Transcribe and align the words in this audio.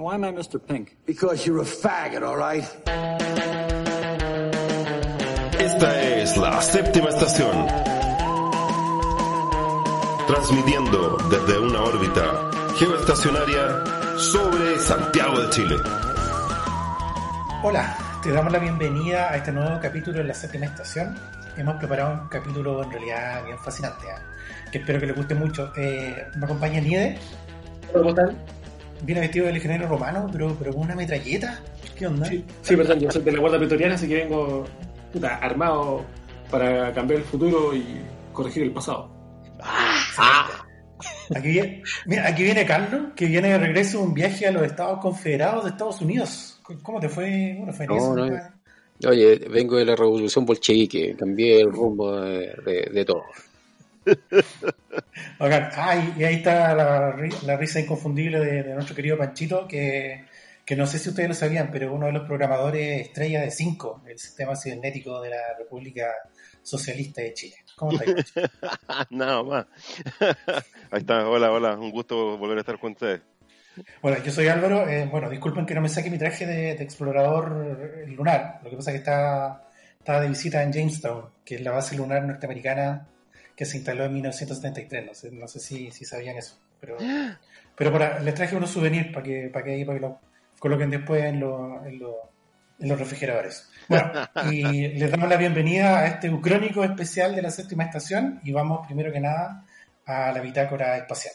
Why 0.00 0.14
am 0.14 0.24
I 0.24 0.32
Mr. 0.32 0.58
Pink? 0.58 0.96
Because 1.04 1.44
you're 1.46 1.60
a 1.60 1.64
faggot, 1.64 2.22
all 2.22 2.38
right? 2.38 2.64
Esta 5.60 6.02
es 6.16 6.38
la 6.38 6.58
séptima 6.62 7.10
estación. 7.10 7.66
Transmitiendo 10.26 11.18
desde 11.28 11.58
una 11.58 11.82
órbita 11.82 12.50
geoestacionaria 12.78 14.16
sobre 14.16 14.78
Santiago 14.78 15.38
de 15.42 15.50
Chile. 15.50 15.76
Hola, 17.62 17.94
te 18.22 18.30
damos 18.32 18.54
la 18.54 18.58
bienvenida 18.58 19.30
a 19.30 19.36
este 19.36 19.52
nuevo 19.52 19.78
capítulo 19.80 20.16
de 20.16 20.24
la 20.24 20.32
séptima 20.32 20.64
estación. 20.64 21.14
Hemos 21.58 21.74
preparado 21.74 22.22
un 22.22 22.28
capítulo 22.28 22.82
en 22.82 22.90
realidad 22.90 23.44
bien 23.44 23.58
fascinante, 23.58 24.06
¿eh? 24.06 24.70
que 24.72 24.78
espero 24.78 24.98
que 24.98 25.06
les 25.08 25.16
guste 25.16 25.34
mucho. 25.34 25.70
Eh, 25.76 26.26
me 26.38 26.46
acompaña 26.46 26.80
Niede. 26.80 27.18
¿Cómo 27.92 28.08
están? 28.08 28.59
Viene 29.02 29.20
vestido 29.22 29.46
de 29.46 29.52
legionario 29.54 29.88
romano, 29.88 30.28
pero, 30.30 30.54
pero 30.58 30.72
con 30.72 30.82
una 30.82 30.94
metralleta. 30.94 31.60
¿Qué 31.96 32.06
onda? 32.06 32.26
Sí, 32.26 32.44
sí, 32.62 32.76
perdón, 32.76 33.00
yo 33.00 33.10
soy 33.10 33.22
de 33.22 33.32
la 33.32 33.38
Guardia 33.40 33.58
Pretoriana, 33.58 33.94
así 33.94 34.06
que 34.08 34.14
vengo 34.16 34.64
puta, 35.12 35.36
armado 35.36 36.04
para 36.50 36.92
cambiar 36.92 37.20
el 37.20 37.26
futuro 37.26 37.74
y 37.74 37.84
corregir 38.32 38.62
el 38.64 38.72
pasado. 38.72 39.10
Aquí, 41.34 41.48
viene, 41.48 41.82
mira, 42.06 42.28
aquí 42.28 42.42
viene 42.42 42.66
Carlos, 42.66 43.12
que 43.14 43.26
viene 43.26 43.48
de 43.50 43.58
regreso 43.58 43.98
de 43.98 44.04
un 44.04 44.14
viaje 44.14 44.46
a 44.46 44.50
los 44.50 44.62
Estados 44.64 44.98
Confederados 45.00 45.64
de 45.64 45.70
Estados 45.70 46.00
Unidos. 46.00 46.60
¿Cómo 46.82 47.00
te 47.00 47.08
fue? 47.08 47.54
¿Cómo 47.58 47.70
te 47.70 47.76
fue 47.76 47.84
en 47.86 47.90
No, 47.90 47.96
eso? 47.96 48.16
no. 48.16 49.08
Oye, 49.08 49.38
vengo 49.50 49.76
de 49.76 49.84
la 49.86 49.96
revolución 49.96 50.44
bolchevique, 50.44 51.16
cambié 51.18 51.60
el 51.62 51.72
rumbo 51.72 52.20
de, 52.20 52.54
de- 52.66 52.90
de 52.92 53.04
todo. 53.04 53.22
Bacán. 55.38 55.70
Ah, 55.74 56.12
y, 56.16 56.24
ahí 56.24 56.36
está 56.36 56.74
la, 56.74 57.16
la 57.44 57.56
risa 57.56 57.80
inconfundible 57.80 58.40
de, 58.40 58.62
de 58.62 58.74
nuestro 58.74 58.94
querido 58.94 59.18
Panchito, 59.18 59.66
que, 59.66 60.24
que 60.64 60.76
no 60.76 60.86
sé 60.86 60.98
si 60.98 61.08
ustedes 61.08 61.28
lo 61.28 61.34
sabían, 61.34 61.70
pero 61.70 61.92
uno 61.92 62.06
de 62.06 62.12
los 62.12 62.26
programadores 62.26 63.02
estrella 63.02 63.40
de 63.40 63.50
5, 63.50 64.02
el 64.06 64.18
sistema 64.18 64.56
cibernético 64.56 65.20
de 65.20 65.30
la 65.30 65.56
República 65.58 66.12
Socialista 66.62 67.22
de 67.22 67.34
Chile. 67.34 67.56
¿Cómo 67.76 67.92
está? 67.92 68.04
Pancho? 68.04 68.40
Nada 69.10 69.42
más. 69.42 69.66
Ahí 70.90 71.00
está, 71.00 71.28
hola, 71.28 71.50
hola, 71.52 71.76
un 71.76 71.90
gusto 71.90 72.38
volver 72.38 72.58
a 72.58 72.60
estar 72.60 72.78
con 72.78 72.92
ustedes. 72.92 73.20
Bueno, 74.02 74.22
yo 74.22 74.30
soy 74.32 74.48
Álvaro. 74.48 74.88
eh, 74.88 75.08
bueno, 75.10 75.30
disculpen 75.30 75.64
que 75.64 75.74
no 75.74 75.80
me 75.80 75.88
saque 75.88 76.10
mi 76.10 76.18
traje 76.18 76.44
de, 76.44 76.74
de 76.74 76.84
explorador 76.84 78.06
lunar. 78.08 78.60
Lo 78.62 78.70
que 78.70 78.76
pasa 78.76 78.90
es 78.90 78.94
que 78.94 78.98
está, 78.98 79.70
estaba 79.98 80.20
de 80.20 80.28
visita 80.28 80.62
en 80.62 80.72
Jamestown, 80.72 81.30
que 81.44 81.54
es 81.56 81.60
la 81.62 81.70
base 81.70 81.96
lunar 81.96 82.22
norteamericana 82.24 83.08
que 83.60 83.66
se 83.66 83.76
instaló 83.76 84.06
en 84.06 84.14
1973. 84.14 85.04
No 85.04 85.12
sé, 85.12 85.30
no 85.32 85.46
sé 85.46 85.60
si, 85.60 85.90
si 85.90 86.06
sabían 86.06 86.38
eso. 86.38 86.58
Pero, 86.80 86.96
pero 87.76 87.92
para, 87.92 88.18
les 88.20 88.34
traje 88.34 88.56
unos 88.56 88.70
souvenirs 88.70 89.12
para 89.12 89.22
que, 89.22 89.50
para 89.52 89.64
que, 89.66 89.72
ahí- 89.72 89.84
para 89.84 89.98
que 89.98 90.06
lo 90.06 90.18
coloquen 90.58 90.88
después 90.88 91.22
en, 91.24 91.40
lo- 91.40 91.84
en, 91.84 91.98
lo- 91.98 92.30
en 92.78 92.88
los 92.88 92.98
refrigeradores. 92.98 93.68
Bueno, 93.86 94.10
y 94.50 94.62
les 94.88 95.10
damos 95.10 95.28
la 95.28 95.36
bienvenida 95.36 95.98
a 95.98 96.06
este 96.06 96.30
ucrónico 96.30 96.82
especial 96.84 97.36
de 97.36 97.42
la 97.42 97.50
séptima 97.50 97.84
estación 97.84 98.40
y 98.44 98.50
vamos 98.50 98.86
primero 98.86 99.12
que 99.12 99.20
nada 99.20 99.66
a 100.06 100.32
la 100.32 100.40
bitácora 100.40 100.96
espacial. 100.96 101.34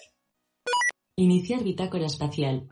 Iniciar 1.17 1.63
bitácora 1.63 2.07
espacial. 2.07 2.67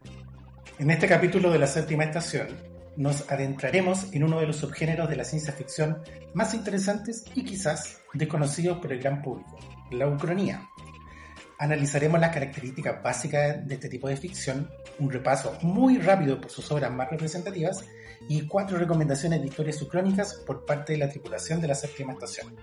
En 0.79 0.89
este 0.89 1.07
capítulo 1.07 1.51
de 1.51 1.59
la 1.59 1.67
séptima 1.67 2.05
estación 2.05 2.47
nos 2.95 3.29
adentraremos 3.29 4.13
en 4.13 4.23
uno 4.23 4.39
de 4.39 4.47
los 4.47 4.57
subgéneros 4.57 5.09
de 5.09 5.15
la 5.15 5.23
ciencia 5.23 5.53
ficción 5.53 6.01
más 6.33 6.53
interesantes 6.53 7.25
y 7.33 7.43
quizás 7.43 8.01
desconocidos 8.13 8.79
por 8.79 8.91
el 8.91 8.99
gran 8.99 9.21
público, 9.21 9.57
la 9.91 10.07
ucronía. 10.07 10.69
Analizaremos 11.59 12.19
las 12.19 12.33
características 12.33 13.01
básicas 13.01 13.65
de 13.67 13.75
este 13.75 13.89
tipo 13.89 14.07
de 14.07 14.17
ficción, 14.17 14.69
un 14.99 15.11
repaso 15.11 15.57
muy 15.61 15.97
rápido 15.97 16.39
por 16.39 16.49
sus 16.49 16.69
obras 16.71 16.91
más 16.91 17.09
representativas 17.09 17.85
y 18.27 18.47
cuatro 18.47 18.77
recomendaciones 18.77 19.41
de 19.41 19.47
historias 19.47 19.81
ucrónicas 19.81 20.35
por 20.45 20.65
parte 20.65 20.93
de 20.93 20.99
la 20.99 21.09
tripulación 21.09 21.61
de 21.61 21.67
la 21.67 21.75
séptima 21.75 22.13
estación. 22.13 22.55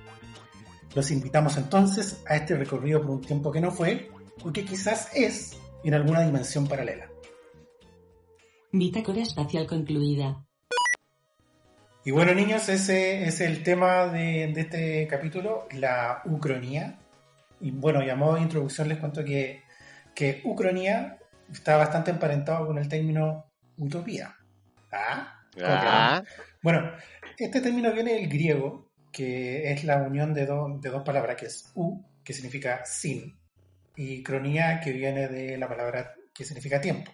Los 0.94 1.10
invitamos 1.10 1.56
entonces 1.56 2.22
a 2.26 2.36
este 2.36 2.56
recorrido 2.56 3.00
por 3.00 3.10
un 3.10 3.20
tiempo 3.20 3.52
que 3.52 3.60
no 3.60 3.70
fue, 3.70 4.10
o 4.42 4.52
que 4.52 4.64
quizás 4.64 5.08
es, 5.14 5.56
en 5.84 5.94
alguna 5.94 6.22
dimensión 6.22 6.66
paralela. 6.66 7.09
Bitácora 8.72 9.20
espacial 9.22 9.66
concluida. 9.66 10.44
Y 12.04 12.12
bueno, 12.12 12.32
niños, 12.34 12.68
ese 12.68 13.24
es 13.24 13.40
el 13.40 13.62
tema 13.62 14.06
de, 14.06 14.52
de 14.54 14.60
este 14.60 15.06
capítulo, 15.06 15.66
la 15.72 16.22
ucronía. 16.24 16.98
Y 17.60 17.72
bueno, 17.72 18.02
y 18.02 18.08
a 18.08 18.16
modo 18.16 18.36
de 18.36 18.42
introducción 18.42 18.88
les 18.88 18.98
cuento 18.98 19.24
que, 19.24 19.62
que 20.14 20.40
ucronía 20.44 21.18
está 21.52 21.76
bastante 21.76 22.10
emparentado 22.10 22.66
con 22.66 22.78
el 22.78 22.88
término 22.88 23.52
utopía. 23.76 24.34
¿Ah? 24.92 25.42
Ah, 25.62 26.22
Bueno, 26.62 26.92
este 27.36 27.60
término 27.60 27.92
viene 27.92 28.14
del 28.14 28.28
griego, 28.28 28.92
que 29.12 29.72
es 29.72 29.84
la 29.84 29.96
unión 29.96 30.32
de, 30.32 30.46
do- 30.46 30.78
de 30.80 30.88
dos 30.90 31.02
palabras, 31.02 31.36
que 31.36 31.46
es 31.46 31.70
u, 31.74 32.00
que 32.24 32.32
significa 32.32 32.84
sin, 32.86 33.36
y 33.96 34.22
cronía, 34.22 34.80
que 34.80 34.92
viene 34.92 35.28
de 35.28 35.58
la 35.58 35.68
palabra 35.68 36.14
que 36.32 36.44
significa 36.44 36.80
tiempo. 36.80 37.10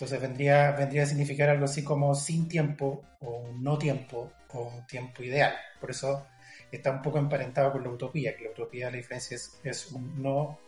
Entonces 0.00 0.18
vendría, 0.18 0.70
vendría 0.70 1.02
a 1.02 1.06
significar 1.06 1.50
algo 1.50 1.66
así 1.66 1.84
como 1.84 2.14
sin 2.14 2.48
tiempo, 2.48 3.02
o 3.20 3.36
un 3.40 3.62
no 3.62 3.76
tiempo, 3.76 4.32
o 4.54 4.62
un 4.62 4.86
tiempo 4.86 5.22
ideal. 5.22 5.52
Por 5.78 5.90
eso 5.90 6.26
está 6.72 6.90
un 6.90 7.02
poco 7.02 7.18
emparentado 7.18 7.70
con 7.72 7.82
la 7.84 7.90
utopía, 7.90 8.34
que 8.34 8.44
la 8.44 8.50
utopía 8.52 8.90
la 8.90 8.96
diferencia 8.96 9.34
es, 9.34 9.60
es 9.62 9.92
un 9.92 10.22
no, 10.22 10.58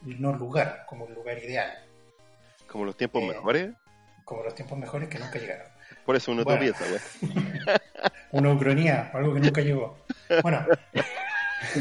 no 0.00 0.32
lugar, 0.32 0.86
como 0.88 1.04
un 1.04 1.12
lugar 1.12 1.36
ideal, 1.36 1.70
como 2.66 2.86
los 2.86 2.96
tiempos 2.96 3.22
Eh. 3.24 3.26
mejores, 3.26 3.74
como 4.24 4.42
los 4.42 4.54
tiempos 4.54 4.78
mejores 4.78 5.06
que 5.10 5.18
nunca 5.18 5.38
llegaron. 5.38 5.66
por 6.06 6.16
eso 6.16 6.32
uno 6.32 6.44
Bueno. 6.44 6.64
utopía 6.64 6.86
esa 6.88 6.90
wea. 7.70 7.80
Una 8.32 8.52
ucronía, 8.54 9.10
algo 9.12 9.34
que 9.34 9.40
nunca 9.40 9.60
llegó. 9.60 9.98
Bueno, 10.42 10.66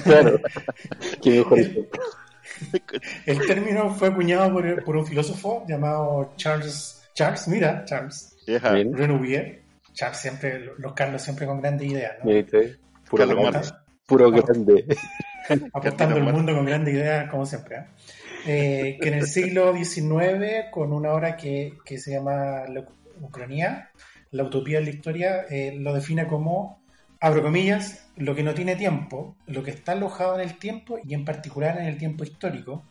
Claro. 0.03 0.41
Qué 1.23 1.29
mejor 1.29 1.59
ejemplo. 1.59 2.01
El 3.25 3.45
término 3.47 3.93
fue 3.95 4.09
acuñado 4.09 4.51
por, 4.51 4.83
por 4.83 4.97
un 4.97 5.05
filósofo 5.07 5.63
llamado 5.69 6.33
Charles, 6.35 6.95
Charles, 7.17 7.47
mira, 7.47 7.83
Charles. 7.83 8.37
Renouvier. 8.45 9.63
Charles 9.91 10.19
siempre, 10.19 10.69
los 10.77 10.93
Carlos 10.93 11.19
siempre 11.19 11.47
con 11.47 11.59
grandes 11.59 11.89
ideas, 11.89 12.13
¿no? 12.23 12.31
¿Viste? 12.31 12.77
Puro, 13.09 13.25
Carlos 13.25 13.43
grande. 13.43 13.69
Puro 14.05 14.29
grande. 14.29 14.85
Apostando 15.73 16.17
el 16.17 16.23
mundo 16.23 16.53
con 16.53 16.65
grandes 16.67 16.93
ideas, 16.93 17.27
como 17.31 17.47
siempre. 17.47 17.77
¿eh? 17.77 17.85
Eh, 18.45 18.97
que 19.01 19.07
en 19.07 19.15
el 19.15 19.25
siglo 19.25 19.73
XIX, 19.73 20.69
con 20.71 20.93
una 20.93 21.11
obra 21.11 21.35
que, 21.35 21.73
que 21.83 21.97
se 21.97 22.11
llama 22.11 22.65
La 22.67 22.85
Ucronía, 23.19 23.89
la 24.29 24.43
utopía 24.43 24.77
de 24.77 24.85
la 24.85 24.91
historia, 24.91 25.45
eh, 25.49 25.75
lo 25.75 25.95
define 25.95 26.27
como, 26.27 26.83
abro 27.19 27.41
comillas, 27.41 28.11
lo 28.15 28.35
que 28.35 28.43
no 28.43 28.53
tiene 28.53 28.75
tiempo, 28.75 29.35
lo 29.47 29.63
que 29.63 29.71
está 29.71 29.93
alojado 29.93 30.35
en 30.35 30.41
el 30.41 30.59
tiempo 30.59 30.99
y 31.03 31.15
en 31.15 31.25
particular 31.25 31.79
en 31.79 31.87
el 31.87 31.97
tiempo 31.97 32.23
histórico, 32.23 32.85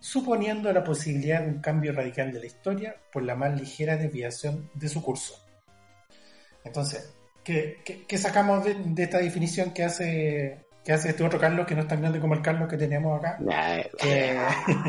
suponiendo 0.00 0.72
la 0.72 0.82
posibilidad 0.82 1.42
de 1.42 1.48
un 1.48 1.60
cambio 1.60 1.92
radical 1.92 2.32
de 2.32 2.40
la 2.40 2.46
historia 2.46 2.96
por 3.12 3.22
la 3.22 3.34
más 3.36 3.58
ligera 3.60 3.96
desviación 3.96 4.70
de 4.74 4.88
su 4.88 5.02
curso. 5.02 5.34
Entonces, 6.64 7.12
¿qué, 7.44 7.78
qué- 7.84 8.04
qué 8.06 8.18
sacamos 8.18 8.64
de, 8.64 8.74
de 8.74 9.02
esta 9.02 9.18
definición 9.18 9.72
que 9.72 9.84
hace, 9.84 10.66
que 10.84 10.92
hace 10.92 11.10
este 11.10 11.22
otro 11.24 11.38
Carlos, 11.38 11.66
que 11.66 11.74
no 11.74 11.82
es 11.82 11.88
tan 11.88 12.00
grande 12.00 12.20
como 12.20 12.34
el 12.34 12.42
Carlos 12.42 12.68
que 12.68 12.76
tenemos 12.76 13.18
acá? 13.18 13.38
Que, 13.98 14.38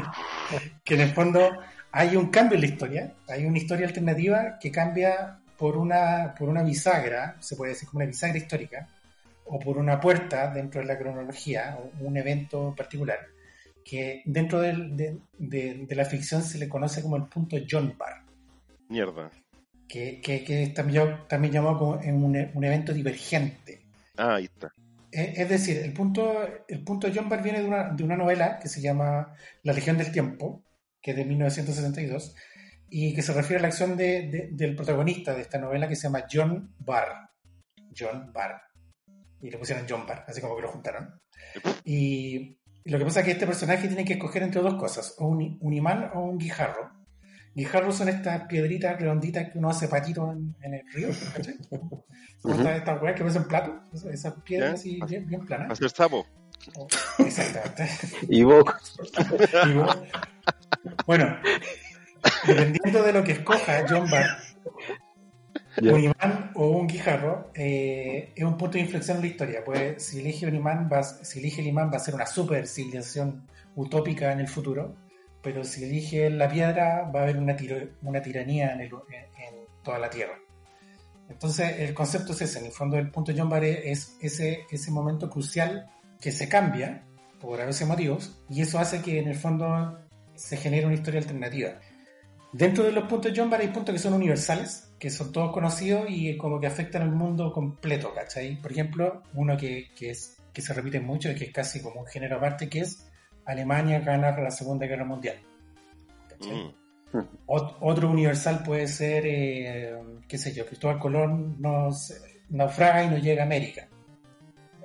que 0.83 0.95
en 0.95 1.01
el 1.01 1.11
fondo 1.13 1.49
hay 1.91 2.15
un 2.15 2.29
cambio 2.29 2.55
en 2.55 2.61
la 2.61 2.67
historia, 2.67 3.13
hay 3.27 3.45
una 3.45 3.57
historia 3.57 3.87
alternativa 3.87 4.57
que 4.59 4.71
cambia 4.71 5.39
por 5.57 5.77
una, 5.77 6.33
por 6.37 6.49
una 6.49 6.63
bisagra, 6.63 7.35
se 7.39 7.55
puede 7.55 7.73
decir 7.73 7.87
como 7.87 7.99
una 7.99 8.07
bisagra 8.07 8.37
histórica, 8.37 8.87
o 9.45 9.59
por 9.59 9.77
una 9.77 9.99
puerta 9.99 10.49
dentro 10.51 10.81
de 10.81 10.87
la 10.87 10.97
cronología, 10.97 11.77
o 11.79 11.91
un 12.05 12.17
evento 12.17 12.73
particular, 12.75 13.19
que 13.83 14.21
dentro 14.25 14.59
de, 14.61 15.17
de- 15.37 15.85
de 15.87 15.95
la 15.95 16.05
ficción 16.05 16.43
se 16.43 16.57
le 16.57 16.69
conoce 16.69 17.01
como 17.01 17.15
el 17.17 17.25
punto 17.27 17.57
John 17.69 17.95
Bar, 17.97 18.23
mierda. 18.89 19.31
que, 19.87 20.21
que, 20.21 20.67
también, 20.75 21.27
también 21.27 21.53
llamado 21.53 21.77
como 21.79 22.01
en 22.01 22.23
un, 22.23 22.35
un 22.53 22.63
evento 22.63 22.93
divergente. 22.93 23.81
Ah, 24.17 24.35
ahí 24.35 24.45
está. 24.45 24.71
Eh, 25.11 25.33
Es 25.37 25.49
decir, 25.49 25.77
el 25.77 25.93
punto, 25.93 26.33
el 26.67 26.83
punto 26.83 27.09
John 27.13 27.27
Bar 27.29 27.43
viene 27.43 27.59
de 27.61 27.67
una, 27.67 27.89
de 27.89 28.03
una 28.03 28.15
novela 28.15 28.59
que 28.59 28.69
se 28.69 28.81
llama 28.81 29.33
La 29.63 29.73
Legión 29.73 29.97
del 29.97 30.11
Tiempo, 30.11 30.63
que 31.01 31.11
es 31.11 31.17
de 31.17 31.25
1962, 31.25 32.35
y 32.89 33.13
que 33.13 33.21
se 33.21 33.33
refiere 33.33 33.59
a 33.59 33.61
la 33.63 33.67
acción 33.69 33.97
de- 33.97 34.29
de- 34.29 34.49
del 34.51 34.75
protagonista 34.75 35.33
de 35.33 35.41
esta 35.41 35.57
novela 35.59 35.87
que 35.87 35.95
se 35.95 36.03
llama 36.03 36.25
John 36.31 36.73
Barr. 36.79 37.29
John 37.97 38.31
Barr. 38.31 38.61
Y 39.41 39.49
le 39.49 39.57
pusieron 39.57 39.85
John 39.89 40.05
Barr, 40.05 40.23
así 40.27 40.39
como 40.39 40.55
que 40.55 40.61
lo 40.61 40.67
juntaron. 40.71 41.19
Y 41.83 42.57
lo 42.85 42.97
que 42.97 43.05
pasa 43.05 43.19
es 43.19 43.25
que 43.25 43.31
este 43.33 43.45
personaje 43.47 43.87
tiene 43.87 44.05
que 44.05 44.13
escoger 44.13 44.43
entre 44.43 44.61
dos 44.61 44.75
cosas, 44.75 45.15
o 45.19 45.27
un, 45.27 45.57
un 45.61 45.73
imán 45.73 46.09
o 46.13 46.21
un 46.21 46.37
guijarro. 46.37 46.89
Guijarros 47.53 47.95
son 47.97 48.07
estas 48.09 48.43
piedritas 48.47 48.97
redonditas 48.99 49.51
que 49.51 49.59
uno 49.59 49.69
hace 49.69 49.87
patitos 49.89 50.31
en, 50.33 50.55
en 50.61 50.73
el 50.75 50.81
río, 50.93 51.09
¿cachai? 51.35 51.55
Como 52.41 52.55
estas, 52.55 52.77
estas 52.77 53.01
weas 53.01 53.15
que 53.15 53.21
parecen 53.23 53.43
platos, 53.43 53.73
esas- 54.05 54.33
piedras 54.43 54.73
así 54.75 54.99
bien, 55.07 55.27
bien 55.27 55.45
planas. 55.45 55.71
Hacer 55.71 55.89
sapo. 55.91 56.25
Exactamente. 57.19 57.89
Y 58.29 58.43
vos, 58.43 58.63
Y 59.67 59.73
vos- 59.73 59.97
bueno, 61.05 61.37
dependiendo 62.47 63.03
de 63.03 63.13
lo 63.13 63.23
que 63.23 63.33
escoja 63.33 63.85
John 63.87 64.09
Barr, 64.09 64.37
Un 65.77 65.99
imán 65.99 66.51
o 66.55 66.67
un 66.67 66.87
guijarro, 66.87 67.51
eh, 67.55 68.33
es 68.35 68.43
un 68.43 68.57
punto 68.57 68.73
de 68.73 68.81
inflexión 68.81 69.17
en 69.17 69.23
la 69.23 69.29
historia. 69.29 69.63
Pues 69.63 70.03
si 70.03 70.19
elige 70.19 70.45
un 70.45 70.55
imán, 70.55 70.89
va, 70.91 71.03
si 71.03 71.39
elige 71.39 71.61
el 71.61 71.67
imán 71.67 71.89
va 71.91 71.97
a 71.97 71.99
ser 71.99 72.13
una 72.13 72.25
super 72.25 72.67
civilización 72.67 73.47
utópica 73.75 74.33
en 74.33 74.41
el 74.41 74.47
futuro, 74.47 74.95
pero 75.41 75.63
si 75.63 75.83
elige 75.83 76.29
la 76.29 76.49
piedra 76.49 77.09
va 77.13 77.21
a 77.21 77.23
haber 77.23 77.37
una, 77.37 77.55
una 78.01 78.21
tiranía 78.21 78.73
en, 78.73 78.89
toda 79.83 79.97
la 79.97 80.09
Tierra. 80.09 80.37
Entonces 81.29 81.79
el 81.79 81.93
concepto 81.93 82.33
es 82.33 82.41
ese, 82.41 82.59
en 82.59 82.65
el 82.65 82.71
fondo 82.71 82.97
el 82.97 83.09
punto 83.09 83.31
John 83.35 83.49
Barr 83.49 83.63
es 83.63 84.17
ese, 84.21 84.65
ese 84.69 84.91
momento 84.91 85.29
crucial 85.29 85.89
que 86.19 86.31
se 86.31 86.49
cambia 86.49 87.03
por 87.39 87.57
veces 87.65 87.87
motivos 87.87 88.43
y 88.49 88.61
eso 88.61 88.77
hace 88.77 89.01
que 89.01 89.19
en 89.19 89.29
el 89.29 89.35
fondo 89.35 89.97
se 90.35 90.57
genere 90.57 90.85
una 90.85 90.95
historia 90.95 91.19
alternativa. 91.19 91.79
Dentro 92.53 92.83
de 92.83 92.91
los 92.91 93.05
puntos 93.05 93.31
John 93.35 93.49
Barr 93.49 93.61
hay 93.61 93.69
puntos 93.69 93.93
que 93.93 93.99
son 93.99 94.13
universales, 94.13 94.91
que 94.99 95.09
son 95.09 95.31
todos 95.31 95.51
conocidos 95.53 96.05
y 96.09 96.35
como 96.37 96.59
que 96.59 96.67
afectan 96.67 97.01
al 97.03 97.11
mundo 97.11 97.51
completo, 97.53 98.13
¿cachai? 98.13 98.55
Por 98.61 98.71
ejemplo, 98.71 99.23
uno 99.33 99.55
que, 99.55 99.89
que, 99.95 100.09
es, 100.11 100.37
que 100.53 100.61
se 100.61 100.73
repite 100.73 100.99
mucho 100.99 101.31
y 101.31 101.35
que 101.35 101.45
es 101.45 101.51
casi 101.53 101.81
como 101.81 102.01
un 102.01 102.07
género 102.07 102.37
aparte, 102.37 102.67
que 102.69 102.79
es 102.81 103.07
Alemania 103.45 103.99
gana 104.01 104.37
la 104.37 104.51
Segunda 104.51 104.85
Guerra 104.85 105.05
Mundial. 105.05 105.37
¿cachai? 106.29 106.65
Mm. 106.65 106.73
Ot- 107.47 107.77
otro 107.81 108.09
universal 108.09 108.63
puede 108.63 108.87
ser, 108.87 109.23
eh, 109.25 109.95
qué 110.27 110.37
sé 110.37 110.53
yo, 110.53 110.65
Cristóbal 110.65 110.99
Colón 110.99 111.55
nos 111.59 112.13
naufraga 112.49 113.03
y 113.03 113.09
no 113.09 113.17
llega 113.17 113.43
a 113.43 113.45
América, 113.45 113.87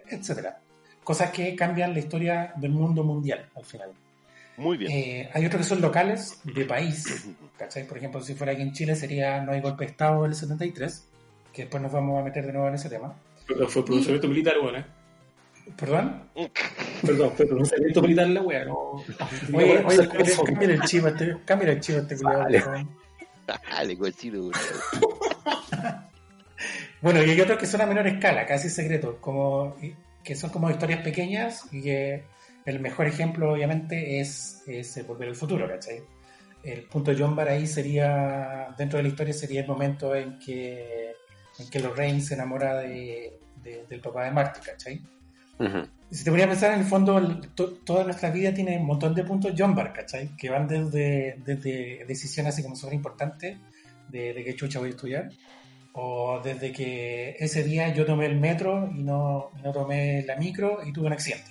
etcétera. 0.08 0.60
Cosas 1.04 1.30
que 1.30 1.54
cambian 1.54 1.92
la 1.92 2.00
historia 2.00 2.52
del 2.56 2.70
mundo 2.72 3.04
mundial 3.04 3.48
al 3.54 3.64
final. 3.64 3.90
Muy 4.56 4.76
bien. 4.76 4.90
Eh, 4.90 5.30
hay 5.32 5.44
otros 5.46 5.62
que 5.62 5.68
son 5.68 5.80
locales, 5.80 6.40
de 6.44 6.64
país. 6.64 7.28
¿cachai? 7.58 7.86
Por 7.86 7.98
ejemplo, 7.98 8.20
si 8.20 8.34
fuera 8.34 8.52
aquí 8.52 8.62
en 8.62 8.72
Chile 8.72 8.96
sería 8.96 9.40
No 9.42 9.52
hay 9.52 9.60
golpe 9.60 9.84
de 9.84 9.90
Estado 9.90 10.22
del 10.22 10.34
73, 10.34 11.08
que 11.52 11.62
después 11.62 11.82
nos 11.82 11.92
vamos 11.92 12.20
a 12.20 12.24
meter 12.24 12.46
de 12.46 12.52
nuevo 12.52 12.68
en 12.68 12.74
ese 12.74 12.88
tema. 12.88 13.14
Pero 13.46 13.68
fue 13.68 13.84
pronunciamiento 13.84 14.28
militar, 14.28 14.54
weón, 14.60 14.76
eh. 14.76 14.84
¿Perdón? 15.76 16.22
Perdón, 17.02 17.32
fue 17.36 17.46
pronunciamiento 17.46 18.02
militar 18.02 18.28
la 18.28 18.42
wea, 18.42 18.64
no. 18.64 19.02
Oye, 19.52 19.84
oye, 19.84 20.08
cámbiale 20.46 20.74
el 20.74 20.82
chivo 20.82 21.08
a 21.08 21.10
este, 21.10 21.36
cámbiale 21.44 21.72
el 21.74 21.80
chivo 21.80 21.98
a 21.98 22.02
este 22.02 22.16
culiao, 22.16 22.42
Vale. 22.42 22.86
Dale, 23.46 23.98
cochino. 23.98 24.50
Bueno, 27.02 27.22
y 27.22 27.30
hay 27.30 27.40
otros 27.40 27.58
que 27.58 27.66
son 27.66 27.82
a 27.82 27.86
menor 27.86 28.06
escala, 28.06 28.46
casi 28.46 28.68
secretos, 28.68 29.16
como 29.20 29.76
que 30.24 30.34
son 30.34 30.50
como 30.50 30.70
historias 30.70 31.02
pequeñas 31.02 31.68
y 31.70 31.82
que 31.82 32.24
el 32.66 32.80
mejor 32.80 33.06
ejemplo 33.06 33.52
obviamente 33.52 34.20
es, 34.20 34.62
es 34.66 34.96
el 34.96 35.04
Volver 35.04 35.28
al 35.28 35.36
Futuro, 35.36 35.66
¿cachai? 35.68 36.02
El 36.62 36.82
punto 36.82 37.12
John 37.16 37.34
Barr 37.36 37.48
ahí 37.50 37.66
sería, 37.66 38.74
dentro 38.76 38.96
de 38.98 39.04
la 39.04 39.08
historia 39.08 39.32
sería 39.32 39.60
el 39.62 39.68
momento 39.68 40.14
en 40.14 40.38
que, 40.38 41.12
en 41.58 41.70
que 41.70 41.78
Lorraine 41.80 42.20
se 42.20 42.34
enamora 42.34 42.74
de, 42.80 43.38
de- 43.62 43.84
del 43.88 44.00
papá 44.00 44.24
de 44.24 44.32
Marty, 44.32 44.60
¿cachai? 44.60 45.00
Ujú. 45.58 45.86
Si 46.10 46.22
te 46.24 46.30
ponía 46.30 46.46
a 46.46 46.48
pensar, 46.48 46.72
en 46.72 46.80
el 46.80 46.86
fondo, 46.86 47.18
el- 47.18 47.40
to- 47.54 47.74
toda 47.84 48.04
nuestra 48.04 48.30
vida 48.30 48.52
tiene 48.52 48.76
un 48.78 48.86
montón 48.86 49.14
de 49.14 49.22
puntos 49.24 49.54
John 49.56 49.74
Barr, 49.74 49.92
¿cachai? 49.92 50.36
Que 50.36 50.50
van 50.50 50.66
desde, 50.66 51.36
desde 51.44 52.04
decisiones 52.06 52.52
así 52.54 52.62
como 52.62 52.74
súper 52.76 52.94
importantes, 52.94 53.56
de, 54.08 54.34
de 54.34 54.44
qué 54.44 54.54
chucha 54.56 54.78
voy 54.80 54.88
a 54.88 54.90
estudiar, 54.90 55.28
o 55.92 56.40
desde 56.42 56.72
que 56.72 57.36
ese 57.38 57.62
día 57.64 57.94
yo 57.94 58.04
tomé 58.04 58.26
el 58.26 58.36
metro 58.38 58.90
y 58.92 59.02
no, 59.02 59.50
y 59.58 59.62
no 59.62 59.72
tomé 59.72 60.22
la 60.26 60.36
micro 60.36 60.80
y 60.84 60.92
tuve 60.92 61.06
un 61.06 61.12
accidente. 61.12 61.50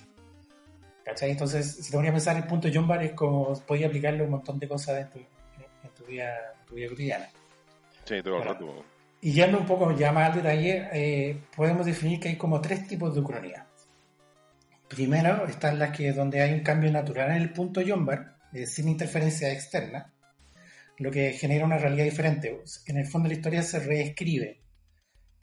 ¿Cachai? 1.06 1.30
Entonces, 1.30 1.76
si 1.76 1.92
te 1.92 1.96
ponía 1.96 2.10
a 2.10 2.14
pensar, 2.14 2.36
el 2.36 2.48
punto 2.48 2.68
John 2.72 2.88
Barr 2.88 3.04
es 3.04 3.12
como 3.12 3.54
podía 3.60 3.86
aplicarle 3.86 4.24
un 4.24 4.30
montón 4.30 4.58
de 4.58 4.66
cosas 4.66 5.02
en 5.02 5.10
tu, 5.10 5.18
en 5.20 5.94
tu 5.96 6.04
vida, 6.04 6.52
tu 6.66 6.74
vida 6.74 6.88
cotidiana. 6.88 7.28
Sí, 8.04 8.20
todo 8.24 8.38
el 8.38 8.42
rato. 8.42 8.84
Y 9.20 9.32
yendo 9.32 9.58
un 9.58 9.66
poco 9.66 9.96
ya 9.96 10.10
más 10.10 10.30
al 10.30 10.42
detalle, 10.42 10.88
eh, 10.92 11.40
podemos 11.54 11.86
definir 11.86 12.18
que 12.18 12.30
hay 12.30 12.36
como 12.36 12.60
tres 12.60 12.88
tipos 12.88 13.14
de 13.14 13.20
ucronía. 13.20 13.66
Primero 14.88 15.46
están 15.46 15.78
las 15.78 15.96
que 15.96 16.12
donde 16.12 16.42
hay 16.42 16.52
un 16.52 16.64
cambio 16.64 16.90
natural 16.90 17.30
en 17.30 17.36
el 17.36 17.52
punto 17.52 17.82
Jombar, 17.86 18.38
eh, 18.52 18.66
sin 18.66 18.88
interferencia 18.88 19.52
externa, 19.52 20.12
lo 20.98 21.12
que 21.12 21.34
genera 21.34 21.64
una 21.66 21.78
realidad 21.78 22.04
diferente. 22.04 22.64
En 22.86 22.96
el 22.96 23.06
fondo 23.06 23.28
la 23.28 23.34
historia 23.34 23.62
se 23.62 23.78
reescribe. 23.78 24.60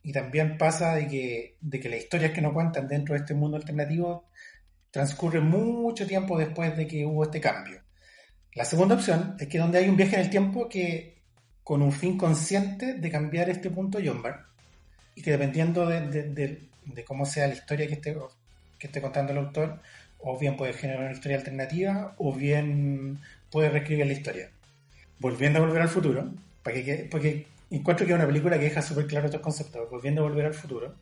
Y 0.03 0.11
también 0.11 0.57
pasa 0.57 0.95
de 0.95 1.07
que, 1.07 1.55
de 1.61 1.79
que 1.79 1.87
las 1.87 1.99
historias 1.99 2.33
que 2.33 2.41
nos 2.41 2.51
cuentan 2.51 2.89
dentro 2.89 3.13
de 3.13 3.21
este 3.21 3.33
mundo 3.33 3.55
alternativo 3.55 4.25
transcurren 4.93 5.49
mucho 5.49 6.05
tiempo 6.05 6.37
después 6.37 6.77
de 6.77 6.85
que 6.85 7.03
hubo 7.03 7.23
este 7.23 7.41
cambio. 7.41 7.81
La 8.53 8.63
segunda 8.63 8.93
opción 8.93 9.35
es 9.39 9.47
que 9.47 9.57
donde 9.57 9.79
hay 9.79 9.89
un 9.89 9.97
viaje 9.97 10.15
en 10.17 10.21
el 10.21 10.29
tiempo 10.29 10.69
que 10.69 11.17
con 11.63 11.81
un 11.81 11.91
fin 11.91 12.15
consciente 12.15 12.93
de 12.93 13.09
cambiar 13.09 13.49
este 13.49 13.71
punto 13.71 13.97
Jombar 14.05 14.45
y 15.15 15.23
que 15.23 15.31
dependiendo 15.31 15.87
de, 15.87 16.01
de- 16.09 16.29
de- 16.29 16.61
de 16.85 17.03
cómo 17.05 17.25
sea 17.25 17.47
la 17.47 17.55
historia 17.55 17.87
que 17.87 17.95
esté, 17.95 18.15
que 18.77 18.85
esté 18.87 19.01
contando 19.01 19.31
el 19.31 19.39
autor, 19.39 19.79
o 20.19 20.37
bien 20.37 20.55
puede 20.57 20.73
generar 20.73 21.01
una 21.05 21.13
historia 21.13 21.37
alternativa 21.37 22.13
o 22.19 22.31
bien 22.31 23.17
puede 23.51 23.69
reescribir 23.69 24.05
la 24.05 24.13
historia. 24.13 24.51
Volviendo 25.17 25.57
a 25.57 25.65
volver 25.65 25.81
al 25.81 25.89
futuro, 25.89 26.29
para 26.61 26.75
que, 26.75 26.83
quede- 26.85 27.07
porque 27.09 27.47
encuentro 27.71 28.05
que 28.05 28.11
es 28.11 28.17
una 28.19 28.27
película 28.27 28.59
que 28.59 28.65
deja 28.65 28.83
súper 28.83 29.07
claro 29.07 29.25
estos 29.25 29.41
conceptos. 29.41 29.89
Volviendo 29.89 30.21
a 30.21 30.29
volver 30.29 30.45
al 30.45 30.53
futuro, 30.53 30.93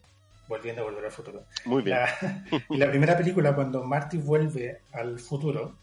volviendo 0.52 0.82
a 0.82 0.86
volver 0.86 1.06
al 1.06 1.12
futuro. 1.12 1.46
Muy 1.66 1.82
bien. 1.82 1.98
La, 1.98 2.44
la 2.70 2.90
primera 2.90 3.18
película, 3.18 3.56
cuando 3.56 3.84
Marty 3.84 4.18
vuelve 4.18 4.82
al 4.92 5.20
futuro, 5.20 5.76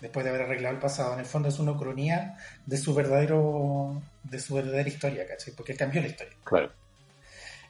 después 0.00 0.22
de 0.24 0.30
haber 0.30 0.42
arreglado 0.42 0.74
el 0.74 0.80
pasado, 0.80 1.14
en 1.14 1.20
el 1.20 1.26
fondo 1.26 1.48
es 1.48 1.58
una 1.58 1.76
cronía 1.76 2.36
de 2.66 2.76
su 2.76 2.94
verdadero, 2.94 4.02
de 4.22 4.38
su 4.38 4.54
verdadera 4.54 4.88
historia, 4.88 5.26
¿cachai? 5.26 5.54
Porque 5.54 5.72
él 5.72 5.78
cambió 5.78 6.02
la 6.02 6.08
historia. 6.08 6.34
Claro. 6.44 6.70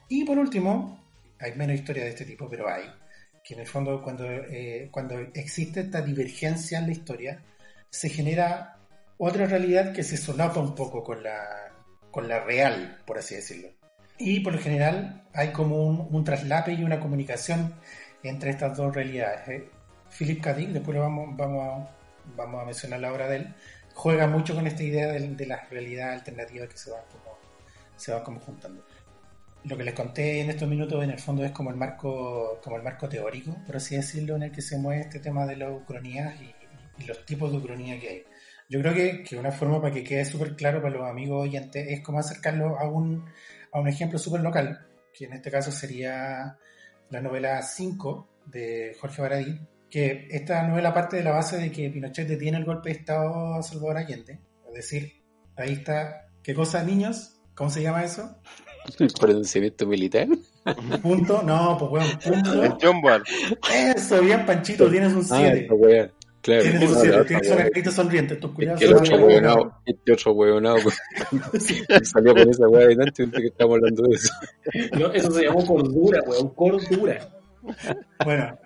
Y 0.08 0.24
por 0.24 0.38
último, 0.38 1.00
hay 1.38 1.54
menos 1.54 1.76
historia 1.76 2.04
de 2.04 2.10
este 2.10 2.24
tipo, 2.24 2.48
pero 2.48 2.68
hay, 2.68 2.84
que 3.44 3.54
en 3.54 3.60
el 3.60 3.66
fondo 3.66 4.02
cuando, 4.02 4.24
eh, 4.28 4.88
cuando 4.90 5.18
existe 5.34 5.80
esta 5.80 6.02
divergencia 6.02 6.78
en 6.78 6.86
la 6.86 6.92
historia, 6.92 7.40
se 7.88 8.08
genera 8.08 8.78
otra 9.18 9.46
realidad 9.46 9.92
que 9.92 10.02
se 10.02 10.16
solapa 10.16 10.58
un 10.58 10.74
poco 10.74 11.04
con 11.04 11.22
la, 11.22 11.72
con 12.10 12.26
la 12.26 12.40
real, 12.40 12.98
por 13.06 13.18
así 13.18 13.36
decirlo. 13.36 13.68
Y 14.24 14.40
por 14.40 14.54
lo 14.54 14.58
general 14.58 15.22
hay 15.34 15.52
como 15.52 15.84
un, 15.86 16.08
un 16.10 16.24
traslape 16.24 16.72
y 16.72 16.82
una 16.82 16.98
comunicación 16.98 17.74
entre 18.22 18.50
estas 18.50 18.74
dos 18.74 18.94
realidades. 18.94 19.46
eh. 19.48 19.68
Philip 20.18 20.42
K. 20.42 20.54
Dick, 20.54 20.70
después 20.70 20.96
lo 20.96 21.02
vamos, 21.02 21.36
vamos, 21.36 21.62
a, 21.62 21.90
vamos 22.34 22.62
a 22.62 22.64
mencionar 22.64 23.00
la 23.00 23.12
obra 23.12 23.28
de 23.28 23.36
él, 23.36 23.54
juega 23.92 24.26
mucho 24.26 24.54
con 24.54 24.66
esta 24.66 24.82
idea 24.82 25.08
de, 25.08 25.28
de 25.28 25.46
las 25.46 25.68
realidades 25.68 26.20
alternativas 26.20 26.70
que 26.70 26.78
se 26.78 26.90
van 26.90 27.02
como, 27.12 27.36
se 27.96 28.12
van 28.12 28.22
como 28.22 28.40
juntando 28.40 28.82
lo 29.64 29.76
que 29.76 29.84
les 29.84 29.94
conté 29.94 30.40
en 30.40 30.50
estos 30.50 30.68
minutos 30.68 31.02
en 31.02 31.10
el 31.10 31.18
fondo 31.18 31.42
es 31.44 31.50
como 31.52 31.70
el 31.70 31.76
marco 31.76 32.60
como 32.62 32.76
el 32.76 32.82
marco 32.82 33.08
teórico 33.08 33.56
por 33.66 33.76
así 33.76 33.96
decirlo 33.96 34.36
en 34.36 34.42
el 34.44 34.52
que 34.52 34.60
se 34.60 34.76
mueve 34.76 35.02
este 35.02 35.20
tema 35.20 35.46
de 35.46 35.56
las 35.56 35.70
ucronías 35.70 36.34
y, 36.38 37.02
y 37.02 37.06
los 37.06 37.24
tipos 37.24 37.50
de 37.50 37.56
ucronía 37.58 37.98
que 37.98 38.08
hay 38.08 38.24
yo 38.68 38.80
creo 38.80 38.94
que, 38.94 39.22
que 39.22 39.38
una 39.38 39.52
forma 39.52 39.80
para 39.80 39.94
que 39.94 40.04
quede 40.04 40.24
súper 40.24 40.54
claro 40.54 40.82
para 40.82 40.94
los 40.94 41.08
amigos 41.08 41.44
oyentes 41.44 41.86
es 41.88 42.00
como 42.00 42.18
acercarlo 42.18 42.78
a 42.78 42.88
un, 42.88 43.24
a 43.74 43.80
un 43.80 43.88
ejemplo 43.88 44.18
súper 44.18 44.40
local 44.40 44.86
que 45.12 45.26
en 45.26 45.34
este 45.34 45.50
caso 45.50 45.70
sería 45.70 46.56
la 47.10 47.20
novela 47.20 47.60
5 47.60 48.28
de 48.46 48.96
Jorge 49.00 49.20
Baradí 49.20 49.60
que 49.90 50.26
esta 50.30 50.62
novela 50.66 50.94
parte 50.94 51.16
de 51.18 51.24
la 51.24 51.32
base 51.32 51.58
de 51.58 51.70
que 51.70 51.90
Pinochet 51.90 52.26
detiene 52.26 52.56
el 52.58 52.64
golpe 52.64 52.88
de 52.88 52.96
Estado 52.96 53.54
a 53.56 53.62
Salvador 53.62 53.98
Allende 53.98 54.40
es 54.68 54.72
decir, 54.74 55.22
ahí 55.56 55.72
está 55.74 56.28
¿qué 56.42 56.54
cosa 56.54 56.82
niños? 56.82 57.40
¿cómo 57.54 57.68
se 57.70 57.82
llama 57.82 58.02
eso? 58.04 58.36
El 58.98 59.08
pronunciamiento 59.20 59.86
militar. 59.86 60.26
Punto, 61.02 61.42
no, 61.42 61.76
pues 61.78 61.90
weón, 61.92 62.10
El 62.10 62.72
punto. 62.72 62.78
John. 62.82 63.22
Eso, 63.96 64.20
bien, 64.22 64.44
Panchito, 64.46 64.90
tienes 64.90 65.12
un 65.12 65.20
Ah, 65.30 65.38
7. 65.38 65.68
Claro. 66.44 66.62
Tienes 66.62 66.82
No, 66.82 66.94
7, 66.94 67.16
la 67.16 67.24
tienes 67.26 67.46
otra 67.46 67.54
una 67.54 67.64
wea. 67.64 67.70
carita 67.70 67.90
sonriente, 67.90 68.36
tus 68.36 68.52
culiados 68.52 68.82
El 68.82 68.90
son 68.90 68.98
otro 68.98 69.16
este 69.86 70.12
otro 70.12 70.32
hueonado, 70.34 70.76
pues, 70.82 70.98
salió 72.02 72.36
con 72.36 72.48
esa 72.50 72.68
wea 72.68 72.86
de 72.88 72.94
antes 73.02 73.30
que 73.30 73.46
estamos 73.46 73.76
hablando 73.76 74.02
de 74.04 74.14
eso. 74.16 74.32
No, 74.92 75.12
eso 75.12 75.30
se 75.32 75.44
llamó 75.44 75.64
cordura, 75.66 76.22
weón, 76.26 76.54
cordura. 76.54 77.28
Bueno, 78.24 78.58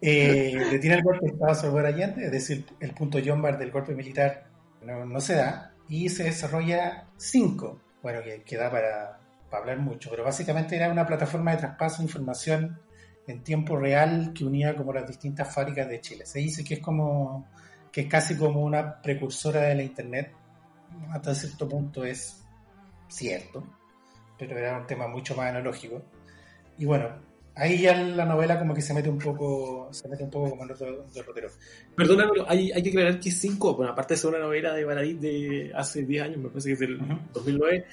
eh, 0.00 0.66
detiene 0.72 0.96
el 0.96 1.02
golpe 1.02 1.26
de 1.26 1.32
Estado 1.32 1.54
Salvador 1.54 1.86
Allende, 1.86 2.24
es 2.26 2.32
decir, 2.32 2.66
el 2.80 2.92
punto 2.94 3.18
Jombar 3.24 3.58
del 3.58 3.70
golpe 3.70 3.94
militar 3.94 4.46
no, 4.82 5.06
no 5.06 5.20
se 5.20 5.34
da, 5.36 5.72
y 5.88 6.08
se 6.08 6.24
desarrolla 6.24 7.06
5, 7.16 7.80
bueno, 8.02 8.22
que, 8.22 8.42
que 8.42 8.56
da 8.56 8.70
para, 8.70 9.20
para 9.50 9.62
hablar 9.62 9.78
mucho, 9.78 10.10
pero 10.10 10.24
básicamente 10.24 10.76
era 10.76 10.90
una 10.90 11.06
plataforma 11.06 11.52
de 11.52 11.58
traspaso 11.58 11.98
de 11.98 12.04
información 12.04 12.78
en 13.26 13.42
tiempo 13.42 13.76
real 13.76 14.32
que 14.34 14.44
unía 14.44 14.74
como 14.76 14.92
las 14.92 15.06
distintas 15.06 15.52
fábricas 15.54 15.88
de 15.88 16.00
Chile. 16.00 16.26
Se 16.26 16.38
dice 16.40 16.62
que 16.64 16.74
es 16.74 16.80
como 16.80 17.46
que 17.90 18.02
es 18.02 18.06
casi 18.08 18.36
como 18.36 18.62
una 18.62 19.00
precursora 19.00 19.62
de 19.62 19.74
la 19.76 19.82
internet, 19.82 20.32
hasta 21.12 21.34
cierto 21.34 21.68
punto 21.68 22.04
es 22.04 22.42
cierto, 23.08 23.64
pero 24.38 24.58
era 24.58 24.78
un 24.78 24.86
tema 24.86 25.06
mucho 25.06 25.36
más 25.36 25.50
analógico. 25.50 26.02
Y 26.76 26.84
bueno, 26.86 27.08
ahí 27.54 27.82
ya 27.82 27.96
la 27.96 28.24
novela 28.24 28.58
como 28.58 28.74
que 28.74 28.82
se 28.82 28.92
mete 28.92 29.08
un 29.08 29.18
poco, 29.18 29.88
se 29.92 30.08
mete 30.08 30.24
un 30.24 30.30
poco 30.30 30.50
como 30.50 30.64
en 30.64 30.72
otro 30.72 31.06
derrotero. 31.14 31.48
Perdona, 31.96 32.28
pero 32.32 32.50
hay, 32.50 32.72
hay 32.72 32.82
que 32.82 32.88
aclarar 32.90 33.20
que 33.20 33.30
5, 33.30 33.76
bueno, 33.76 33.92
aparte 33.92 34.16
de 34.16 34.26
una 34.26 34.40
novela 34.40 34.74
de 34.74 34.84
Baradit 34.84 35.20
de 35.20 35.72
hace 35.74 36.02
10 36.02 36.22
años, 36.24 36.38
me 36.38 36.48
parece 36.48 36.70
que 36.70 36.72
es 36.74 36.80
del 36.80 37.00
Ujú. 37.00 37.18
2009, 37.32 37.86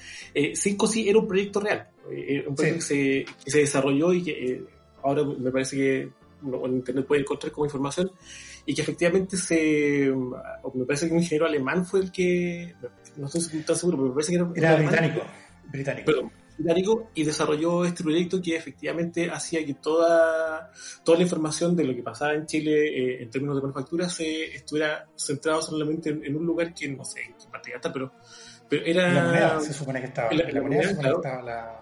5 0.54 0.86
sí 0.88 1.08
era 1.08 1.18
un 1.20 1.28
proyecto 1.28 1.60
real. 1.60 1.86
Eh, 2.10 2.38
era 2.40 2.48
un 2.48 2.56
proyecto 2.56 2.80
Sí. 2.82 2.94
que, 2.94 3.24
se, 3.36 3.44
que 3.44 3.50
se 3.52 3.58
desarrolló 3.58 4.12
y 4.12 4.24
que 4.24 4.30
eh, 4.32 4.64
ahora 5.02 5.24
me 5.24 5.50
parece 5.50 5.76
que 5.76 6.10
uno 6.42 6.66
en 6.66 6.76
internet 6.76 7.06
puede 7.06 7.20
encontrar 7.22 7.52
como 7.52 7.66
información 7.66 8.10
y 8.66 8.74
que 8.74 8.82
efectivamente 8.82 9.36
se 9.36 10.12
me 10.74 10.84
parece 10.84 11.06
que 11.06 11.12
un 11.12 11.18
ingeniero 11.20 11.46
alemán 11.46 11.84
fue 11.86 12.00
el 12.00 12.10
que 12.12 12.74
no 13.16 13.26
estoy 13.26 13.60
tan 13.62 13.76
seguro 13.76 13.98
pero 13.98 14.08
me 14.08 14.14
parece 14.14 14.32
que 14.32 14.36
era, 14.38 14.50
Era 14.54 14.70
alemán, 14.70 14.88
británico, 14.92 15.20
británico. 15.70 16.06
perdón, 16.06 16.32
británico 16.58 17.10
y 17.14 17.24
desarrolló 17.24 17.84
este 17.84 18.02
proyecto 18.02 18.40
que 18.42 18.56
efectivamente 18.56 19.30
hacía 19.30 19.64
que 19.64 19.74
toda 19.74 20.70
toda 21.04 21.18
la 21.18 21.22
información 21.24 21.76
de 21.76 21.84
lo 21.84 21.94
que 21.94 22.02
pasaba 22.02 22.34
en 22.34 22.46
Chile 22.46 22.88
eh, 22.88 23.22
en 23.22 23.30
términos 23.30 23.56
de 23.56 23.62
manufactura 23.62 24.08
se 24.08 24.54
estuviera 24.54 25.08
centrado 25.16 25.62
solamente 25.62 26.10
en, 26.10 26.24
en 26.24 26.36
un 26.36 26.44
lugar 26.46 26.74
que 26.74 26.88
no 26.88 27.04
sé 27.04 27.20
en 27.22 27.34
qué 27.34 27.46
parte 27.50 27.70
ya 27.70 27.76
está 27.76 27.92
pero 27.92 28.12
pero 28.68 28.84
era 28.84 29.12
la 29.12 29.24
moneda 29.24 29.60
se 29.60 29.72
supone 29.74 30.00
que 30.00 30.06
estaba. 30.06 30.32
la- 30.32 30.44
la 30.44 30.50
la 30.52 30.62
moneda 30.62 30.82
se 30.88 30.94
moneda, 30.94 31.10
supone 31.12 31.14
que 31.14 31.20
claro. 31.20 31.22
estaba 31.22 31.42
la. 31.42 31.81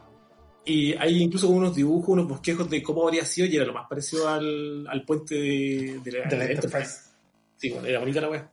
Y 0.65 0.93
hay 0.95 1.23
incluso 1.23 1.49
unos 1.49 1.75
dibujos, 1.75 2.11
unos 2.11 2.29
bosquejos 2.29 2.69
de 2.69 2.83
cómo 2.83 3.05
habría 3.07 3.25
sido 3.25 3.47
y 3.47 3.57
era 3.57 3.65
lo 3.65 3.73
más 3.73 3.89
parecido 3.89 4.29
al, 4.29 4.87
al 4.87 5.05
puente 5.05 5.35
de, 5.35 6.01
de 6.05 6.13
la, 6.13 6.29
de 6.29 6.37
la 6.37 6.45
de 6.47 6.53
Enterprise. 6.53 6.95
Sí, 7.57 7.71
bueno, 7.71 7.87
era 7.87 7.99
bonita 7.99 8.21
la 8.21 8.29
wea. 8.31 8.51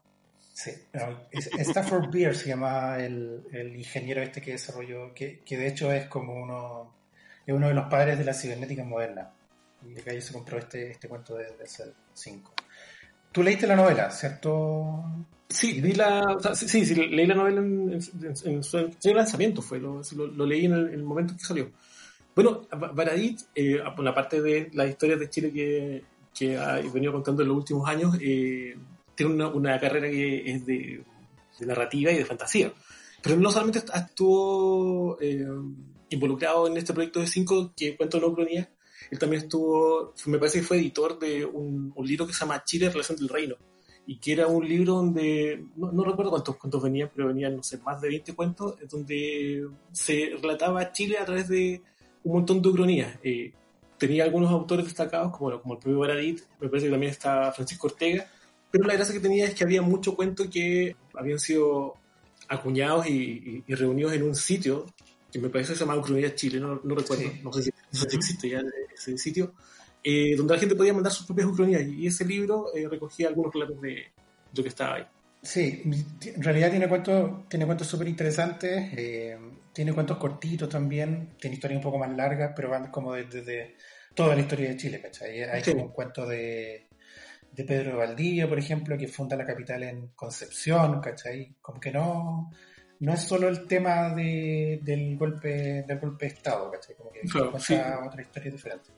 Sí, 0.54 0.72
no, 0.94 1.20
Stafford 1.32 2.10
Beer 2.12 2.36
se 2.36 2.48
llama 2.50 2.98
el, 2.98 3.44
el 3.52 3.76
ingeniero 3.76 4.22
este 4.22 4.42
que 4.42 4.52
desarrolló, 4.54 5.14
que, 5.14 5.42
que 5.46 5.58
de 5.58 5.68
hecho 5.68 5.92
es 5.92 6.08
como 6.08 6.34
uno, 6.34 6.96
es 7.46 7.54
uno 7.54 7.68
de 7.68 7.74
los 7.74 7.86
padres 7.88 8.18
de 8.18 8.26
la 8.26 8.34
cibernética 8.34 8.84
moderna. 8.84 9.30
Y 9.86 9.94
de 9.94 10.12
ahí 10.12 10.22
se 10.22 10.34
compró 10.34 10.58
este, 10.58 10.90
este 10.92 11.08
cuento 11.08 11.36
de, 11.36 11.46
de 11.56 11.64
hace 11.64 11.84
cinco. 12.14 12.54
Tú 13.32 13.44
leíste 13.44 13.68
la 13.68 13.76
novela, 13.76 14.10
¿cierto? 14.10 15.04
Sí, 15.48 15.80
vi 15.80 15.94
la, 15.94 16.22
o 16.22 16.40
sea, 16.40 16.56
sí, 16.56 16.68
sí, 16.68 16.84
sí, 16.86 16.96
leí 16.96 17.28
la 17.28 17.36
novela 17.36 17.62
en, 17.62 17.94
en- 17.94 18.02
en- 18.24 18.28
en 18.56 18.64
su, 18.64 18.78
en 18.80 19.02
su 19.02 19.14
lanzamiento, 19.14 19.62
fue, 19.62 19.80
lo, 19.80 20.02
lo- 20.16 20.28
lo 20.28 20.46
leí 20.46 20.66
en 20.66 20.74
el, 20.74 20.88
en 20.88 20.94
el 20.96 21.04
momento 21.04 21.34
en 21.34 21.38
que 21.40 21.46
salió. 21.46 21.72
Bueno, 22.38 22.68
Ba- 22.70 22.92
Baradit, 22.94 23.40
eh, 23.56 23.80
por 23.96 24.06
la 24.06 24.14
parte 24.14 24.40
de 24.44 24.70
las 24.74 24.88
historias 24.88 25.20
de 25.20 25.28
Chile 25.28 25.52
que, 25.52 26.04
que 26.38 26.56
ha 26.56 26.76
venido 26.94 27.12
contando 27.12 27.42
en 27.42 27.48
los 27.48 27.58
últimos 27.58 27.90
años, 27.90 28.16
eh, 28.22 28.78
tiene 29.16 29.34
una, 29.34 29.48
una 29.48 29.80
carrera 29.80 30.08
que 30.08 30.52
es 30.52 30.64
de, 30.64 31.04
de 31.60 31.66
narrativa 31.66 32.12
y 32.12 32.18
de 32.18 32.26
fantasía. 32.26 32.72
Pero 33.24 33.38
no 33.38 33.50
solamente 33.50 33.80
estuvo 33.92 35.18
eh, 35.20 35.48
involucrado 36.12 36.68
en 36.68 36.78
este 36.78 36.94
proyecto 36.94 37.22
de 37.22 37.26
cinco 37.26 37.74
que 37.76 37.98
cuento 37.98 38.20
la 38.20 38.32
cronía, 38.32 38.70
él 39.10 39.18
también 39.18 39.42
estuvo, 39.42 40.14
me 40.28 40.38
parece 40.38 40.60
que 40.60 40.66
fue 40.68 40.78
editor 40.78 41.18
de 41.18 41.44
un, 41.44 41.92
un 41.96 42.06
libro 42.08 42.28
que 42.28 42.34
se 42.34 42.42
llama 42.42 42.64
Chile, 42.64 42.92
Relación 42.92 43.18
del 43.18 43.30
Reino, 43.30 43.56
y 44.06 44.20
que 44.20 44.34
era 44.34 44.46
un 44.46 44.64
libro 44.64 44.94
donde, 44.94 45.66
no, 45.76 45.92
no 45.92 46.04
recuerdo 46.04 46.30
cuántos 46.30 46.56
cuentos 46.58 46.84
venían, 46.84 47.10
pero 47.16 47.30
venían, 47.30 47.56
no 47.56 47.64
sé, 47.64 47.80
más 47.80 48.00
de 48.00 48.10
20 48.10 48.36
cuentos, 48.36 48.76
donde 48.88 49.68
se 49.92 50.34
relataba 50.40 50.92
Chile 50.92 51.18
a 51.18 51.26
través 51.26 51.48
de 51.48 51.82
un 52.28 52.34
montón 52.34 52.62
de 52.62 52.70
ucronías. 52.70 53.16
Eh, 53.24 53.52
tenía 53.98 54.24
algunos 54.26 54.52
autores 54.52 54.86
destacados, 54.86 55.32
como, 55.36 55.60
como 55.62 55.74
el 55.76 55.80
propio 55.80 56.00
Baradit, 56.00 56.42
me 56.60 56.68
parece 56.70 56.88
que 56.88 56.92
también 56.92 57.12
está 57.12 57.52
Francisco 57.52 57.88
Ortega, 57.88 58.28
pero 58.70 58.86
la 58.86 58.94
gracia 58.94 59.14
que 59.14 59.20
tenía 59.22 59.46
es 59.46 59.56
que 59.56 59.64
había 59.64 59.82
mucho 59.82 60.16
cuento 60.16 60.50
que 60.50 60.96
habían 61.16 61.40
sido 61.40 61.96
acuñados 62.50 63.08
y, 63.08 63.12
y- 63.14 63.64
y 63.68 63.74
reunidos 63.76 64.14
en 64.14 64.24
un 64.24 64.36
sitio, 64.36 64.86
que 65.32 65.40
me 65.40 65.50
parece 65.50 65.74
que 65.74 65.80
se 65.80 65.86
llama 65.86 65.98
Ucronía 65.98 66.34
Chile, 66.36 66.60
no, 66.60 66.80
no 66.84 66.96
recuerdo, 66.96 67.24
Sí. 67.24 67.42
no 67.44 67.52
sé 67.54 67.64
si, 67.64 67.70
no 67.92 68.00
sé 68.00 68.10
si 68.10 68.16
existe 68.18 68.50
ya 68.50 68.62
ese 68.94 69.18
sitio, 69.18 69.54
eh, 70.04 70.36
donde 70.36 70.54
la 70.54 70.60
gente 70.60 70.76
podía 70.76 70.94
mandar 70.94 71.12
sus 71.12 71.26
propias 71.26 71.48
ucronías, 71.48 71.82
y 71.88 72.08
ese 72.08 72.24
libro 72.26 72.68
eh, 72.76 72.88
recogía 72.88 73.28
algunos 73.30 73.54
relatos 73.54 73.82
de 73.82 74.04
lo 74.56 74.64
que 74.64 74.70
estaba 74.70 74.96
ahí. 74.96 75.04
Sí, 75.42 75.82
en 76.36 76.44
realidad 76.44 76.70
tiene 76.72 76.88
cuentos 76.88 77.48
tiene 77.50 77.66
cuentos 77.66 77.88
súper 77.88 78.08
interesantes, 78.08 78.90
eh, 78.98 79.38
tiene 79.78 79.94
cuentos 79.94 80.18
cortitos 80.18 80.68
también, 80.68 81.36
tiene 81.40 81.56
historias 81.56 81.78
un 81.78 81.84
poco 81.84 82.00
más 82.00 82.12
largas, 82.18 82.52
pero 82.56 82.68
van 82.72 82.90
como 82.90 83.14
desde 83.14 83.44
de, 83.44 83.76
toda 84.16 84.34
la 84.34 84.42
historia 84.42 84.70
de 84.70 84.76
Chile, 84.78 85.00
¿cachai? 85.00 85.44
Hay 85.44 85.64
Sí. 85.64 85.72
como 85.74 85.86
un 85.86 85.92
cuento 85.92 86.26
de, 86.26 86.88
de 87.52 87.64
Pedro 87.64 87.92
de 87.92 87.98
Valdivia, 87.98 88.50
por 88.50 88.58
ejemplo, 88.58 88.98
que 88.98 89.08
funda 89.08 89.36
la 89.38 89.46
capital 89.46 89.84
en 89.84 90.08
Concepción, 90.16 91.00
¿cachai? 91.00 91.54
Como 91.62 91.80
que 91.80 91.92
no, 91.92 92.50
no 93.02 93.14
es 93.14 93.22
solo 93.22 93.48
el 93.50 93.68
tema 93.68 94.16
de, 94.16 94.80
del 94.82 95.16
golpe 95.16 95.84
del 95.88 96.00
golpe 96.00 96.26
de 96.26 96.34
Estado, 96.34 96.72
¿cachai? 96.72 96.96
Como 96.96 97.12
que 97.12 97.20
Claro, 97.22 97.52
cuenta 97.52 97.66
sí. 97.68 97.76
otra 98.08 98.22
historia 98.24 98.52
diferente. 98.52 98.90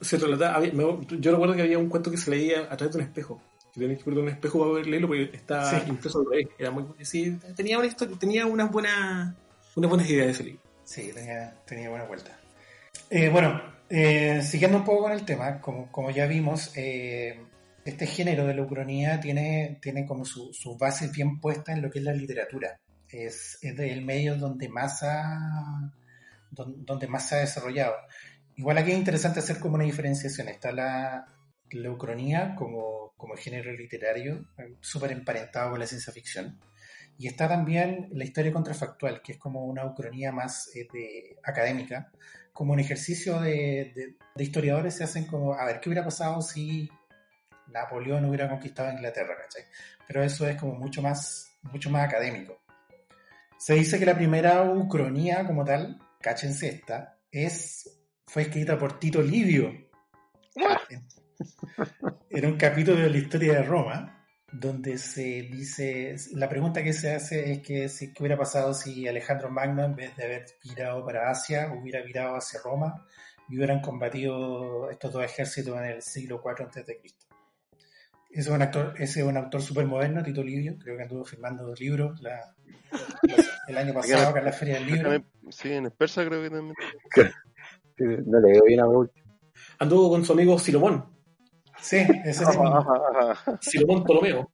se 0.00 0.16
había- 0.16 0.72
me- 0.72 1.06
yo 1.20 1.30
recuerdo 1.30 1.54
que 1.54 1.62
había 1.62 1.78
un 1.78 1.88
cuento 1.90 2.10
que 2.10 2.16
se 2.16 2.30
leía 2.30 2.62
a 2.70 2.76
través 2.76 2.94
de 2.94 3.02
un 3.02 3.04
espejo. 3.06 3.40
Que 3.74 3.80
tenías 3.80 4.02
que 4.02 4.10
de 4.10 4.20
un 4.20 4.28
espejo 4.28 4.58
para 4.58 4.70
poder 4.72 4.86
leerlo 4.86 5.08
porque 5.08 5.30
está 5.32 5.70
Sí. 5.80 5.88
impreso 5.88 6.18
al 6.20 6.26
revés. 6.30 6.48
Era 6.58 6.70
muy, 6.70 6.84
sí, 7.04 7.38
tenía 7.56 7.78
una 7.78 7.86
historia, 7.86 8.16
tenía 8.18 8.44
unas 8.46 8.70
buenas, 8.70 9.34
unas 9.76 9.88
buenas 9.90 10.08
ideas 10.08 10.28
ese 10.28 10.44
libro. 10.44 10.62
Sí, 10.84 11.10
tenía, 11.14 11.54
tenía 11.66 11.88
buena 11.88 12.04
vuelta. 12.04 12.38
Eh, 13.08 13.28
bueno, 13.28 13.60
eh, 13.88 14.42
siguiendo 14.42 14.78
un 14.78 14.84
poco 14.84 15.02
con 15.02 15.12
el 15.12 15.24
tema, 15.24 15.60
como, 15.60 15.90
como 15.90 16.10
ya 16.10 16.26
vimos, 16.26 16.72
eh, 16.76 17.40
este 17.84 18.06
género 18.06 18.46
de 18.46 18.54
la 18.54 18.62
ucronía 18.62 19.20
tiene, 19.20 19.78
tiene 19.80 20.06
como 20.06 20.24
su, 20.24 20.52
su 20.52 20.76
base 20.76 21.08
bien 21.08 21.40
puesta 21.40 21.72
en 21.72 21.82
lo 21.82 21.90
que 21.90 21.98
es 21.98 22.04
la 22.04 22.12
literatura. 22.12 22.78
Es, 23.08 23.58
es 23.60 23.76
del 23.76 24.04
medio 24.04 24.36
donde 24.36 24.68
más 24.68 25.02
ha, 25.02 25.92
don- 26.50 26.84
donde 26.84 27.06
más 27.06 27.28
se 27.28 27.34
ha 27.36 27.38
desarrollado. 27.38 27.94
Igual 28.56 28.78
aquí 28.78 28.92
es 28.92 28.98
interesante 28.98 29.40
hacer 29.40 29.58
como 29.58 29.74
una 29.74 29.84
diferenciación. 29.84 30.48
Está 30.48 30.72
la, 30.72 31.26
la 31.70 31.90
ucronía 31.90 32.54
como, 32.54 33.12
como 33.16 33.36
género 33.36 33.72
literario, 33.72 34.46
eh, 34.58 34.74
súper 34.80 35.12
emparentado 35.12 35.70
con 35.70 35.80
la 35.80 35.86
ciencia 35.86 36.12
ficción. 36.12 36.58
Y 37.22 37.28
está 37.28 37.46
también 37.48 38.08
la 38.14 38.24
historia 38.24 38.52
contrafactual, 38.52 39.22
que 39.22 39.30
es 39.32 39.38
como 39.38 39.64
una 39.64 39.86
ucronía 39.86 40.32
más 40.32 40.74
eh, 40.74 40.88
de- 40.92 41.38
académica, 41.44 42.10
como 42.52 42.72
un 42.72 42.80
ejercicio 42.80 43.40
de, 43.40 43.92
de- 43.94 44.16
de 44.34 44.42
historiadores 44.44 44.96
se 44.96 45.04
hacen 45.04 45.26
como, 45.26 45.54
a 45.54 45.64
ver, 45.64 45.78
¿qué 45.78 45.88
hubiera 45.88 46.04
pasado 46.04 46.42
si 46.42 46.90
Napoleón 47.68 48.24
hubiera 48.24 48.48
conquistado 48.48 48.90
Inglaterra? 48.90 49.36
¿cachai? 49.40 49.62
Pero 50.08 50.24
eso 50.24 50.48
es 50.48 50.56
como 50.56 50.74
mucho 50.74 51.00
más, 51.00 51.46
mucho 51.62 51.90
más 51.90 52.04
académico. 52.08 52.60
Se 53.56 53.74
dice 53.74 54.00
que 54.00 54.04
la 54.06 54.16
primera 54.16 54.60
ucronía 54.64 55.46
como 55.46 55.64
tal, 55.64 56.00
cáchense 56.20 56.70
esta, 56.70 57.20
es, 57.30 58.00
fue 58.26 58.42
escrita 58.42 58.76
por 58.76 58.98
Tito 58.98 59.22
Livio. 59.22 59.72
Era 62.28 62.48
un 62.48 62.56
capítulo 62.56 62.98
de 63.00 63.10
la 63.10 63.16
historia 63.16 63.52
de 63.52 63.62
Roma 63.62 64.21
donde 64.52 64.98
se 64.98 65.22
dice, 65.22 66.14
la 66.34 66.48
pregunta 66.48 66.82
que 66.82 66.92
se 66.92 67.12
hace 67.14 67.52
es 67.52 67.60
que 67.62 67.88
si, 67.88 68.12
qué 68.12 68.22
hubiera 68.22 68.36
pasado 68.36 68.74
si 68.74 69.08
Alejandro 69.08 69.50
Magno, 69.50 69.84
en 69.84 69.96
vez 69.96 70.14
de 70.16 70.24
haber 70.24 70.46
virado 70.62 71.04
para 71.04 71.30
Asia, 71.30 71.72
hubiera 71.72 72.02
virado 72.02 72.36
hacia 72.36 72.60
Roma 72.62 73.06
y 73.48 73.56
hubieran 73.56 73.80
combatido 73.80 74.90
estos 74.90 75.12
dos 75.12 75.24
ejércitos 75.24 75.76
en 75.78 75.84
el 75.84 76.02
siglo 76.02 76.42
IV 76.44 76.64
a.C. 76.80 77.00
Ese 78.30 78.40
es 78.40 78.48
un 78.48 78.62
actor, 78.62 78.94
ese 78.96 79.20
es 79.20 79.26
un 79.26 79.36
autor 79.36 79.60
súper 79.62 79.86
moderno, 79.86 80.22
Tito 80.22 80.42
Livio, 80.42 80.76
creo 80.78 80.96
que 80.96 81.02
anduvo 81.02 81.24
firmando 81.24 81.64
dos 81.66 81.78
libros 81.80 82.20
la- 82.22 82.54
el 83.68 83.76
año 83.78 83.94
pasado 83.94 84.28
acá 84.28 84.38
en 84.40 84.44
la 84.44 84.52
Feria 84.52 84.74
del 84.74 84.86
Libro. 84.86 85.24
Sí, 85.50 85.72
en 85.72 85.90
persa 85.90 86.24
creo 86.24 86.42
que 86.42 86.50
también. 86.50 86.74
No 87.98 88.40
le 88.40 88.52
veo 88.52 88.64
bien 88.64 88.80
a. 88.80 88.84
Anduvo 89.78 90.10
con 90.10 90.24
su 90.24 90.32
amigo 90.32 90.58
Silomón, 90.58 91.06
Sí, 91.82 91.96
ese 92.24 92.44
es 92.44 92.48
el, 92.48 93.58
Silomón 93.60 94.04
Ptolomeo. 94.04 94.50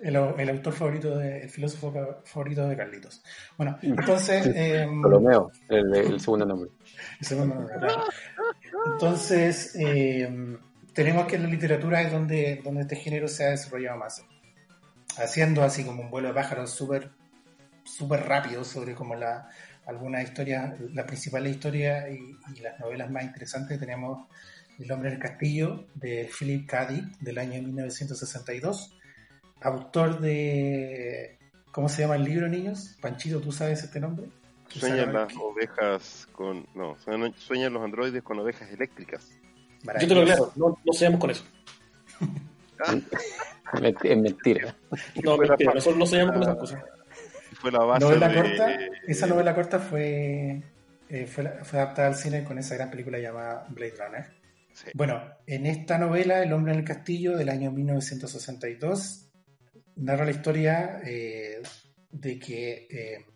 el, 0.00 0.16
el 0.16 0.48
autor 0.50 0.72
favorito, 0.72 1.18
de, 1.18 1.42
el 1.42 1.50
filósofo 1.50 2.22
favorito 2.24 2.66
de 2.68 2.76
Carlitos. 2.76 3.22
Bueno, 3.56 3.76
entonces... 3.82 4.46
em, 4.54 5.02
Ptolomeo, 5.02 5.50
el, 5.68 5.94
el 5.94 6.20
segundo 6.20 6.46
nombre. 6.46 6.70
El 7.20 7.26
segundo 7.26 7.54
nombre, 7.56 7.74
claro. 7.78 8.04
Entonces, 8.92 9.74
eh, 9.78 10.58
tenemos 10.94 11.26
que 11.26 11.36
en 11.36 11.42
la 11.42 11.48
literatura 11.48 12.00
es 12.02 12.12
donde, 12.12 12.60
donde 12.64 12.82
este 12.82 12.96
género 12.96 13.28
se 13.28 13.44
ha 13.44 13.50
desarrollado 13.50 13.98
más. 13.98 14.24
Haciendo 15.16 15.62
así 15.62 15.84
como 15.84 16.02
un 16.02 16.10
vuelo 16.10 16.28
de 16.28 16.34
pájaros 16.34 16.70
súper 16.70 17.10
súper 17.84 18.26
rápido 18.26 18.64
sobre 18.64 18.94
como 18.94 19.14
la, 19.14 19.48
algunas 19.86 20.22
historias, 20.22 20.78
las 20.92 21.06
principales 21.06 21.52
historias 21.52 22.06
y, 22.10 22.36
y 22.56 22.60
las 22.60 22.78
novelas 22.78 23.10
más 23.10 23.24
interesantes. 23.24 23.78
Tenemos 23.78 24.26
El 24.80 24.90
hombre 24.92 25.10
en 25.10 25.16
el 25.16 25.20
castillo 25.20 25.86
de 25.94 26.28
Philip 26.36 26.68
K. 26.68 26.86
Dick 26.86 27.18
del 27.20 27.38
año 27.38 27.62
1962, 27.62 28.96
autor 29.60 30.20
de... 30.20 31.38
¿Cómo 31.70 31.88
se 31.88 32.02
llama 32.02 32.16
el 32.16 32.24
libro, 32.24 32.48
niños? 32.48 32.96
Panchito, 33.00 33.40
¿tú 33.40 33.52
sabes 33.52 33.84
este 33.84 34.00
nombre? 34.00 34.26
¿Tú 34.72 34.80
Sueñan 34.80 35.12
las 35.12 35.28
qué? 35.32 35.38
ovejas 35.38 36.28
con. 36.32 36.66
No, 36.74 36.96
sueñan- 37.04 37.34
sueñan 37.36 37.72
los 37.72 37.82
androides 37.84 38.22
con 38.22 38.38
ovejas 38.40 38.70
eléctricas. 38.72 39.28
Yo 40.00 40.08
te 40.08 40.14
lo 40.14 40.22
aclaro, 40.22 40.52
no, 40.56 40.78
no 40.84 40.92
seamos 40.92 41.20
con 41.20 41.30
eso. 41.30 41.44
Es 44.02 44.16
mentira. 44.16 44.74
No, 45.22 45.36
mentira, 45.36 45.74
nosotros 45.74 45.98
no 45.98 46.06
seamos 46.06 46.32
con 46.34 46.42
esas 46.42 46.56
cosas. 46.56 46.82
Fue 47.60 47.70
la 47.70 47.84
base 47.84 48.04
novela 48.04 48.28
de- 48.28 48.34
corta, 48.34 48.78
esa 49.06 49.26
novela 49.26 49.54
corta 49.54 49.78
fue, 49.78 50.62
eh, 51.08 51.26
fue 51.26 51.44
adaptada 51.78 52.08
al 52.08 52.14
cine 52.16 52.42
con 52.42 52.58
esa 52.58 52.74
gran 52.74 52.90
película 52.90 53.18
llamada 53.18 53.66
Blade 53.68 53.94
Runner. 53.98 54.39
Bueno, 54.94 55.22
en 55.46 55.66
esta 55.66 55.98
novela, 55.98 56.42
El 56.42 56.52
hombre 56.52 56.72
en 56.72 56.78
el 56.80 56.84
castillo, 56.84 57.36
del 57.36 57.48
año 57.48 57.70
1962, 57.70 59.30
narra 59.96 60.24
la 60.24 60.30
historia 60.30 61.00
eh, 61.04 61.60
de 62.10 62.38
que 62.38 62.86
eh, 62.90 63.26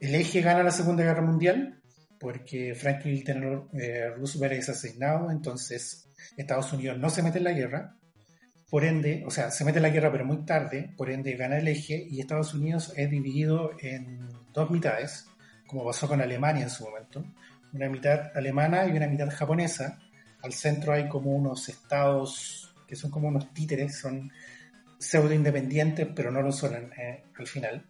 el 0.00 0.14
eje 0.14 0.40
gana 0.40 0.62
la 0.62 0.70
Segunda 0.70 1.04
Guerra 1.04 1.22
Mundial 1.22 1.82
porque 2.22 2.76
Franklin 2.76 3.24
Delano 3.24 3.68
eh, 3.72 4.08
Roosevelt 4.16 4.54
es 4.54 4.68
asesinado, 4.68 5.28
entonces 5.32 6.08
Estados 6.36 6.72
Unidos 6.72 6.96
no 6.96 7.10
se 7.10 7.20
mete 7.20 7.38
en 7.38 7.44
la 7.44 7.52
guerra, 7.52 7.96
por 8.70 8.84
ende, 8.84 9.24
o 9.26 9.30
sea, 9.30 9.50
se 9.50 9.64
mete 9.64 9.80
en 9.80 9.82
la 9.82 9.90
guerra 9.90 10.12
pero 10.12 10.24
muy 10.24 10.44
tarde, 10.44 10.94
por 10.96 11.10
ende 11.10 11.34
gana 11.34 11.58
el 11.58 11.66
eje 11.66 12.06
y 12.08 12.20
Estados 12.20 12.54
Unidos 12.54 12.94
es 12.96 13.10
dividido 13.10 13.72
en 13.80 14.20
dos 14.54 14.70
mitades, 14.70 15.26
como 15.66 15.84
pasó 15.84 16.06
con 16.06 16.20
Alemania 16.20 16.62
en 16.62 16.70
su 16.70 16.84
momento, 16.84 17.24
una 17.72 17.88
mitad 17.88 18.30
alemana 18.36 18.86
y 18.86 18.92
una 18.92 19.08
mitad 19.08 19.28
japonesa. 19.28 19.98
Al 20.42 20.52
centro 20.52 20.92
hay 20.92 21.08
como 21.08 21.30
unos 21.30 21.68
estados 21.68 22.74
que 22.86 22.96
son 22.96 23.10
como 23.10 23.28
unos 23.28 23.52
títeres, 23.54 23.98
son 23.98 24.30
pseudo 24.98 25.32
independientes, 25.32 26.06
pero 26.14 26.30
no 26.30 26.42
lo 26.42 26.52
son 26.52 26.74
eh, 26.74 27.24
al 27.38 27.46
final. 27.46 27.84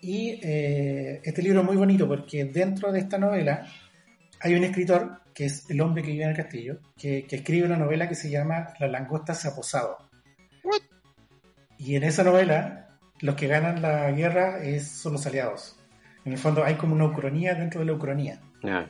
Y 0.00 0.38
eh, 0.42 1.20
este 1.24 1.42
libro 1.42 1.60
es 1.60 1.66
muy 1.66 1.76
bonito 1.76 2.06
porque 2.06 2.44
dentro 2.44 2.92
de 2.92 3.00
esta 3.00 3.18
novela 3.18 3.66
hay 4.40 4.54
un 4.54 4.64
escritor 4.64 5.22
que 5.32 5.46
es 5.46 5.68
el 5.70 5.80
hombre 5.80 6.02
que 6.02 6.12
vive 6.12 6.24
en 6.24 6.30
el 6.30 6.36
castillo, 6.36 6.78
que, 6.96 7.26
que 7.26 7.36
escribe 7.36 7.66
una 7.66 7.76
novela 7.76 8.08
que 8.08 8.14
se 8.14 8.30
llama 8.30 8.74
La 8.78 8.88
langosta 8.88 9.34
se 9.34 9.48
ha 9.48 9.54
posado. 9.54 9.98
Y 11.78 11.96
en 11.96 12.04
esa 12.04 12.24
novela, 12.24 12.88
los 13.20 13.34
que 13.34 13.46
ganan 13.46 13.82
la 13.82 14.10
guerra 14.12 14.62
es, 14.62 14.88
son 14.88 15.14
los 15.14 15.26
aliados. 15.26 15.78
En 16.24 16.32
el 16.32 16.38
fondo 16.38 16.64
hay 16.64 16.74
como 16.74 16.94
una 16.94 17.06
ucronía 17.06 17.54
dentro 17.54 17.80
de 17.80 17.86
la 17.86 17.92
ucronía. 17.92 18.40
Ah, 18.64 18.86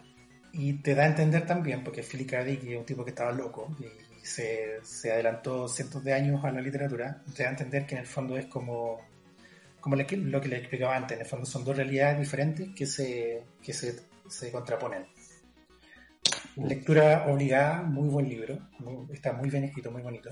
Y 0.58 0.72
te 0.74 0.94
da 0.94 1.04
a 1.04 1.06
entender 1.06 1.44
también, 1.46 1.84
porque 1.84 2.02
Philip 2.02 2.30
K. 2.30 2.42
Dick 2.44 2.64
es 2.64 2.78
un 2.78 2.84
tipo 2.86 3.04
que 3.04 3.10
estaba 3.10 3.30
loco 3.32 3.76
y 3.78 4.24
se, 4.26 4.80
se 4.82 5.12
adelantó 5.12 5.68
cientos 5.68 6.02
de 6.02 6.14
años 6.14 6.42
a 6.44 6.50
la 6.50 6.60
literatura, 6.60 7.22
te 7.34 7.42
da 7.42 7.50
a 7.50 7.52
entender 7.52 7.86
que 7.86 7.94
en 7.94 8.00
el 8.00 8.06
fondo 8.06 8.36
es 8.38 8.46
como, 8.46 9.00
como 9.80 9.96
le- 9.96 10.06
lo 10.16 10.40
que 10.40 10.48
le 10.48 10.56
explicaba 10.58 10.96
antes, 10.96 11.16
en 11.16 11.22
el 11.24 11.28
fondo 11.28 11.44
son 11.46 11.64
dos 11.64 11.76
realidades 11.76 12.18
diferentes 12.18 12.68
que 12.74 12.86
se, 12.86 13.42
que 13.62 13.72
se, 13.72 14.00
se 14.28 14.50
contraponen. 14.50 15.06
Lectura 16.56 17.26
obligada, 17.28 17.82
muy 17.82 18.08
buen 18.08 18.28
libro, 18.28 18.58
muy- 18.78 19.12
está 19.14 19.32
muy 19.34 19.50
bien 19.50 19.64
escrito, 19.64 19.90
muy 19.90 20.02
bonito. 20.02 20.30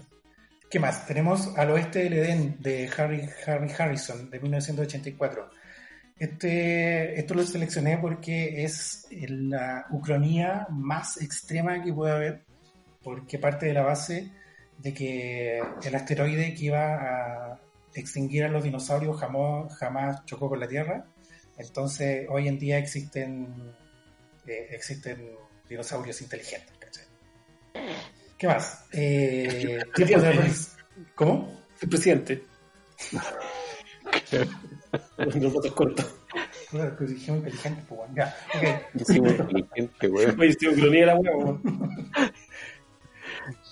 ¿Qué 0.70 0.80
más? 0.80 1.06
Tenemos 1.06 1.56
Al 1.58 1.70
oeste 1.70 2.00
del 2.04 2.14
Edén 2.14 2.56
de 2.60 2.90
Harry, 2.96 3.28
Harry 3.46 3.70
Harrison 3.78 4.30
de 4.30 4.40
1984. 4.40 5.50
Este, 6.24 7.20
esto 7.20 7.34
lo 7.34 7.44
seleccioné 7.44 7.98
porque 7.98 8.64
es 8.64 9.06
la 9.10 9.86
ucronía 9.90 10.66
más 10.70 11.20
extrema 11.20 11.82
que 11.82 11.92
puede 11.92 12.12
haber, 12.12 12.44
porque 13.02 13.38
parte 13.38 13.66
de 13.66 13.74
la 13.74 13.82
base 13.82 14.32
de 14.78 14.94
que 14.94 15.58
el 15.58 15.94
asteroide 15.94 16.54
que 16.54 16.64
iba 16.64 16.94
a 16.94 17.60
extinguir 17.92 18.44
a 18.44 18.48
los 18.48 18.64
dinosaurios 18.64 19.20
jamás, 19.20 19.76
jamás 19.76 20.24
chocó 20.24 20.48
con 20.48 20.60
la 20.60 20.66
Tierra. 20.66 21.04
Entonces, 21.58 22.26
hoy 22.30 22.48
en 22.48 22.58
día 22.58 22.78
existen, 22.78 23.74
eh, 24.46 24.68
existen 24.70 25.30
dinosaurios 25.68 26.22
inteligentes. 26.22 26.74
¿cachai? 26.78 27.04
¿Qué 28.38 28.46
más? 28.46 28.86
Eh, 28.92 29.78
¿Cómo? 31.14 31.60
El 31.82 31.88
presidente. 31.90 32.42
Los 35.18 35.52
votos 35.52 35.72
cortos. 35.72 36.14
Dijimos 37.00 37.38
inteligente, 37.38 37.82
pues 37.88 37.98
bueno, 38.00 38.14
ya, 38.16 38.34
ok. 38.54 39.10
inteligente, 39.16 40.08
weón. 40.08 40.40
Oye, 40.40 40.48
estoy 40.50 40.74
cronía 40.74 41.02
era 41.04 41.14
huevo. 41.16 41.60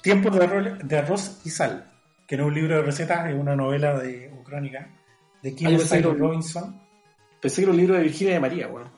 Tiempos 0.02 0.36
de, 0.36 0.44
arroz- 0.46 0.78
de 0.82 0.98
arroz 0.98 1.40
y 1.44 1.50
sal, 1.50 1.90
que 2.26 2.36
no 2.36 2.44
es 2.44 2.48
un 2.48 2.54
libro 2.54 2.76
de 2.76 2.82
recetas, 2.82 3.28
es 3.28 3.34
una 3.34 3.54
novela 3.56 3.98
de 3.98 4.30
crónica 4.44 4.88
de 5.42 5.54
Kim 5.54 5.68
Ah, 5.68 5.96
era 5.96 6.08
un- 6.08 6.18
Robinson. 6.18 6.80
Pensé 7.40 7.56
que 7.56 7.62
era 7.62 7.70
un 7.72 7.76
libro 7.78 7.94
de 7.94 8.02
Virginia 8.02 8.34
de 8.34 8.40
María, 8.40 8.68
weón. 8.68 8.88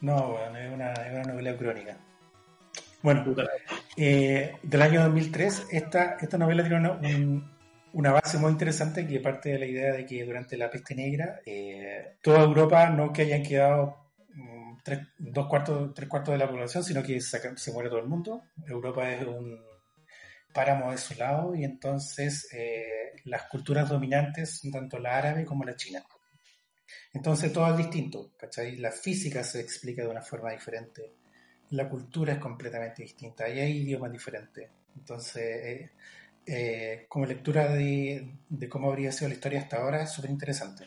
No, 0.00 0.32
bueno, 0.32 0.56
es 0.58 0.72
una, 0.72 0.92
es 0.92 1.12
una 1.12 1.32
novela 1.32 1.56
crónica. 1.56 1.96
Bueno, 3.02 3.24
la- 3.36 3.48
eh, 3.96 4.56
del 4.62 4.82
año 4.82 5.02
2003, 5.02 5.66
esta, 5.70 6.16
esta 6.20 6.38
novela 6.38 6.62
tiene 6.62 6.78
una, 6.78 6.92
un- 6.92 7.53
una 7.94 8.12
base 8.12 8.38
muy 8.38 8.50
interesante 8.50 9.06
que 9.06 9.20
parte 9.20 9.50
de 9.50 9.58
la 9.58 9.66
idea 9.66 9.92
de 9.92 10.04
que 10.04 10.24
durante 10.24 10.56
la 10.56 10.70
peste 10.70 10.94
negra, 10.94 11.40
eh, 11.46 12.16
toda 12.20 12.42
Europa 12.42 12.90
no 12.90 13.12
que 13.12 13.22
hayan 13.22 13.42
quedado 13.42 14.10
mm, 14.34 14.78
tres, 14.82 15.00
dos 15.18 15.46
cuartos, 15.46 15.94
tres 15.94 16.08
cuartos 16.08 16.32
de 16.32 16.38
la 16.38 16.50
población, 16.50 16.82
sino 16.82 17.02
que 17.02 17.20
se, 17.20 17.72
muere 17.72 17.88
todo 17.88 18.00
el 18.00 18.08
mundo. 18.08 18.42
Europa 18.66 19.10
es 19.12 19.24
un 19.24 19.60
páramo 20.52 20.90
desolado 20.90 21.54
y 21.54 21.64
entonces 21.64 22.48
eh, 22.52 23.12
las 23.24 23.44
culturas 23.44 23.88
dominantes 23.88 24.58
son 24.58 24.72
tanto 24.72 24.98
la 24.98 25.16
árabe 25.16 25.44
como 25.44 25.64
la 25.64 25.76
china. 25.76 26.04
Entonces 27.12 27.52
todo 27.52 27.70
es 27.70 27.76
distinto, 27.76 28.32
¿cachai? 28.36 28.76
La 28.76 28.90
física 28.90 29.44
se 29.44 29.60
explica 29.60 30.02
de 30.02 30.08
una 30.08 30.22
forma 30.22 30.50
diferente, 30.50 31.14
la 31.70 31.88
cultura 31.88 32.32
es 32.32 32.38
completamente 32.40 33.02
distinta 33.02 33.48
y 33.48 33.60
hay 33.60 33.82
idiomas 33.82 34.10
diferentes. 34.10 34.68
Entonces, 34.96 35.42
eh, 35.42 35.90
eh, 36.46 37.06
como 37.08 37.26
lectura 37.26 37.68
de, 37.68 38.32
de 38.48 38.68
cómo 38.68 38.90
habría 38.90 39.12
sido 39.12 39.28
la 39.28 39.34
historia 39.34 39.60
hasta 39.60 39.78
ahora, 39.78 40.02
es 40.02 40.10
súper 40.10 40.30
interesante. 40.30 40.86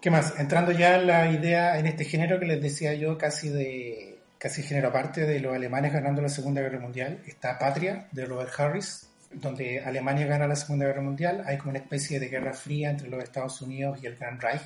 ¿Qué 0.00 0.10
más? 0.10 0.38
Entrando 0.38 0.70
ya 0.72 0.96
en 0.96 1.06
la 1.06 1.30
idea, 1.30 1.78
en 1.78 1.86
este 1.86 2.04
género 2.04 2.38
que 2.38 2.46
les 2.46 2.62
decía 2.62 2.94
yo, 2.94 3.18
casi 3.18 3.48
de 3.48 4.18
casi 4.38 4.62
género 4.62 4.88
aparte 4.88 5.26
de 5.26 5.40
los 5.40 5.54
alemanes 5.54 5.92
ganando 5.92 6.22
la 6.22 6.28
Segunda 6.28 6.62
Guerra 6.62 6.78
Mundial, 6.78 7.22
está 7.26 7.58
Patria, 7.58 8.08
de 8.12 8.24
Robert 8.24 8.52
Harris, 8.56 9.08
donde 9.32 9.80
Alemania 9.80 10.26
gana 10.26 10.46
la 10.46 10.56
Segunda 10.56 10.86
Guerra 10.86 11.02
Mundial, 11.02 11.42
hay 11.44 11.58
como 11.58 11.70
una 11.70 11.80
especie 11.80 12.20
de 12.20 12.28
guerra 12.28 12.54
fría 12.54 12.90
entre 12.90 13.08
los 13.08 13.22
Estados 13.22 13.60
Unidos 13.60 13.98
y 14.02 14.06
el 14.06 14.16
Gran 14.16 14.40
Reich. 14.40 14.62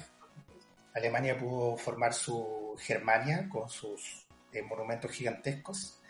Alemania 0.95 1.39
pudo 1.39 1.77
formar 1.77 2.13
su 2.13 2.77
Germania 2.79 3.49
con 3.49 3.69
sus 3.71 4.27
eh, 4.53 4.63
monumentos 4.63 5.11
gigantescos. 5.11 6.02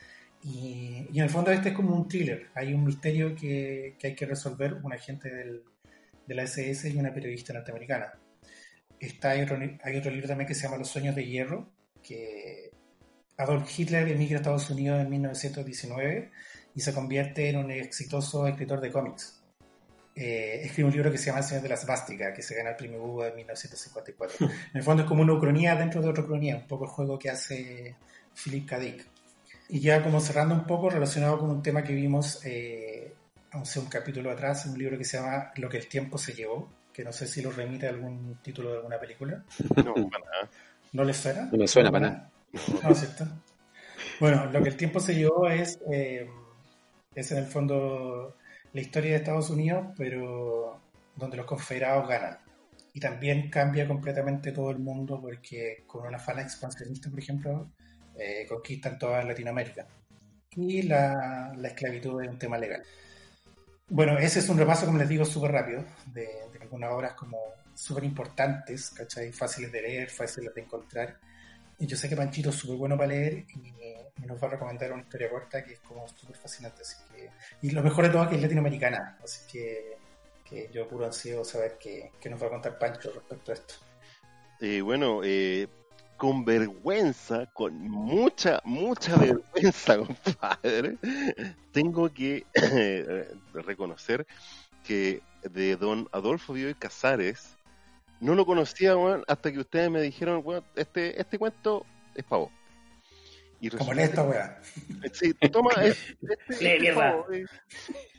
Y, 0.44 1.06
y 1.12 1.18
en 1.18 1.24
el 1.24 1.30
fondo 1.30 1.50
este 1.50 1.70
es 1.70 1.74
como 1.74 1.94
un 1.94 2.08
thriller. 2.08 2.48
Hay 2.54 2.74
un 2.74 2.84
misterio 2.84 3.34
que, 3.34 3.96
que 3.98 4.08
hay 4.08 4.14
que 4.14 4.26
resolver 4.26 4.74
un 4.74 4.92
agente 4.92 5.30
del, 5.30 5.62
de 6.26 6.34
la 6.34 6.42
SS 6.44 6.88
y 6.90 6.96
una 6.96 7.12
periodista 7.12 7.52
norteamericana. 7.52 8.12
Está, 8.98 9.30
hay, 9.30 9.42
otro, 9.42 9.58
hay 9.82 9.96
otro 9.96 10.10
libro 10.10 10.28
también 10.28 10.46
que 10.46 10.54
se 10.54 10.62
llama 10.62 10.76
Los 10.76 10.88
Sueños 10.88 11.14
de 11.14 11.26
Hierro, 11.26 11.68
que 12.02 12.70
Adolf 13.36 13.68
Hitler 13.78 14.08
emigra 14.08 14.38
a 14.38 14.40
Estados 14.40 14.70
Unidos 14.70 15.00
en 15.00 15.10
1919 15.10 16.30
y 16.74 16.80
se 16.80 16.94
convierte 16.94 17.48
en 17.48 17.56
un 17.56 17.70
exitoso 17.70 18.46
escritor 18.46 18.80
de 18.80 18.92
cómics. 18.92 19.42
Eh, 20.14 20.60
escribe 20.64 20.88
un 20.88 20.94
libro 20.94 21.10
que 21.10 21.18
se 21.18 21.26
llama 21.26 21.38
El 21.38 21.44
Señor 21.44 21.62
de 21.62 21.68
la 21.70 21.76
Svástica, 21.76 22.32
que 22.34 22.42
se 22.42 22.54
gana 22.54 22.70
el 22.70 22.76
premio 22.76 23.02
Hugo 23.02 23.26
en 23.26 23.34
1954. 23.36 24.46
En 24.46 24.76
el 24.76 24.82
fondo 24.82 25.02
es 25.02 25.08
como 25.08 25.22
una 25.22 25.32
ucronía 25.32 25.74
dentro 25.74 26.00
de 26.00 26.08
otra 26.08 26.22
ucronía, 26.22 26.56
un 26.56 26.66
poco 26.66 26.84
el 26.84 26.90
juego 26.90 27.18
que 27.18 27.30
hace 27.30 27.96
Philip 28.34 28.68
K. 28.68 28.78
Dick. 28.78 29.06
Y 29.68 29.80
ya 29.80 30.02
como 30.02 30.20
cerrando 30.20 30.54
un 30.54 30.64
poco, 30.64 30.90
relacionado 30.90 31.38
con 31.38 31.50
un 31.50 31.62
tema 31.62 31.82
que 31.82 31.94
vimos 31.94 32.44
eh, 32.44 33.14
hace 33.50 33.80
un 33.80 33.86
capítulo 33.86 34.30
atrás, 34.30 34.66
en 34.66 34.72
un 34.72 34.78
libro 34.78 34.98
que 34.98 35.04
se 35.04 35.18
llama 35.18 35.52
Lo 35.56 35.68
que 35.68 35.78
el 35.78 35.88
tiempo 35.88 36.18
se 36.18 36.32
llevó, 36.32 36.68
que 36.92 37.04
no 37.04 37.12
sé 37.12 37.26
si 37.26 37.40
lo 37.42 37.50
remite 37.50 37.86
a 37.86 37.90
algún 37.90 38.38
título 38.42 38.70
de 38.70 38.76
alguna 38.76 38.98
película. 38.98 39.42
No, 39.76 39.94
para 39.94 40.24
nada. 40.24 40.50
¿No 40.92 41.04
les 41.04 41.16
suena? 41.16 41.48
No 41.50 41.58
me 41.58 41.66
suena 41.66 41.90
para 41.90 42.10
nada. 42.10 42.30
No, 42.82 42.94
¿cierto? 42.94 43.26
Bueno, 44.20 44.46
lo 44.46 44.62
que 44.62 44.68
el 44.68 44.76
tiempo 44.76 45.00
se 45.00 45.14
llevó 45.14 45.48
es, 45.48 45.78
eh, 45.90 46.28
es 47.14 47.32
en 47.32 47.38
el 47.38 47.46
fondo 47.46 48.36
la 48.72 48.80
historia 48.80 49.12
de 49.12 49.16
Estados 49.16 49.50
Unidos, 49.50 49.86
pero 49.96 50.80
donde 51.16 51.36
los 51.36 51.46
confederados 51.46 52.08
ganan. 52.08 52.38
Y 52.94 53.00
también 53.00 53.48
cambia 53.48 53.88
completamente 53.88 54.52
todo 54.52 54.70
el 54.70 54.78
mundo 54.78 55.18
porque 55.20 55.84
con 55.86 56.06
una 56.06 56.18
fala 56.18 56.42
expansionista, 56.42 57.10
por 57.10 57.18
ejemplo, 57.18 57.70
eh, 58.16 58.46
conquistan 58.48 58.98
toda 58.98 59.22
Latinoamérica. 59.22 59.86
Y 60.56 60.82
la, 60.82 61.52
la 61.56 61.68
esclavitud 61.68 62.22
es 62.22 62.28
un 62.28 62.38
tema 62.38 62.58
legal. 62.58 62.82
Bueno, 63.88 64.18
ese 64.18 64.38
es 64.38 64.48
un 64.48 64.58
repaso, 64.58 64.86
como 64.86 64.98
les 64.98 65.08
digo, 65.08 65.24
súper 65.24 65.52
rápido, 65.52 65.84
de, 66.06 66.26
de 66.52 66.58
algunas 66.60 66.90
obras 66.92 67.14
como 67.14 67.38
súper 67.74 68.04
importantes, 68.04 68.90
¿cachai? 68.90 69.32
Fáciles 69.32 69.72
de 69.72 69.82
leer, 69.82 70.10
fáciles 70.10 70.54
de 70.54 70.60
encontrar. 70.60 71.18
Y 71.78 71.86
yo 71.86 71.96
sé 71.96 72.08
que 72.08 72.16
Panchito 72.16 72.50
es 72.50 72.56
súper 72.56 72.76
bueno 72.76 72.96
para 72.96 73.08
leer 73.08 73.44
y, 73.48 74.22
y 74.22 74.26
nos 74.26 74.40
va 74.42 74.46
a 74.48 74.50
recomendar 74.52 74.92
una 74.92 75.02
historia 75.02 75.28
corta 75.28 75.64
que 75.64 75.74
es 75.74 75.80
como 75.80 76.06
súper 76.08 76.36
fascinante. 76.36 76.82
Así 76.82 76.96
que, 77.10 77.30
y 77.62 77.70
lo 77.70 77.82
mejor 77.82 78.04
de 78.04 78.10
todo 78.10 78.22
es 78.22 78.28
que 78.28 78.36
es 78.36 78.42
latinoamericana, 78.42 79.18
así 79.22 79.40
que, 79.50 79.96
que 80.48 80.70
yo 80.72 80.86
puro 80.86 81.06
ansío 81.06 81.44
saber 81.44 81.76
qué, 81.80 82.12
qué 82.20 82.30
nos 82.30 82.40
va 82.40 82.46
a 82.46 82.50
contar 82.50 82.78
Pancho 82.78 83.10
respecto 83.12 83.50
a 83.50 83.54
esto. 83.54 83.74
Eh, 84.60 84.80
bueno, 84.80 85.22
eh, 85.24 85.66
con 86.22 86.44
vergüenza, 86.44 87.46
con 87.46 87.76
mucha, 87.90 88.60
mucha 88.64 89.16
vergüenza, 89.16 89.96
compadre, 90.06 90.96
tengo 91.72 92.08
que 92.12 92.46
eh, 92.54 93.28
reconocer 93.52 94.24
que 94.84 95.20
de 95.42 95.74
don 95.74 96.08
Adolfo 96.12 96.52
Bioy 96.52 96.74
Casares 96.74 97.56
no 98.20 98.36
lo 98.36 98.46
conocía 98.46 98.94
hasta 99.26 99.50
que 99.50 99.58
ustedes 99.58 99.90
me 99.90 100.00
dijeron, 100.00 100.42
weón, 100.44 100.62
este, 100.76 101.20
este 101.20 101.40
cuento 101.40 101.84
es 102.14 102.22
pavo. 102.22 102.52
Y 103.60 103.70
Como 103.70 103.90
en 103.90 103.98
esta 103.98 104.22
weá. 104.22 104.60
Sí, 105.12 105.34
toma 105.50 105.70
este, 105.82 106.16
este- 106.50 106.92
juego, 106.92 107.32
eh. 107.32 107.46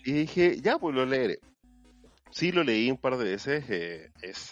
Y 0.03 0.11
dije, 0.11 0.59
ya, 0.59 0.77
pues 0.77 0.93
lo 0.93 1.05
leeré. 1.05 1.39
Sí, 2.31 2.51
lo 2.51 2.65
leí 2.65 2.91
un 2.91 2.97
par 2.97 3.15
de 3.15 3.23
veces. 3.23 3.63
eh, 3.69 4.11
es, 4.21 4.51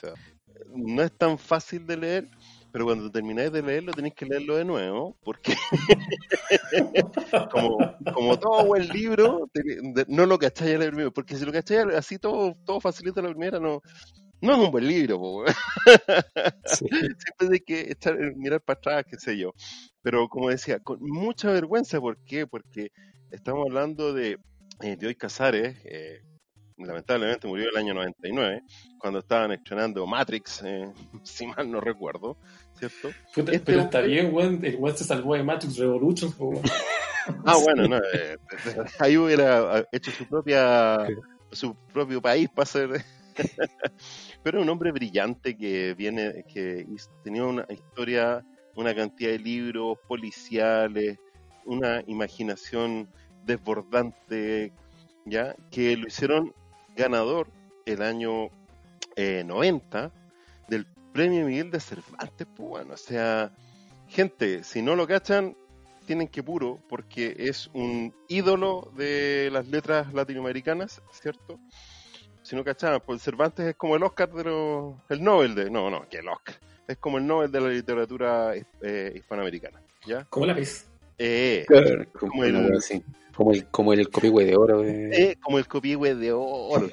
no 0.73 1.03
es 1.03 1.11
tan 1.11 1.37
fácil 1.37 1.85
de 1.85 1.97
leer, 1.97 2.27
pero 2.71 2.85
cuando 2.85 3.11
termináis 3.11 3.51
de 3.51 3.61
leerlo 3.61 3.91
tenéis 3.93 4.13
que 4.15 4.25
leerlo 4.25 4.55
de 4.55 4.65
nuevo, 4.65 5.17
porque 5.23 5.53
como, 7.51 7.77
como 8.13 8.39
todo 8.39 8.65
buen 8.65 8.87
libro, 8.89 9.49
te- 9.53 9.61
de- 9.63 10.05
no 10.07 10.25
lo 10.25 10.37
cacháis 10.37 10.75
a 10.75 10.79
la 10.79 10.87
primera, 10.87 11.11
porque 11.11 11.35
si 11.35 11.45
lo 11.45 11.51
cacháis 11.51 11.93
así 11.95 12.17
todo, 12.19 12.55
todo 12.65 12.79
facilito 12.79 13.19
a 13.19 13.23
la 13.23 13.29
primera, 13.29 13.59
no, 13.59 13.81
no 14.41 14.53
es 14.53 14.59
un 14.59 14.71
buen 14.71 14.87
libro. 14.87 15.19
po. 15.19 15.45
Sí. 16.65 16.85
siempre 16.89 17.49
hay 17.53 17.59
que 17.59 17.91
echar, 17.91 18.17
mirar 18.35 18.61
para 18.61 18.77
atrás, 18.77 19.05
qué 19.09 19.17
sé 19.17 19.37
yo. 19.37 19.53
Pero 20.01 20.27
como 20.29 20.49
decía, 20.49 20.79
con 20.79 20.99
mucha 21.01 21.51
vergüenza, 21.51 21.99
¿por 21.99 22.17
qué? 22.25 22.47
Porque 22.47 22.91
estamos 23.31 23.65
hablando 23.67 24.13
de 24.13 24.37
eh, 24.81 24.95
Bioy 24.99 25.15
Casares, 25.15 25.77
eh, 25.85 26.21
lamentablemente 26.85 27.47
murió 27.47 27.69
el 27.69 27.77
año 27.77 27.93
99, 27.93 28.63
cuando 28.97 29.19
estaban 29.19 29.51
estrenando 29.51 30.05
Matrix, 30.07 30.61
eh, 30.63 30.91
si 31.23 31.47
mal 31.47 31.69
no 31.71 31.79
recuerdo, 31.81 32.37
¿cierto? 32.77 33.09
Puta, 33.33 33.51
Este 33.51 33.65
pero 33.65 33.81
está 33.81 33.99
hombre- 33.99 34.13
bien, 34.13 34.33
weón. 34.33 34.65
El 34.65 34.75
weón 34.77 34.97
se 34.97 35.03
salvó 35.03 35.35
de 35.35 35.43
Matrix 35.43 35.77
weón. 35.79 36.61
Ah, 37.45 37.55
bueno, 37.63 37.87
no, 37.87 37.97
eh, 37.97 38.35
ahí 38.99 39.15
hubiera 39.15 39.79
eh, 39.79 39.85
hecho 39.91 40.09
su 40.11 40.25
propia 40.27 40.97
su 41.51 41.75
propio 41.93 42.19
país 42.19 42.49
para 42.49 42.65
ser 42.65 43.05
pero 44.41 44.59
un 44.61 44.69
hombre 44.69 44.91
brillante 44.91 45.55
que 45.55 45.93
viene 45.93 46.43
que 46.51 46.85
tenía 47.23 47.43
una 47.43 47.65
historia 47.69 48.43
una 48.75 48.95
cantidad 48.95 49.31
de 49.31 49.39
libros 49.39 49.99
policiales 50.07 51.19
una 51.65 52.01
imaginación 52.07 53.07
desbordante 53.45 54.73
ya 55.25 55.55
que 55.69 55.95
lo 55.97 56.07
hicieron 56.07 56.53
ganador 56.95 57.47
el 57.85 58.01
año 58.01 58.49
eh, 59.15 59.43
90 59.45 60.11
del 60.67 60.85
premio 61.13 61.45
Miguel 61.45 61.71
de 61.71 61.79
Cervantes 61.79 62.47
pues 62.55 62.69
bueno 62.69 62.93
o 62.93 62.97
sea 62.97 63.51
gente 64.07 64.63
si 64.63 64.81
no 64.81 64.95
lo 64.95 65.07
cachan 65.07 65.55
tienen 66.05 66.27
que 66.27 66.43
puro 66.43 66.79
porque 66.89 67.35
es 67.37 67.69
un 67.73 68.13
ídolo 68.27 68.91
de 68.97 69.49
las 69.53 69.67
letras 69.67 70.11
latinoamericanas, 70.13 71.01
¿cierto? 71.13 71.59
Si 72.41 72.55
no 72.55 72.63
cachaban, 72.65 73.01
pues 73.05 73.21
Cervantes 73.21 73.65
es 73.67 73.75
como 73.75 73.95
el 73.95 74.03
Oscar 74.03 74.29
de 74.33 74.43
los... 74.43 74.95
el 75.09 75.23
Nobel 75.23 75.53
de... 75.55 75.69
No, 75.69 75.89
no, 75.91 76.09
que 76.09 76.17
el 76.17 76.27
Oscar. 76.27 76.55
Es 76.87 76.97
como 76.97 77.19
el 77.19 77.27
Nobel 77.27 77.51
de 77.51 77.61
la 77.61 77.69
literatura 77.69 78.53
eh, 78.81 79.13
hispanoamericana, 79.15 79.79
¿ya? 80.05 80.25
Como 80.25 80.47
la 80.47 80.55
pez. 80.55 80.87
Eh, 81.19 81.65
Claro, 81.67 82.05
Como 82.19 82.31
como, 82.31 82.43
el- 82.45 82.75
así. 82.75 83.01
Como 83.35 83.53
el 83.53 83.67
como 83.67 83.93
el 83.93 84.09
copihue 84.09 84.45
de 84.45 84.55
oro 84.55 84.83
eh, 84.83 85.37
como 85.41 85.57
el 85.57 85.67
copihue 85.67 86.15
de 86.15 86.31
oro. 86.31 86.89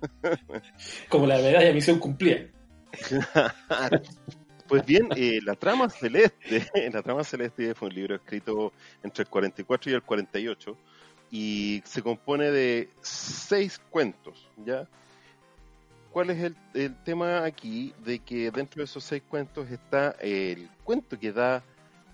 Como 1.08 1.26
la 1.26 1.36
medalla 1.36 1.66
de 1.66 1.72
misión 1.72 1.98
cumplida. 1.98 2.46
Pues 4.68 4.84
bien, 4.84 5.08
eh, 5.14 5.38
La 5.44 5.54
Trama 5.54 5.88
Celeste, 5.88 6.66
La 6.92 7.00
Trama 7.00 7.22
Celeste 7.22 7.74
fue 7.74 7.88
un 7.88 7.94
libro 7.94 8.16
escrito 8.16 8.72
entre 9.02 9.22
el 9.22 9.28
44 9.28 9.90
y 9.92 9.94
el 9.94 10.02
48 10.02 10.76
y 11.30 11.82
se 11.84 12.02
compone 12.02 12.50
de 12.50 12.88
seis 13.00 13.80
cuentos, 13.90 14.48
¿ya? 14.64 14.88
¿Cuál 16.10 16.30
es 16.30 16.42
el, 16.42 16.56
el 16.74 16.96
tema 17.04 17.44
aquí? 17.44 17.94
De 18.04 18.18
que 18.18 18.50
dentro 18.50 18.80
de 18.80 18.86
esos 18.86 19.04
seis 19.04 19.22
cuentos 19.28 19.70
está 19.70 20.16
el 20.20 20.68
cuento 20.82 21.16
que 21.18 21.32
da 21.32 21.62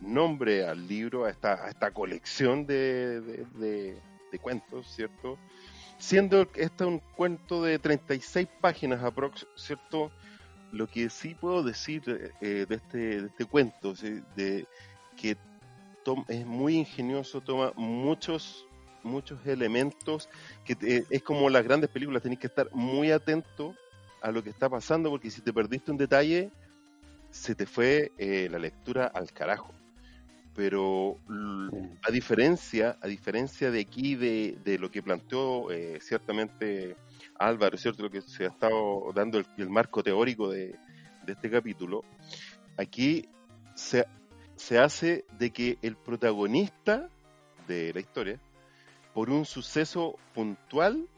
nombre 0.03 0.67
al 0.67 0.87
libro, 0.89 1.25
a 1.25 1.31
esta, 1.31 1.65
a 1.65 1.69
esta 1.71 1.91
colección 1.91 2.67
de, 2.67 3.21
de- 3.21 4.03
cuentos, 4.41 4.87
¿cierto? 4.89 5.39
Siendo 5.99 6.49
este 6.55 6.85
un 6.85 7.01
cuento 7.17 7.63
de 7.63 7.79
36 7.79 8.49
páginas 8.61 9.03
aprox, 9.05 9.47
¿cierto? 9.57 10.11
Lo 10.73 10.87
que 10.87 11.11
sí 11.11 11.35
puedo 11.35 11.63
decir 11.63 12.03
eh, 12.41 12.67
de, 12.67 12.75
este, 12.75 12.99
de 13.21 13.27
este 13.27 13.45
cuento, 13.45 13.95
¿sí? 13.95 14.23
de 14.35 14.67
que 15.17 15.37
es 16.29 16.47
muy 16.47 16.77
ingenioso, 16.77 17.41
toma 17.43 17.73
muchos 17.77 18.67
muchos 19.05 19.45
elementos 19.47 20.29
que 20.65 20.75
te- 20.77 21.05
es 21.11 21.23
como 21.23 21.51
las 21.51 21.65
grandes 21.65 21.91
películas, 21.91 22.23
tenés 22.23 22.39
que 22.39 22.47
estar 22.47 22.69
muy 22.73 23.11
atento 23.11 23.75
a 24.23 24.31
lo 24.31 24.43
que 24.43 24.51
está 24.51 24.69
pasando 24.71 25.11
porque 25.11 25.31
si 25.31 25.41
te 25.43 25.53
perdiste 25.53 25.91
un 25.91 25.97
detalle 25.99 26.51
se 27.31 27.55
te 27.55 27.67
fue 27.67 28.13
eh, 28.19 28.49
la 28.51 28.59
lectura 28.59 29.07
al 29.07 29.33
carajo. 29.33 29.73
Pero 30.55 31.19
a 32.07 32.11
diferencia, 32.11 32.99
a 33.01 33.07
diferencia 33.07 33.71
de 33.71 33.81
aquí 33.81 34.15
de, 34.17 34.59
de 34.65 34.79
lo 34.79 34.91
que 34.91 35.03
planteó 35.03 35.71
eh, 35.71 35.99
ciertamente 36.01 36.97
Álvaro, 37.39 37.79
¿cierto? 37.79 38.03
Lo 38.03 38.11
que 38.11 38.21
se 38.21 38.45
ha 38.45 38.49
estado 38.49 39.11
dando 39.15 39.39
el, 39.39 39.47
el 39.57 39.71
marco 39.71 40.03
teórico 40.03 40.51
de, 40.51 40.77
de 41.25 41.33
este 41.33 41.51
capítulo, 41.51 42.05
aquí 42.77 43.29
se, 43.75 44.07
se 44.57 44.79
hace 44.79 45.25
de 45.39 45.51
que 45.51 45.79
el 45.83 45.97
protagonista 45.97 47.09
de 47.67 47.93
la 47.93 48.01
historia, 48.01 48.39
por 49.15 49.31
un 49.31 49.45
suceso 49.45 50.19
puntual, 50.35 51.09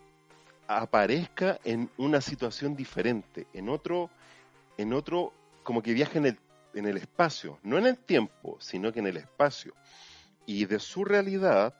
aparezca 0.66 1.58
en 1.64 1.90
una 1.96 2.20
situación 2.20 2.74
diferente, 2.74 3.46
en 3.52 3.68
otro, 3.68 4.10
en 4.78 4.92
otro, 4.92 5.32
como 5.62 5.82
que 5.82 5.92
viaja 5.92 6.18
en 6.18 6.26
el, 6.26 6.38
en 6.74 6.86
el 6.86 6.96
espacio, 6.96 7.58
no 7.62 7.78
en 7.78 7.86
el 7.86 7.98
tiempo, 7.98 8.58
sino 8.60 8.92
que 8.92 9.00
en 9.00 9.06
el 9.06 9.16
espacio. 9.16 9.74
Y 10.46 10.66
de 10.66 10.78
su 10.78 11.04
realidad, 11.04 11.74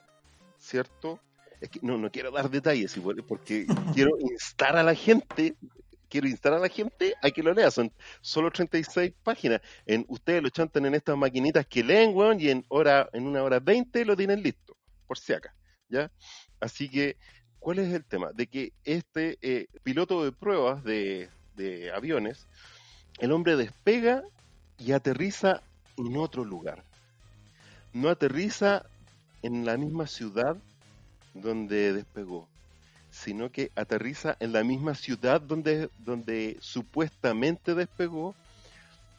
¿cierto? 0.58 1.20
Es 1.60 1.70
que 1.70 1.80
no, 1.82 1.98
no 1.98 2.10
quiero 2.10 2.30
dar 2.30 2.50
detalles 2.50 2.98
porque 3.26 3.66
quiero 3.94 4.18
instar 4.18 4.76
a 4.76 4.82
la 4.82 4.94
gente, 4.94 5.56
quiero 6.08 6.28
instar 6.28 6.54
a 6.54 6.58
la 6.58 6.68
gente 6.68 7.14
a 7.22 7.30
que 7.30 7.42
lo 7.42 7.52
lea. 7.52 7.70
Son 7.70 7.92
solo 8.20 8.50
36 8.50 9.12
páginas. 9.22 9.60
En, 9.86 10.04
ustedes 10.08 10.42
lo 10.42 10.48
chantan 10.48 10.86
en 10.86 10.94
estas 10.94 11.16
maquinitas 11.16 11.66
que 11.66 11.84
leen, 11.84 12.14
weón, 12.14 12.40
y 12.40 12.48
en 12.48 12.64
hora, 12.68 13.08
en 13.12 13.26
una 13.26 13.42
hora 13.42 13.60
20 13.60 14.04
lo 14.04 14.16
tienen 14.16 14.42
listo, 14.42 14.76
por 15.06 15.18
si 15.18 15.32
acá, 15.32 15.54
¿ya? 15.88 16.10
Así 16.60 16.88
que, 16.88 17.16
¿cuál 17.58 17.78
es 17.78 17.92
el 17.92 18.04
tema? 18.04 18.32
De 18.32 18.46
que 18.46 18.72
este 18.84 19.38
eh, 19.42 19.66
piloto 19.82 20.24
de 20.24 20.32
pruebas 20.32 20.82
de, 20.84 21.28
de 21.56 21.92
aviones, 21.92 22.46
el 23.18 23.32
hombre 23.32 23.56
despega 23.56 24.22
y 24.78 24.92
aterriza 24.92 25.62
en 25.96 26.16
otro 26.16 26.44
lugar. 26.44 26.82
No 27.92 28.08
aterriza 28.08 28.84
en 29.42 29.64
la 29.64 29.76
misma 29.76 30.06
ciudad 30.06 30.56
donde 31.34 31.92
despegó, 31.92 32.48
sino 33.10 33.50
que 33.50 33.70
aterriza 33.76 34.36
en 34.40 34.52
la 34.52 34.64
misma 34.64 34.94
ciudad 34.94 35.40
donde, 35.40 35.90
donde 35.98 36.56
supuestamente 36.60 37.74
despegó, 37.74 38.34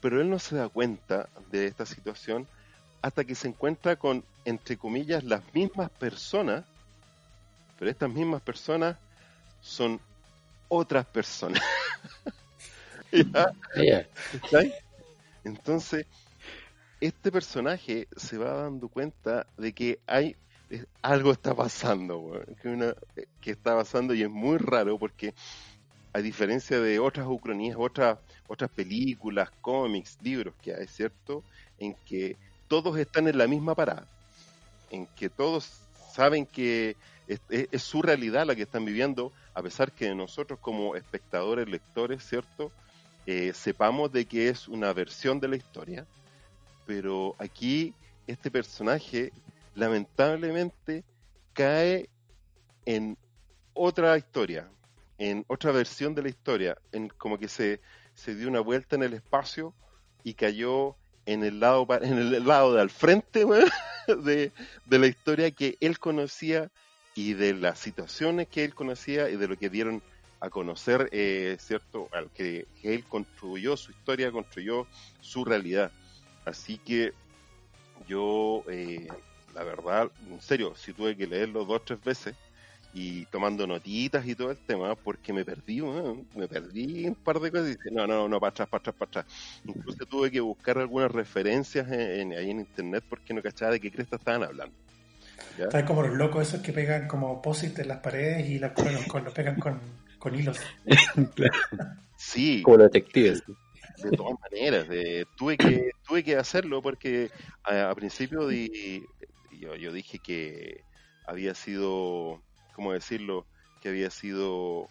pero 0.01 0.21
él 0.21 0.29
no 0.29 0.39
se 0.39 0.55
da 0.55 0.69
cuenta 0.69 1.29
de 1.51 1.67
esta 1.67 1.85
situación 1.85 2.47
hasta 3.01 3.23
que 3.23 3.35
se 3.35 3.47
encuentra 3.47 3.95
con, 3.95 4.23
entre 4.45 4.77
comillas, 4.77 5.23
las 5.23 5.41
mismas 5.53 5.89
personas, 5.91 6.65
pero 7.77 7.91
estas 7.91 8.09
mismas 8.09 8.41
personas 8.41 8.97
son 9.61 9.99
otras 10.67 11.05
personas. 11.05 11.61
¿Ya? 13.11 14.07
¿Cachai? 14.41 14.73
Entonces, 15.45 16.07
este 17.01 17.31
personaje 17.31 18.07
se 18.17 18.37
va 18.37 18.53
dando 18.63 18.89
cuenta 18.89 19.47
de 19.57 19.73
que 19.73 20.01
hay 20.07 20.37
eh, 20.69 20.85
algo 21.01 21.31
está 21.31 21.55
pasando, 21.55 22.41
eh, 23.15 23.27
que 23.39 23.51
está 23.51 23.75
pasando 23.75 24.13
y 24.13 24.23
es 24.23 24.29
muy 24.29 24.57
raro 24.57 24.97
porque 24.99 25.33
a 26.13 26.21
diferencia 26.21 26.79
de 26.81 26.99
otras 26.99 27.27
ucronías, 27.29 27.77
otras 27.79 28.19
otras 28.47 28.71
películas, 28.71 29.49
cómics, 29.61 30.17
libros 30.21 30.55
que 30.61 30.73
hay, 30.75 30.87
¿cierto? 30.87 31.45
En 31.77 31.95
que 32.05 32.39
todos 32.67 32.97
están 32.99 33.27
en 33.27 33.37
la 33.39 33.47
misma 33.47 33.75
parada, 33.75 34.09
en 34.89 35.07
que 35.15 35.29
todos 35.29 35.89
saben 35.93 36.45
que 36.47 36.97
es, 37.27 37.41
es- 37.49 37.67
es 37.71 37.83
su 37.83 38.01
realidad 38.01 38.45
la 38.45 38.55
que 38.55 38.63
están 38.63 38.85
viviendo, 38.85 39.33
a 39.53 39.63
pesar 39.63 39.93
que 39.93 40.13
nosotros 40.15 40.59
como 40.61 40.95
espectadores, 40.95 41.67
lectores, 41.69 42.23
¿cierto? 42.25 42.73
Eh, 43.27 43.53
sepamos 43.53 44.11
de 44.11 44.25
que 44.25 44.49
es 44.49 44.67
una 44.67 44.93
versión 44.93 45.39
de 45.39 45.47
la 45.47 45.55
historia, 45.55 46.05
pero 46.85 47.35
aquí 47.39 47.93
este 48.27 48.51
personaje 48.51 49.31
lamentablemente 49.73 51.03
cae 51.53 52.09
en 52.85 53.17
otra 53.73 54.17
historia, 54.17 54.69
en 55.17 55.43
otra 55.47 55.71
versión 55.71 56.13
de 56.13 56.21
la 56.21 56.29
historia, 56.29 56.77
en 56.91 57.09
como 57.09 57.39
que 57.39 57.47
se, 57.47 57.81
se 58.13 58.35
dio 58.35 58.47
una 58.47 58.59
vuelta 58.59 58.95
en 58.95 59.03
el 59.03 59.13
espacio 59.13 59.73
y 60.23 60.35
cayó 60.35 60.95
en 61.25 61.43
el 61.43 61.59
lado 61.59 61.87
en 62.01 62.19
el 62.19 62.45
lado 62.45 62.75
de 62.75 62.81
al 62.81 62.91
frente 62.91 63.43
de, 64.07 64.51
de 64.85 64.99
la 64.99 65.07
historia 65.07 65.49
que 65.49 65.77
él 65.79 65.97
conocía 65.97 66.69
y 67.15 67.33
de 67.33 67.53
las 67.53 67.79
situaciones 67.79 68.47
que 68.47 68.63
él 68.63 68.75
conocía 68.75 69.29
y 69.29 69.37
de 69.37 69.47
lo 69.47 69.57
que 69.57 69.69
dieron 69.69 70.03
a 70.45 70.49
conocer, 70.49 71.09
eh, 71.11 71.57
¿cierto? 71.59 72.07
Al 72.13 72.29
que, 72.29 72.67
él 72.83 73.03
construyó 73.05 73.75
su 73.75 73.91
historia, 73.91 74.31
construyó 74.31 74.85
su 75.19 75.43
realidad. 75.43 75.91
Así 76.45 76.77
que 76.77 77.13
yo, 78.07 78.63
eh, 78.69 79.07
la 79.55 79.63
verdad, 79.63 80.11
en 80.29 80.39
serio, 80.41 80.75
si 80.75 80.93
tuve 80.93 81.17
que 81.17 81.25
leerlo 81.25 81.65
dos 81.65 81.77
o 81.77 81.81
tres 81.81 82.03
veces 82.03 82.35
y 82.93 83.25
tomando 83.25 83.65
notitas 83.65 84.25
y 84.27 84.35
todo 84.35 84.51
el 84.51 84.57
tema, 84.57 84.95
porque 84.95 85.33
me 85.33 85.43
perdí, 85.43 85.81
weón, 85.81 86.27
me 86.35 86.47
perdí 86.47 87.07
un 87.07 87.15
par 87.15 87.39
de 87.39 87.49
cosas 87.49 87.67
y 87.67 87.69
dije, 87.71 87.89
no, 87.91 88.05
no, 88.05 88.29
no, 88.29 88.39
para 88.39 88.51
atrás, 88.51 88.69
para 88.69 88.81
atrás, 88.81 88.95
para 88.97 89.09
atrás. 89.09 89.25
Incluso 89.65 90.05
tuve 90.05 90.29
que 90.29 90.39
buscar 90.39 90.77
algunas 90.77 91.11
referencias 91.11 91.91
en, 91.91 92.33
ahí 92.33 92.51
en 92.51 92.59
internet 92.59 93.03
porque 93.09 93.33
no 93.33 93.41
cachaba 93.41 93.71
de 93.71 93.79
qué 93.79 93.91
cresta 93.91 94.17
estaban 94.17 94.43
hablando. 94.43 94.75
¿ya? 95.57 95.65
Están 95.65 95.85
como 95.85 96.03
los 96.03 96.15
locos 96.15 96.47
esos 96.47 96.61
que 96.61 96.71
pegan 96.71 97.07
como 97.07 97.41
posit 97.41 97.79
en 97.79 97.87
las 97.87 97.97
paredes 97.97 98.47
y 98.47 98.59
las 98.59 98.71
ponen 98.71 99.03
con, 99.05 99.23
lo 99.23 99.33
pegan 99.33 99.59
con, 99.59 99.81
con 100.17 100.35
hilos. 100.35 100.59
Sí, 102.17 102.61
Como 102.63 102.77
los 102.77 102.91
detectives. 102.91 103.43
de 104.01 104.11
todas 104.11 104.35
maneras, 104.39 104.87
de- 104.87 105.27
tuve 105.37 105.57
que 105.57 105.91
tuve 106.07 106.23
que 106.23 106.35
hacerlo 106.37 106.81
porque 106.81 107.29
a, 107.63 107.89
a 107.89 107.95
principio 107.95 108.47
di- 108.47 109.03
yo, 109.59 109.75
yo 109.75 109.91
dije 109.91 110.19
que 110.19 110.81
había 111.27 111.53
sido, 111.55 112.41
¿cómo 112.73 112.93
decirlo? 112.93 113.45
Que 113.81 113.89
había 113.89 114.09
sido, 114.09 114.87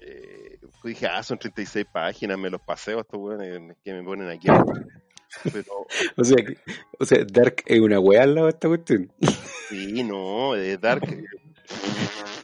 eh, 0.00 0.58
dije, 0.82 1.06
ah, 1.06 1.22
son 1.22 1.38
36 1.38 1.86
páginas, 1.92 2.36
me 2.38 2.50
los 2.50 2.60
paseo 2.60 3.00
estos 3.00 3.20
weones 3.20 3.76
que 3.84 3.92
me 3.94 4.02
ponen 4.02 4.28
aquí. 4.28 4.48
Pero 5.52 5.86
O 6.16 6.24
sea, 6.24 6.36
o 6.98 7.04
sea, 7.04 7.24
Dark 7.24 7.62
es 7.66 7.80
una 7.80 8.00
weá 8.00 8.24
al 8.24 8.34
lado 8.34 8.46
de 8.48 8.52
esta 8.52 8.68
cuestión. 8.68 9.12
sí, 9.68 10.02
no, 10.02 10.54
de 10.54 10.76
Dark. 10.76 11.04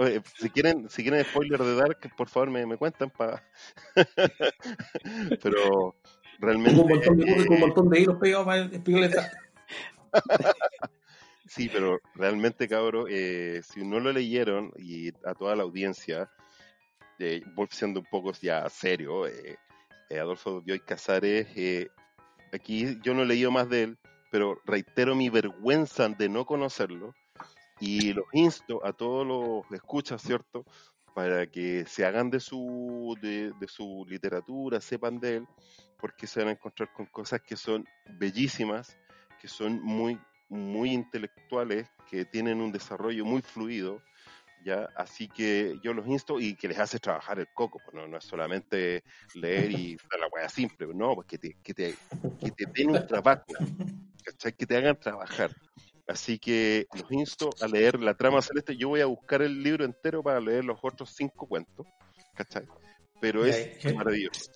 eh, 0.00 0.18
Oye, 0.18 0.22
si 0.38 0.50
quieren, 0.50 0.88
si 0.88 1.02
quieren 1.02 1.24
spoiler 1.24 1.60
de 1.60 1.74
Dark, 1.76 1.98
por 2.16 2.28
favor 2.28 2.50
me, 2.50 2.66
me 2.66 2.76
cuentan 2.76 3.10
para. 3.10 3.42
Pero 5.42 5.94
realmente. 6.38 6.80
Con 6.80 6.90
un 6.90 6.96
montón 6.96 7.16
de 7.18 7.26
con 7.26 7.40
un 7.40 7.56
eh, 7.56 7.60
montón 7.60 7.90
de 7.90 8.00
hilos 8.00 8.16
pegados 8.18 8.46
para 8.46 8.64
esta- 8.64 9.30
Sí, 11.46 11.68
pero 11.68 11.98
realmente, 12.14 12.68
cabro, 12.68 13.06
eh, 13.08 13.60
si 13.64 13.84
no 13.84 13.98
lo 13.98 14.12
leyeron 14.12 14.72
y 14.76 15.08
a 15.24 15.34
toda 15.34 15.56
la 15.56 15.64
audiencia, 15.64 16.30
eh, 17.18 17.42
voy 17.56 17.66
siendo 17.72 17.98
un 17.98 18.06
poco 18.06 18.32
ya 18.40 18.68
serio, 18.68 19.26
eh, 19.26 19.58
eh, 20.10 20.20
Adolfo 20.20 20.62
Bioy 20.62 20.78
Casares, 20.78 21.48
eh, 21.56 21.88
aquí 22.52 22.98
yo 23.02 23.14
no 23.14 23.22
he 23.22 23.26
leído 23.26 23.50
más 23.50 23.68
de 23.68 23.82
él, 23.82 23.98
pero 24.30 24.60
reitero 24.64 25.16
mi 25.16 25.28
vergüenza 25.28 26.08
de 26.08 26.28
no 26.28 26.46
conocerlo 26.46 27.16
y 27.80 28.12
los 28.12 28.26
insto 28.32 28.84
a 28.84 28.92
todos 28.92 29.26
los 29.26 29.72
escuchas, 29.72 30.22
¿cierto? 30.22 30.64
Para 31.14 31.46
que 31.46 31.84
se 31.86 32.04
hagan 32.04 32.30
de 32.30 32.38
su, 32.38 33.16
de, 33.20 33.52
de 33.58 33.68
su 33.68 34.06
literatura, 34.08 34.80
sepan 34.80 35.18
de 35.18 35.36
él, 35.36 35.46
porque 35.98 36.26
se 36.26 36.40
van 36.40 36.50
a 36.50 36.52
encontrar 36.52 36.92
con 36.92 37.06
cosas 37.06 37.40
que 37.40 37.56
son 37.56 37.84
bellísimas, 38.18 38.96
que 39.40 39.48
son 39.48 39.82
muy 39.82 40.18
muy 40.50 40.92
intelectuales 40.92 41.88
que 42.10 42.24
tienen 42.24 42.60
un 42.60 42.72
desarrollo 42.72 43.24
muy 43.24 43.40
fluido, 43.40 44.02
¿ya? 44.64 44.88
Así 44.96 45.28
que 45.28 45.78
yo 45.82 45.94
los 45.94 46.06
insto 46.06 46.40
y 46.40 46.54
que 46.56 46.68
les 46.68 46.78
hace 46.78 46.98
trabajar 46.98 47.38
el 47.38 47.48
coco, 47.54 47.78
pues 47.84 47.94
no, 47.94 48.06
no 48.08 48.18
es 48.18 48.24
solamente 48.24 49.04
leer 49.34 49.70
y 49.70 49.96
la 50.18 50.26
hueá 50.30 50.48
simple, 50.48 50.88
no, 50.92 51.14
pues 51.14 51.28
que 51.28 51.38
te, 51.38 51.56
que 51.62 51.72
te, 51.72 51.94
que 52.40 52.50
te 52.50 52.66
den 52.66 52.90
un 52.90 53.06
trabajo, 53.06 53.44
¿cachai? 54.24 54.52
Que 54.52 54.66
te 54.66 54.76
hagan 54.76 54.98
trabajar. 54.98 55.54
Así 56.10 56.38
que 56.40 56.86
los 56.92 57.10
insto 57.12 57.50
a 57.62 57.68
leer 57.68 58.00
La 58.00 58.14
Trama 58.14 58.42
Celeste. 58.42 58.76
Yo 58.76 58.88
voy 58.88 59.00
a 59.00 59.06
buscar 59.06 59.42
el 59.42 59.62
libro 59.62 59.84
entero 59.84 60.22
para 60.24 60.40
leer 60.40 60.64
los 60.64 60.78
otros 60.82 61.14
cinco 61.16 61.46
cuentos, 61.46 61.86
¿cachai? 62.34 62.64
Pero 63.20 63.44
es 63.44 63.78
ya. 63.80 63.92
maravilloso. 63.94 64.50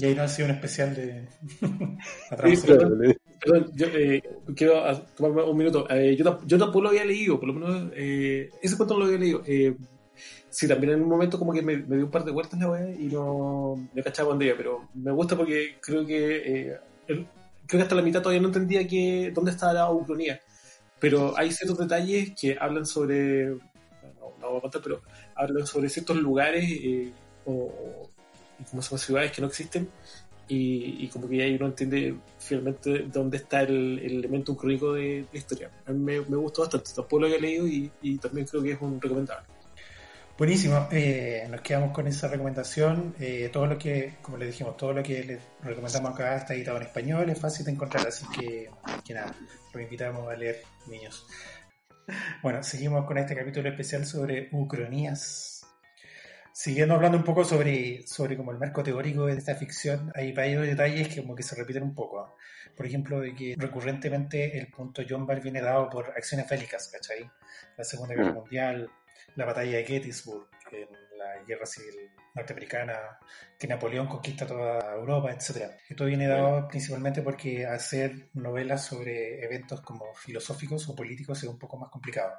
Y 0.00 0.06
ahí 0.06 0.14
no 0.14 0.22
ha 0.22 0.28
sido 0.28 0.48
un 0.48 0.54
especial 0.54 0.94
de. 0.94 1.28
la 2.30 2.36
trama 2.36 2.54
Sí, 2.56 2.62
celeste. 2.62 3.20
perdón, 3.40 3.70
yo 3.74 3.86
eh, 3.88 4.22
quiero 4.54 4.84
ah, 4.84 5.04
tomarme 5.16 5.42
un 5.42 5.56
minuto. 5.58 5.86
Eh, 5.90 6.16
yo, 6.16 6.40
yo 6.46 6.56
tampoco 6.58 6.82
lo 6.82 6.88
había 6.88 7.04
leído, 7.04 7.38
por 7.38 7.48
lo 7.48 7.54
menos 7.54 7.92
eh, 7.94 8.48
ese 8.62 8.76
cuento 8.78 8.94
no 8.94 9.00
lo 9.00 9.06
había 9.06 9.18
leído. 9.18 9.42
Eh, 9.44 9.76
sí, 10.48 10.66
también 10.66 10.94
en 10.94 11.02
un 11.02 11.08
momento 11.10 11.38
como 11.38 11.52
que 11.52 11.60
me, 11.62 11.76
me 11.76 11.96
dio 11.96 12.06
un 12.06 12.10
par 12.10 12.24
de 12.24 12.30
vueltas 12.32 12.58
la 12.58 12.70
weá 12.70 12.88
y 12.90 13.06
no 13.08 13.86
me 13.92 14.02
cachaba 14.02 14.30
dónde 14.30 14.46
iba, 14.46 14.56
pero 14.56 14.88
me 14.94 15.12
gusta 15.12 15.36
porque 15.36 15.76
creo 15.82 16.06
que 16.06 16.36
eh, 16.70 16.76
el- 17.08 17.26
creo 17.66 17.78
que 17.80 17.82
hasta 17.82 17.96
la 17.96 18.02
mitad 18.02 18.22
todavía 18.22 18.40
no 18.40 18.48
entendía 18.48 18.86
que, 18.88 19.30
dónde 19.34 19.50
estaba 19.50 19.72
la 19.74 19.90
ucronía. 19.90 20.40
Pero 21.00 21.36
hay 21.36 21.52
ciertos 21.52 21.78
detalles 21.78 22.32
que 22.38 22.56
hablan 22.58 22.86
sobre, 22.86 23.46
no, 23.48 23.58
no 24.40 24.48
voy 24.50 24.58
a 24.58 24.60
contar, 24.62 24.82
pero 24.82 25.02
hablan 25.34 25.66
sobre 25.66 25.88
ciertos 25.90 26.16
lugares 26.16 26.64
eh, 26.70 27.12
o, 27.44 27.52
o- 27.52 28.10
como 28.70 28.80
son 28.82 28.98
ciudades 28.98 29.32
que 29.32 29.42
no 29.42 29.48
existen 29.48 29.88
y, 30.48 31.04
y 31.04 31.08
como 31.08 31.28
que 31.28 31.42
ahí 31.42 31.56
uno 31.56 31.66
entiende 31.66 32.16
finalmente 32.38 33.06
dónde 33.12 33.36
está 33.38 33.60
el, 33.62 33.98
el 33.98 34.12
elemento 34.18 34.52
ucrónico 34.52 34.94
de 34.94 35.26
la 35.30 35.38
historia. 35.38 35.70
A 35.86 35.92
mí 35.92 35.98
me, 35.98 36.20
me 36.22 36.36
gustó 36.36 36.62
bastante, 36.62 36.90
tampoco 36.94 37.20
lo 37.20 37.26
había 37.26 37.38
leído 37.40 37.66
y 37.66 38.16
también 38.18 38.46
creo 38.46 38.62
que 38.62 38.72
es 38.72 38.80
un 38.80 39.00
recomendable. 39.00 39.46
Buenísimo, 40.38 40.86
eh, 40.92 41.46
nos 41.50 41.62
quedamos 41.62 41.92
con 41.92 42.06
esa 42.06 42.28
recomendación. 42.28 43.14
Eh, 43.18 43.48
todo 43.50 43.64
lo 43.64 43.78
que, 43.78 44.16
como 44.20 44.36
les 44.36 44.48
dijimos, 44.48 44.76
todo 44.76 44.92
lo 44.92 45.02
que 45.02 45.24
les 45.24 45.40
recomendamos 45.62 46.12
acá 46.12 46.36
está 46.36 46.52
editado 46.52 46.76
en 46.76 46.82
español, 46.82 47.30
es 47.30 47.40
fácil 47.40 47.64
de 47.64 47.72
encontrar, 47.72 48.06
así 48.06 48.26
que, 48.38 48.68
que 49.02 49.14
nada, 49.14 49.34
los 49.72 49.82
invitamos 49.82 50.30
a 50.30 50.36
leer, 50.36 50.62
niños. 50.88 51.26
Bueno, 52.42 52.62
seguimos 52.62 53.06
con 53.06 53.16
este 53.16 53.34
capítulo 53.34 53.70
especial 53.70 54.04
sobre 54.04 54.50
ucronías. 54.52 55.66
Siguiendo 56.52 56.94
hablando 56.94 57.16
un 57.16 57.24
poco 57.24 57.42
sobre, 57.42 58.06
sobre 58.06 58.36
como 58.36 58.52
el 58.52 58.58
marco 58.58 58.82
teórico 58.82 59.24
de 59.26 59.38
esta 59.38 59.54
ficción, 59.54 60.12
hay 60.14 60.32
varios 60.32 60.66
detalles 60.66 61.08
que 61.08 61.22
como 61.22 61.34
que 61.34 61.42
se 61.42 61.54
repiten 61.56 61.82
un 61.82 61.94
poco. 61.94 62.36
Por 62.76 62.84
ejemplo, 62.84 63.20
de 63.20 63.34
que 63.34 63.54
recurrentemente 63.56 64.58
el 64.58 64.68
punto 64.68 65.02
John 65.08 65.26
Ball 65.26 65.40
viene 65.40 65.62
dado 65.62 65.88
por 65.88 66.10
acciones 66.10 66.46
bélicas, 66.48 66.88
¿cachai? 66.88 67.30
La 67.76 67.84
Segunda 67.84 68.14
Guerra 68.14 68.32
Mm. 68.32 68.34
Mundial, 68.34 68.90
la 69.36 69.44
batalla 69.44 69.76
de 69.76 69.84
Gettysburg, 69.84 70.48
en 70.72 70.88
la 71.18 71.42
guerra 71.44 71.66
civil 71.66 71.94
norteamericana, 72.34 73.18
que 73.58 73.66
Napoleón 73.66 74.06
conquista 74.06 74.46
toda 74.46 74.94
Europa, 74.94 75.32
etc. 75.32 75.70
Esto 75.88 76.04
viene 76.04 76.26
dado 76.26 76.68
principalmente 76.68 77.22
porque 77.22 77.64
hacer 77.66 78.28
novelas 78.34 78.84
sobre 78.84 79.44
eventos 79.44 79.80
como 79.80 80.12
filosóficos 80.14 80.88
o 80.88 80.94
políticos 80.94 81.42
es 81.42 81.48
un 81.48 81.58
poco 81.58 81.78
más 81.78 81.90
complicado. 81.90 82.34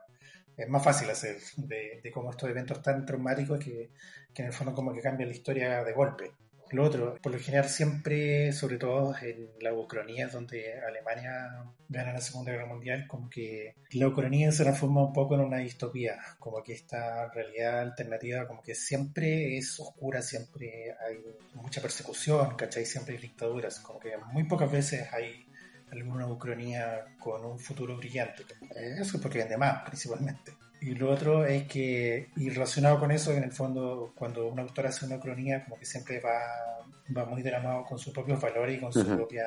Es 0.55 0.67
más 0.67 0.83
fácil 0.83 1.09
hacer 1.09 1.37
de, 1.57 2.01
de 2.03 2.11
cómo 2.11 2.31
estos 2.31 2.49
eventos 2.49 2.81
tan 2.81 3.05
traumáticos 3.05 3.59
que, 3.59 3.91
que 4.33 4.41
en 4.41 4.47
el 4.47 4.53
fondo 4.53 4.73
como 4.73 4.93
que 4.93 5.01
cambian 5.01 5.29
la 5.29 5.35
historia 5.35 5.83
de 5.83 5.93
golpe. 5.93 6.31
Lo 6.71 6.83
otro, 6.83 7.17
por 7.21 7.31
lo 7.31 7.39
general 7.39 7.69
siempre, 7.69 8.51
sobre 8.51 8.77
todo 8.77 9.15
en 9.21 9.49
la 9.61 9.73
ucronía, 9.73 10.27
donde 10.27 10.79
Alemania 10.79 11.63
gana 11.87 12.13
la 12.13 12.21
Segunda 12.21 12.51
Guerra 12.51 12.65
Mundial, 12.65 13.07
como 13.07 13.29
que 13.29 13.75
la 13.91 14.07
ucronía 14.07 14.51
se 14.51 14.63
transforma 14.63 15.03
un 15.03 15.13
poco 15.13 15.35
en 15.35 15.41
una 15.41 15.57
distopía, 15.57 16.17
como 16.39 16.61
que 16.63 16.73
esta 16.73 17.29
realidad 17.31 17.79
alternativa 17.79 18.47
como 18.47 18.61
que 18.61 18.75
siempre 18.75 19.57
es 19.57 19.79
oscura, 19.79 20.21
siempre 20.21 20.95
hay 21.05 21.17
mucha 21.53 21.81
persecución, 21.81 22.55
¿cachai? 22.55 22.85
Siempre 22.85 23.15
hay 23.15 23.21
dictaduras, 23.21 23.79
como 23.79 23.99
que 23.99 24.17
muy 24.31 24.43
pocas 24.43 24.71
veces 24.71 25.11
hay 25.13 25.45
alguna 25.91 26.27
ucronía 26.27 27.15
con 27.19 27.45
un 27.45 27.59
futuro 27.59 27.95
brillante. 27.95 28.43
Eh, 28.75 28.97
Eso 28.99 29.15
es 29.17 29.21
porque 29.21 29.39
vende 29.39 29.57
más, 29.57 29.83
principalmente. 29.85 30.53
Y 30.81 30.95
lo 30.95 31.09
otro 31.11 31.45
es 31.45 31.63
que, 31.67 32.29
y 32.35 32.49
relacionado 32.49 32.99
con 32.99 33.11
eso, 33.11 33.31
en 33.33 33.43
el 33.43 33.51
fondo, 33.51 34.13
cuando 34.15 34.47
un 34.47 34.59
autor 34.59 34.87
hace 34.87 35.05
una 35.05 35.19
cronía, 35.19 35.63
como 35.63 35.77
que 35.79 35.85
siempre 35.85 36.19
va, 36.19 36.39
va 37.15 37.25
muy 37.25 37.41
de 37.41 37.51
la 37.51 37.59
mano 37.59 37.83
con 37.83 37.97
sus 37.97 38.13
propios 38.13 38.39
valores 38.39 38.77
y 38.77 38.79
con 38.79 38.93
su 38.93 38.99
Ujú. 39.01 39.15
propia 39.15 39.45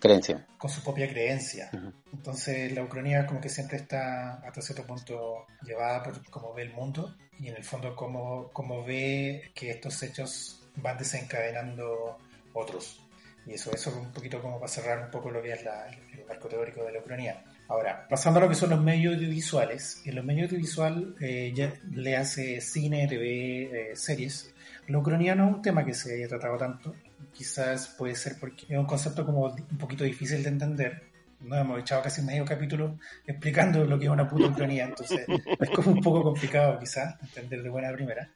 Creencia. 0.00 0.46
con 0.58 0.70
su 0.70 0.82
propia 0.84 1.08
creencia. 1.08 1.70
Entonces 2.12 2.72
la 2.72 2.84
ucronía 2.84 3.26
como 3.26 3.40
que 3.40 3.48
siempre 3.48 3.78
está 3.78 4.34
hasta 4.34 4.62
cierto 4.62 4.86
punto 4.86 5.46
llevada 5.62 6.04
por 6.04 6.22
cómo 6.30 6.54
ve 6.54 6.62
el 6.62 6.72
mundo 6.72 7.16
y 7.40 7.48
en 7.48 7.56
el 7.56 7.64
fondo 7.64 7.96
cómo, 7.96 8.48
cómo 8.52 8.84
ve 8.84 9.50
que 9.56 9.70
estos 9.70 10.00
hechos 10.04 10.62
van 10.76 10.96
desencadenando 10.98 12.16
otros. 12.52 13.00
Y 13.46 13.54
eso, 13.54 13.72
eso 13.72 13.90
es 13.90 13.96
un 13.96 14.12
poquito 14.12 14.40
como 14.40 14.60
para 14.60 14.70
cerrar 14.70 15.04
un 15.04 15.10
poco 15.10 15.30
lo 15.30 15.42
que 15.42 15.52
es 15.52 15.64
la- 15.64 15.88
el 15.88 16.24
marco 16.26 16.48
teórico 16.48 16.84
de 16.84 16.92
la 16.92 17.00
ucronía. 17.00 17.42
Ahora, 17.68 18.06
pasando 18.08 18.38
a 18.40 18.42
lo 18.44 18.48
que 18.48 18.54
son 18.54 18.70
los 18.70 18.80
medios 18.82 19.14
audiovisuales, 19.14 20.00
en 20.06 20.14
los 20.16 20.24
medios 20.24 20.48
audiovisuales 20.50 21.04
eh, 21.20 21.52
ya 21.54 21.74
le 21.92 22.16
hace 22.16 22.60
cine, 22.62 23.06
TV, 23.06 23.90
eh, 23.90 23.96
series. 23.96 24.54
La 24.86 24.98
ucronía 24.98 25.34
no 25.34 25.48
es 25.50 25.54
un 25.56 25.62
tema 25.62 25.84
que 25.84 25.92
se 25.92 26.14
haya 26.14 26.28
tratado 26.28 26.56
tanto, 26.56 26.94
quizás 27.34 27.88
puede 27.98 28.14
ser 28.14 28.36
porque 28.40 28.64
es 28.70 28.78
un 28.78 28.86
concepto 28.86 29.24
como 29.26 29.46
un 29.46 29.78
poquito 29.78 30.04
difícil 30.04 30.42
de 30.42 30.48
entender. 30.48 31.02
Nos 31.40 31.58
hemos 31.60 31.78
echado 31.80 32.02
casi 32.02 32.22
medio 32.22 32.44
capítulo 32.44 32.98
explicando 33.26 33.84
lo 33.84 33.98
que 33.98 34.06
es 34.06 34.10
una 34.10 34.26
puta 34.28 34.46
ucronía, 34.46 34.86
entonces 34.86 35.26
es 35.60 35.70
como 35.70 35.92
un 35.92 36.00
poco 36.00 36.22
complicado 36.22 36.78
quizás 36.78 37.16
entender 37.22 37.62
de 37.62 37.68
buena 37.68 37.92
primera. 37.92 38.30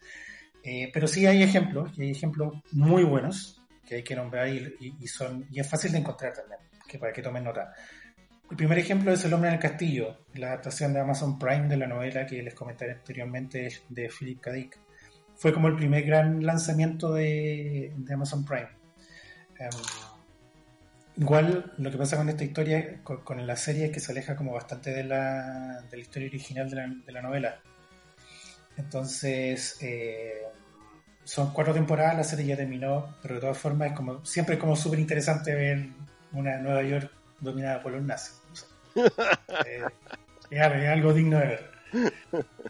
Eh, 0.63 0.91
pero 0.93 1.07
sí 1.09 1.27
hay 1.27 1.43
ejemplos, 1.43 1.91
y 1.97 2.03
hay 2.03 2.11
ejemplos 2.11 2.55
muy 2.73 3.03
buenos 3.03 3.61
que 3.89 3.97
hay 3.97 4.03
que 4.05 4.15
nombrar 4.15 4.47
y, 4.49 4.59
y- 4.79 4.95
y 5.01 5.07
son 5.09 5.47
y 5.51 5.59
es 5.59 5.69
fácil 5.69 5.91
de 5.91 5.99
encontrar 5.99 6.33
también, 6.35 6.61
que 6.87 6.99
para 6.99 7.13
que 7.13 7.23
tomen 7.23 7.43
nota. 7.45 7.73
El 8.53 8.57
primer 8.57 8.79
ejemplo 8.79 9.11
es 9.11 9.25
El 9.25 9.33
hombre 9.33 9.49
en 9.49 9.55
el 9.55 9.61
castillo, 9.61 10.19
la 10.35 10.49
adaptación 10.49 10.93
de 10.93 11.01
Amazon 11.01 11.39
Prime 11.39 11.69
de 11.69 11.77
la 11.79 11.87
novela 11.87 12.27
que 12.27 12.43
les 12.43 12.53
comenté 12.53 12.91
anteriormente 12.93 13.81
de 13.89 14.11
Philip 14.11 14.43
K. 14.43 14.53
Dick. 14.53 14.79
Fue 15.37 15.55
como 15.55 15.69
el 15.69 15.77
primer 15.77 16.05
gran 16.05 16.45
lanzamiento 16.45 17.15
de, 17.15 17.95
Amazon 18.13 18.45
Prime. 18.45 18.69
Em, 19.59 19.71
Igual 21.17 21.73
lo 21.79 21.91
que 21.91 21.97
pasa 21.97 22.19
con 22.19 22.29
esta 22.29 22.45
historia, 22.45 23.01
con, 23.03 23.47
la 23.47 23.57
serie, 23.57 23.87
es 23.87 23.91
que 23.91 24.01
se 24.01 24.13
aleja 24.13 24.37
como 24.37 24.53
bastante 24.53 24.91
de 24.91 25.05
la, 25.05 25.83
historia 25.97 26.29
original 26.29 26.69
de 26.69 26.77
la, 26.77 26.95
de 27.07 27.13
la 27.13 27.23
novela. 27.23 27.59
Entonces, 28.77 29.79
eh, 29.81 30.43
son 31.25 31.55
cuatro 31.55 31.73
temporadas, 31.73 32.19
la 32.19 32.25
serie 32.25 32.45
ya 32.45 32.57
terminó, 32.59 33.17
pero 33.23 33.37
de 33.37 33.41
todas 33.41 33.57
formas 33.57 33.93
es 33.93 33.97
como 33.97 34.23
siempre 34.27 34.57
es 34.57 34.61
como 34.61 34.77
súper 34.77 34.99
interesante 34.99 35.55
ver 35.55 35.89
una 36.33 36.59
Nueva 36.59 36.83
York 36.83 37.11
dominada 37.41 37.83
por 37.83 37.93
los 37.93 38.03
nazis. 38.03 38.42
Eh, 39.67 39.83
es, 40.51 40.61
algo- 40.91 41.11
es 41.11 41.17
digno 41.17 41.39
de 41.39 41.47
ver. 41.47 41.71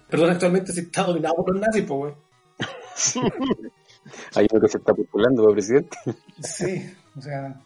Perdón, 0.08 0.30
actualmente 0.30 0.72
se 0.72 0.80
está 0.82 1.02
dominado 1.04 1.36
por 1.36 1.52
los 1.52 1.60
nazis, 1.60 1.84
pues, 1.84 2.14
weón. 3.14 3.32
Hay 4.34 4.46
uno 4.50 4.60
que 4.60 4.68
se 4.68 4.78
está 4.78 4.92
postulando 4.94 5.42
para 5.42 5.54
presidente. 5.54 5.96
Sí, 6.42 6.92
o 7.16 7.20
sea, 7.22 7.56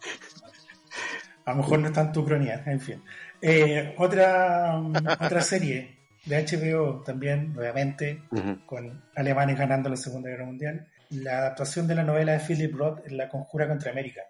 a 1.45 1.51
lo 1.51 1.57
mejor 1.57 1.79
no 1.81 1.89
está 1.89 2.03
en 2.03 2.13
tu 2.13 2.25
cronía, 2.25 2.63
en 2.67 2.81
fin. 2.81 3.03
Eh, 3.41 3.95
otra, 3.99 4.79
otra 5.21 5.41
serie 5.43 5.97
de 6.25 6.45
HBO 6.45 7.03
también, 7.03 7.53
nuevamente, 7.55 8.23
Ujú. 8.31 8.65
con 8.67 9.03
alemanes 9.15 9.59
ganando 9.59 9.89
la 9.89 9.97
Segunda 9.97 10.29
Guerra 10.31 10.47
Mundial, 10.47 10.87
la 11.11 11.39
adaptación 11.39 11.87
de 11.87 11.95
la 11.95 12.03
novela 12.05 12.33
de 12.33 12.41
Philip 12.41 12.75
Roth, 12.75 13.07
La 13.09 13.29
Conjura 13.29 13.69
contra 13.69 13.91
América. 13.93 14.23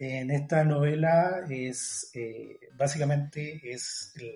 En 0.00 0.30
esta 0.30 0.62
novela 0.64 1.44
es 1.50 2.10
eh, 2.14 2.58
básicamente 2.74 3.60
es 3.64 4.12
el, 4.16 4.34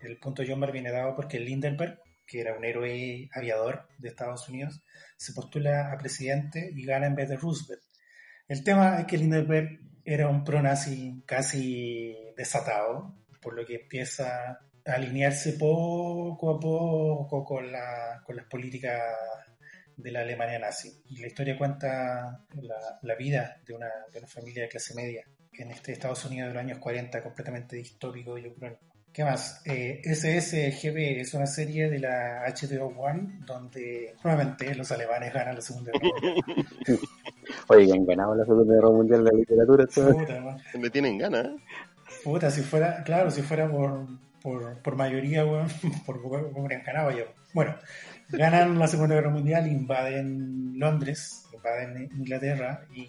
el 0.00 0.18
punto 0.18 0.42
John 0.46 0.60
viene 0.72 0.92
dado 0.92 1.14
porque 1.16 1.40
Lindenberg, 1.40 1.98
que 2.24 2.40
era 2.40 2.56
un 2.56 2.64
héroe 2.64 3.28
aviador 3.32 3.88
de 3.98 4.08
Estados 4.08 4.48
Unidos, 4.48 4.80
se 5.16 5.32
postula 5.32 5.90
a 5.92 5.98
presidente 5.98 6.70
y 6.74 6.84
gana 6.84 7.06
en 7.06 7.14
vez 7.16 7.28
de 7.28 7.36
Roosevelt. 7.36 7.82
El 8.48 8.62
tema 8.62 9.00
es 9.00 9.06
que 9.06 9.18
Lindenberg 9.18 9.80
era 10.04 10.28
un 10.28 10.44
pro-nazi 10.44 11.22
casi 11.26 12.16
desatado, 12.36 13.16
por 13.40 13.54
lo 13.54 13.66
que 13.66 13.74
empieza 13.76 14.50
a 14.52 14.92
alinearse 14.92 15.54
poco 15.54 16.50
a 16.56 16.60
poco 16.60 17.44
con, 17.44 17.72
la- 17.72 18.22
con 18.24 18.36
las 18.36 18.46
políticas 18.46 19.02
de 19.96 20.10
la 20.12 20.20
Alemania 20.20 20.58
nazi. 20.58 21.02
Y 21.10 21.18
la 21.18 21.26
historia 21.26 21.56
cuenta 21.56 22.44
la, 22.60 22.98
la 23.02 23.14
vida 23.14 23.60
de 23.66 23.74
una, 23.74 23.88
de 24.12 24.18
una 24.18 24.28
familia 24.28 24.62
de 24.64 24.68
clase 24.68 24.94
media 24.94 25.24
en 25.52 25.70
este 25.70 25.92
Estados 25.92 26.24
Unidos 26.24 26.48
de 26.48 26.54
los 26.54 26.62
años 26.62 26.78
40, 26.78 27.22
completamente 27.22 27.76
distópico 27.76 28.36
y 28.38 28.46
ucrónico. 28.46 28.80
¿Qué 29.16 29.24
más? 29.24 29.62
Eh, 29.64 30.02
SSGB 30.04 31.20
es 31.22 31.32
una 31.32 31.46
serie 31.46 31.88
de 31.88 31.98
la 31.98 32.44
HBO 32.48 32.88
One 32.88 33.40
donde 33.46 34.14
nuevamente 34.22 34.74
los 34.74 34.92
alemanes 34.92 35.32
ganan 35.32 35.54
la 35.54 35.62
Segunda 35.62 35.90
Guerra 35.92 36.10
Mundial. 36.22 36.98
Oye, 37.68 37.92
han 37.94 38.04
ganado 38.04 38.34
la 38.34 38.44
Segunda 38.44 38.74
Guerra 38.74 38.90
Mundial 38.90 39.24
de 39.24 39.30
la 39.32 39.38
literatura. 39.38 39.86
Puta. 39.86 40.58
Le 40.78 40.90
tienen 40.90 41.16
ganas, 41.16 41.46
¿eh? 41.46 41.56
Puta, 42.22 42.50
si 42.50 42.60
fuera, 42.60 43.02
claro, 43.04 43.30
si 43.30 43.40
fuera 43.40 43.70
por, 43.70 44.06
por, 44.42 44.82
por 44.82 44.96
mayoría, 44.96 45.46
weón, 45.46 45.68
por 46.04 46.20
poco 46.20 46.50
hubieran 46.54 46.84
ganado 46.84 47.10
ya. 47.10 47.24
Bueno, 47.54 47.74
ganan 48.28 48.78
la 48.78 48.88
Segunda 48.88 49.14
Guerra 49.14 49.30
Mundial, 49.30 49.66
invaden 49.66 50.78
Londres, 50.78 51.46
invaden 51.52 52.08
Inglaterra 52.16 52.86
y 52.94 53.08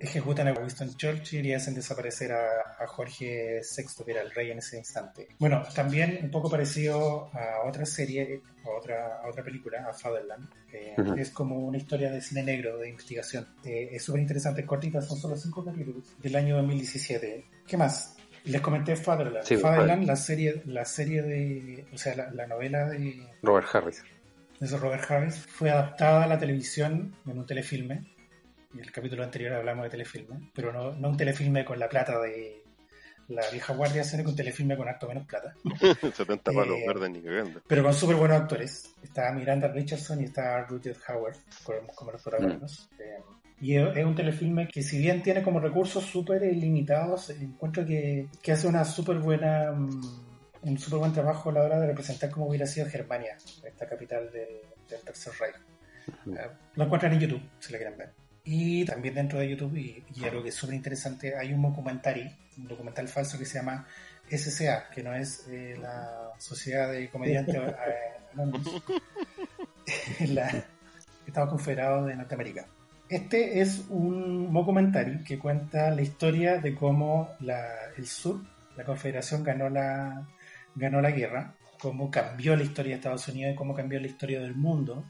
ejecutan 0.00 0.48
a 0.48 0.52
Winston 0.54 0.96
Churchill 0.96 1.44
y 1.44 1.52
hacen 1.52 1.74
desaparecer 1.74 2.32
a, 2.32 2.74
a 2.78 2.86
Jorge 2.86 3.60
VI, 3.60 4.04
que 4.04 4.10
era 4.10 4.22
el 4.22 4.30
rey 4.30 4.50
en 4.50 4.58
ese 4.58 4.78
instante. 4.78 5.28
Bueno, 5.38 5.62
también 5.74 6.18
un 6.22 6.30
poco 6.30 6.50
parecido 6.50 7.30
a 7.34 7.68
otra 7.68 7.84
serie, 7.84 8.40
a 8.64 8.70
otra, 8.70 9.20
a 9.22 9.28
otra 9.28 9.44
película, 9.44 9.86
a 9.86 9.92
Fatherland. 9.92 10.48
eh. 10.72 10.96
Es 11.18 11.30
como 11.30 11.58
una 11.58 11.76
historia 11.76 12.10
de 12.10 12.22
cine 12.22 12.42
negro, 12.42 12.78
de 12.78 12.88
investigación. 12.88 13.46
Eh, 13.62 13.90
es 13.92 14.02
súper 14.02 14.22
interesante, 14.22 14.62
es 14.62 14.66
cortita, 14.66 15.02
son 15.02 15.18
solo 15.18 15.36
cinco 15.36 15.62
capítulos, 15.62 16.16
del 16.18 16.34
año 16.34 16.56
2017. 16.56 17.44
¿Qué 17.66 17.76
más? 17.76 18.16
Les 18.44 18.62
comenté 18.62 18.96
Fatherland. 18.96 19.44
Sí, 19.44 19.58
Fatherland, 19.58 20.06
la 20.06 20.16
serie, 20.16 20.62
la 20.64 20.86
serie 20.86 21.20
de, 21.20 21.84
o 21.92 21.98
sea, 21.98 22.14
la, 22.16 22.30
la 22.30 22.46
novela 22.46 22.88
de, 22.88 23.22
Robert 23.42 23.66
Harris. 23.70 24.02
De 24.60 24.66
ese 24.66 24.76
Robert 24.76 25.10
Harris 25.10 25.38
fue 25.38 25.70
adaptada 25.70 26.24
a 26.24 26.26
la 26.26 26.38
televisión 26.38 27.14
en 27.26 27.38
un 27.38 27.46
telefilme. 27.46 28.04
Y 28.74 28.78
el 28.80 28.92
capítulo 28.92 29.24
anterior 29.24 29.54
hablamos 29.54 29.84
de 29.84 29.90
telefilme, 29.90 30.50
pero 30.54 30.72
no, 30.72 30.92
no 30.92 31.08
un 31.08 31.16
telefilme 31.16 31.64
con 31.64 31.78
la 31.80 31.88
plata 31.88 32.20
de 32.20 32.62
la 33.28 33.48
vieja 33.50 33.72
guardia, 33.74 34.04
sino 34.04 34.22
que 34.22 34.30
un 34.30 34.36
telefilme 34.36 34.76
con 34.76 34.86
harto 34.88 35.08
menos 35.08 35.26
plata. 35.26 35.54
70 36.14 36.52
palos 36.52 36.76
Eh, 36.78 36.84
verdes 36.86 37.10
ni 37.10 37.22
cagando. 37.22 37.62
Pero 37.66 37.82
con 37.82 37.94
súper 37.94 38.16
buenos 38.16 38.40
actores. 38.40 38.94
Está 39.02 39.32
Miranda 39.32 39.68
Richardson 39.68 40.20
y 40.20 40.24
está 40.24 40.64
Rutger 40.66 40.96
Hauer 41.06 41.34
como, 41.96 42.12
los 42.12 42.22
protagonistas. 42.22 42.88
Eh, 42.98 43.22
y 43.62 43.76
es 43.76 43.96
es 43.96 44.04
un 44.04 44.14
telefilme 44.14 44.68
que 44.68 44.82
si 44.82 44.98
bien 44.98 45.22
tiene 45.22 45.42
como 45.42 45.58
recursos 45.58 46.04
súper 46.04 46.42
limitados, 46.42 47.30
encuentro 47.30 47.84
que, 47.84 48.28
que 48.42 48.52
hace 48.52 48.68
una 48.68 48.84
súper 48.84 49.18
buena... 49.18 49.72
mm, 49.72 50.29
un 50.62 50.78
súper 50.78 50.98
buen 50.98 51.12
trabajo 51.12 51.50
a 51.50 51.52
la 51.54 51.62
hora 51.62 51.80
de 51.80 51.86
representar 51.88 52.30
cómo 52.30 52.46
hubiera 52.46 52.66
sido 52.66 52.86
Germania, 52.86 53.36
esta 53.64 53.88
capital 53.88 54.30
del, 54.32 54.48
del 54.88 55.00
Tercer 55.02 55.32
Reich. 55.38 55.56
Eh, 56.38 56.48
lo 56.74 56.84
encuentran 56.84 57.12
en 57.12 57.20
YouTube, 57.20 57.42
si 57.58 57.72
la 57.72 57.78
quieren 57.78 57.98
ver. 57.98 58.12
Y 58.44 58.84
también 58.84 59.14
dentro 59.14 59.38
de 59.38 59.48
YouTube, 59.50 59.76
y, 59.76 60.04
y 60.14 60.24
algo 60.24 60.42
que 60.42 60.48
es 60.48 60.54
súper 60.54 60.74
interesante, 60.74 61.36
hay 61.36 61.52
un 61.52 61.62
documentary, 61.62 62.30
un 62.58 62.68
documental 62.68 63.06
falso 63.08 63.38
que 63.38 63.44
se 63.44 63.58
llama 63.58 63.86
SCA, 64.30 64.88
que 64.90 65.02
no 65.02 65.14
es 65.14 65.46
eh, 65.48 65.76
la 65.80 66.30
Sociedad 66.38 66.90
de 66.90 67.08
Comediantes 67.10 67.54
eh, 70.20 70.26
la 70.28 70.64
Estado 71.26 71.48
Confederado 71.48 72.06
de 72.06 72.16
Norteamérica. 72.16 72.66
Este 73.08 73.60
es 73.60 73.84
un 73.88 74.52
documentary 74.52 75.22
que 75.24 75.38
cuenta 75.38 75.90
la 75.90 76.02
historia 76.02 76.58
de 76.58 76.74
cómo 76.74 77.30
la- 77.40 77.90
el 77.96 78.06
sur, 78.06 78.40
la 78.76 78.84
Confederación, 78.84 79.42
ganó 79.44 79.68
la, 79.68 80.26
ganó 80.80 81.00
la 81.00 81.10
guerra, 81.12 81.54
cómo 81.80 82.10
cambió 82.10 82.56
la 82.56 82.62
historia 82.64 82.90
de 82.92 82.96
Estados 82.96 83.28
Unidos 83.28 83.52
y 83.52 83.56
cómo 83.56 83.74
cambió 83.74 84.00
la 84.00 84.06
historia 84.08 84.40
del 84.40 84.54
mundo 84.54 85.04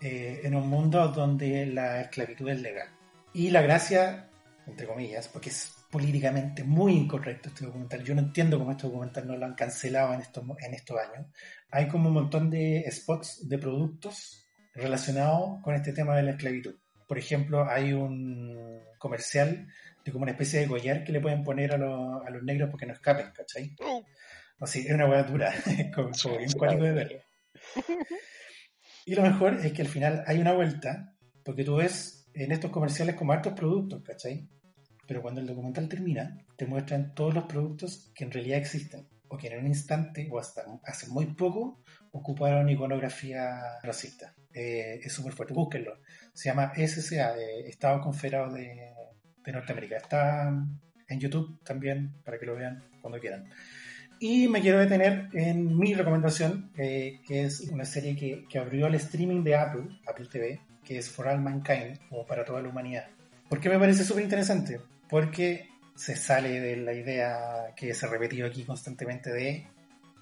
eh, 0.00 0.40
en 0.44 0.54
un 0.54 0.68
mundo 0.68 1.08
donde 1.08 1.66
la 1.66 2.00
esclavitud 2.00 2.48
es 2.48 2.60
legal. 2.62 2.88
Y 3.34 3.50
la 3.50 3.60
gracia, 3.62 4.28
entre 4.66 4.86
comillas, 4.86 5.28
porque 5.28 5.50
es 5.50 5.76
políticamente 5.90 6.64
muy 6.64 6.92
incorrecto 6.94 7.48
este 7.48 7.66
documental, 7.66 8.02
yo 8.04 8.14
no 8.14 8.20
entiendo 8.22 8.58
cómo 8.58 8.70
este 8.70 8.86
documental 8.86 9.26
no 9.26 9.36
lo 9.36 9.44
han 9.46 9.54
cancelado 9.54 10.14
en 10.14 10.20
estos, 10.20 10.44
en 10.60 10.74
estos 10.74 10.96
años, 10.98 11.26
hay 11.70 11.88
como 11.88 12.08
un 12.08 12.14
montón 12.14 12.48
de 12.48 12.84
spots 12.90 13.48
de 13.48 13.58
productos 13.58 14.46
relacionados 14.74 15.60
con 15.62 15.74
este 15.74 15.92
tema 15.92 16.16
de 16.16 16.22
la 16.22 16.30
esclavitud. 16.32 16.76
Por 17.08 17.18
ejemplo, 17.18 17.68
hay 17.68 17.92
un 17.92 18.80
comercial 18.98 19.66
de 20.04 20.12
como 20.12 20.22
una 20.22 20.32
especie 20.32 20.60
de 20.60 20.68
collar 20.68 21.02
que 21.04 21.12
le 21.12 21.20
pueden 21.20 21.42
poner 21.42 21.74
a, 21.74 21.76
los- 21.76 22.24
a 22.24 22.30
los 22.30 22.42
negros 22.42 22.70
porque 22.70 22.86
no 22.86 22.92
escapen, 22.94 23.32
¿cachai? 23.34 23.74
Así, 24.60 24.80
es 24.80 24.92
una 24.92 25.08
hueá 25.08 25.22
dura, 25.22 25.52
como, 25.94 26.10
como 26.22 26.38
bien 26.38 26.52
cuático 26.52 26.84
de 26.84 26.92
ver. 26.92 27.24
Y 29.06 29.14
lo 29.14 29.22
mejor 29.22 29.54
es 29.54 29.72
que 29.72 29.82
al 29.82 29.88
final 29.88 30.22
hay 30.26 30.38
una 30.38 30.52
vuelta, 30.52 31.16
porque 31.42 31.64
tú 31.64 31.76
ves 31.76 32.28
en 32.34 32.52
estos 32.52 32.70
comerciales 32.70 33.16
como 33.16 33.32
hartos 33.32 33.54
productos, 33.54 34.02
¿cachai? 34.04 34.48
Pero 35.06 35.22
cuando 35.22 35.40
el 35.40 35.46
documental 35.46 35.88
termina, 35.88 36.38
te 36.56 36.66
muestran 36.66 37.14
todos 37.14 37.34
los 37.34 37.44
productos 37.46 38.12
que 38.14 38.24
en 38.24 38.30
realidad 38.30 38.58
existen, 38.58 39.08
o 39.26 39.36
que 39.36 39.48
en 39.48 39.58
un 39.58 39.66
instante, 39.66 40.28
o 40.30 40.38
hasta 40.38 40.62
hace 40.84 41.08
muy 41.08 41.26
poco, 41.34 41.82
ocuparon 42.12 42.68
iconografía 42.68 43.80
racista. 43.82 44.34
Eh, 44.52 45.00
es 45.02 45.12
súper 45.12 45.32
fuerte, 45.32 45.54
búsquenlo. 45.54 45.98
Se 46.34 46.50
llama 46.50 46.72
SCA, 46.76 47.36
eh, 47.36 47.68
Estado 47.68 48.00
Confederado 48.00 48.52
de, 48.52 48.92
de 49.44 49.52
Norteamérica. 49.52 49.96
Está 49.96 50.52
en 51.08 51.18
YouTube 51.18 51.58
también, 51.64 52.20
para 52.22 52.38
que 52.38 52.46
lo 52.46 52.54
vean 52.54 52.84
cuando 53.00 53.18
quieran. 53.18 53.48
Y 54.22 54.48
me 54.48 54.60
quiero 54.60 54.78
detener 54.78 55.30
en 55.32 55.78
mi 55.78 55.94
recomendación, 55.94 56.70
eh, 56.76 57.20
que 57.26 57.44
es 57.44 57.60
una 57.60 57.86
serie 57.86 58.14
que, 58.14 58.44
que 58.46 58.58
abrió 58.58 58.86
el 58.86 58.94
streaming 58.96 59.42
de 59.42 59.56
Apple, 59.56 59.98
Apple 60.06 60.26
TV, 60.30 60.60
que 60.84 60.98
es 60.98 61.10
For 61.10 61.26
All 61.26 61.40
Mankind, 61.40 61.98
o 62.10 62.26
para 62.26 62.44
toda 62.44 62.60
la 62.60 62.68
humanidad. 62.68 63.08
¿Por 63.48 63.60
qué 63.60 63.70
me 63.70 63.78
parece 63.78 64.04
súper 64.04 64.22
interesante? 64.22 64.78
Porque 65.08 65.70
se 65.94 66.16
sale 66.16 66.60
de 66.60 66.76
la 66.76 66.92
idea 66.92 67.74
que 67.74 67.94
se 67.94 68.04
ha 68.04 68.10
repetido 68.10 68.46
aquí 68.46 68.64
constantemente 68.64 69.32
de 69.32 69.66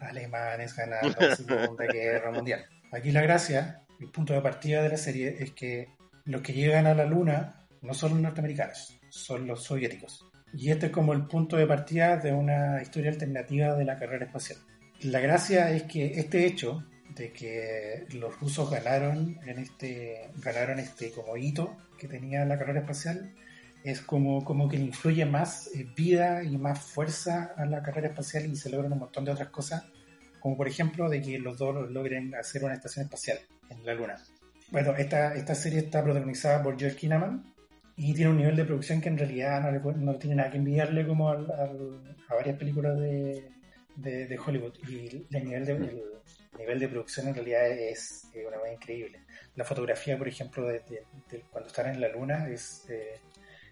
alemanes 0.01 0.77
ganando 0.77 1.17
la 1.21 1.37
Segunda 1.37 1.85
Guerra 1.87 2.31
Mundial. 2.31 2.67
Aquí 2.93 3.11
la 3.11 3.23
gracia, 3.23 3.83
el 3.99 4.11
punto 4.11 4.33
de 4.33 4.41
partida 4.41 4.81
de 4.81 4.91
la 4.91 4.97
serie 4.97 5.37
es 5.41 5.51
que 5.51 5.89
los 6.25 6.43
que 6.43 6.53
llegan 6.53 6.87
a 6.87 6.95
la 6.95 7.05
Luna 7.05 7.67
no 7.83 7.95
son 7.95 8.13
los 8.13 8.21
norteamericanos, 8.21 8.97
son 9.09 9.47
los 9.47 9.65
soviéticos. 9.65 10.25
Y 10.55 10.71
este 10.71 10.87
es 10.87 10.93
como 10.93 11.13
el 11.13 11.27
punto 11.27 11.57
de 11.57 11.67
partida 11.67 12.17
de 12.17 12.33
una 12.33 12.81
historia 12.83 13.11
alternativa 13.11 13.75
de 13.75 13.85
la 13.85 13.99
carrera 13.99 14.27
espacial. 14.27 14.59
La 15.03 15.21
gracia 15.21 15.71
es 15.71 15.85
que 15.85 16.19
este 16.19 16.47
hecho 16.47 16.85
de 17.15 17.33
que 17.33 18.07
los 18.13 18.39
rusos 18.41 18.71
ganaron 18.71 19.39
en 19.47 19.59
este 19.59 20.31
ganaron 20.37 20.79
este 20.79 21.11
como 21.11 21.37
hito 21.37 21.77
que 21.99 22.07
tenía 22.07 22.45
la 22.45 22.59
carrera 22.59 22.81
espacial 22.81 23.33
es 23.85 24.01
como, 24.01 24.45
como 24.45 24.69
que 24.69 24.77
le 24.77 24.85
influye 24.85 25.25
más 25.25 25.69
eh, 25.75 25.87
vida 25.97 26.43
y 26.43 26.57
más 26.59 26.81
fuerza 26.81 27.55
a 27.57 27.65
la 27.67 27.83
carrera 27.83 28.09
espacial 28.09 28.47
y 28.47 28.57
se 28.57 28.71
logran 28.71 28.93
un 28.93 28.99
montón 28.99 29.25
de 29.25 29.31
otras 29.31 29.49
cosas, 29.51 29.85
como 30.41 30.57
por 30.57 30.69
ejemplo 30.69 31.09
de 31.09 31.23
que 31.23 31.39
los 31.39 31.59
dos 31.59 31.91
logren 31.91 32.35
hacer 32.35 32.65
una 32.65 32.75
estación 32.75 33.05
espacial 33.05 33.39
en 33.71 33.85
la 33.85 33.95
Luna. 33.95 34.17
Bueno, 34.71 34.95
esta, 34.97 35.35
esta 35.35 35.55
serie 35.55 35.81
está 35.81 36.03
protagonizada 36.03 36.63
por 36.63 36.79
George 36.79 36.97
Kinnaman, 36.97 37.55
y 37.99 38.15
tiene 38.15 38.31
un 38.31 38.37
nivel 38.39 38.57
de 38.57 38.65
producción 38.65 39.01
que 39.01 39.09
en 39.09 39.19
realidad 39.19 39.61
no, 39.61 39.71
le 39.73 39.99
no 39.99 40.15
tiene 40.17 40.37
nada 40.37 40.51
que 40.51 40.57
envidiarle 40.59 41.07
como 41.07 41.29
al- 41.31 41.51
al- 41.51 42.17
a 42.29 42.35
varias 42.35 42.57
películas 42.57 42.99
de, 42.99 43.51
de, 43.97 44.27
de 44.27 44.39
Hollywood. 44.39 44.75
Y 44.89 45.27
el 45.37 45.45
nivel 45.45 45.67
de, 45.67 45.73
el 45.73 46.59
nivel 46.59 46.79
de 46.79 46.89
producción 46.89 47.29
en 47.29 47.35
realidad 47.35 47.69
es 47.71 48.29
eh, 48.35 48.47
una 48.47 48.59
cosa 48.59 48.73
increíble. 48.73 49.21
La 49.57 49.65
fotografía, 49.65 50.17
por 50.17 50.29
ejemplo, 50.29 50.67
de- 50.67 50.81
de 51.31 51.41
cuando 51.51 51.67
están 51.69 51.93
en 51.93 52.01
la 52.01 52.09
luna 52.09 52.49
es, 52.49 52.87
eh, 52.89 53.21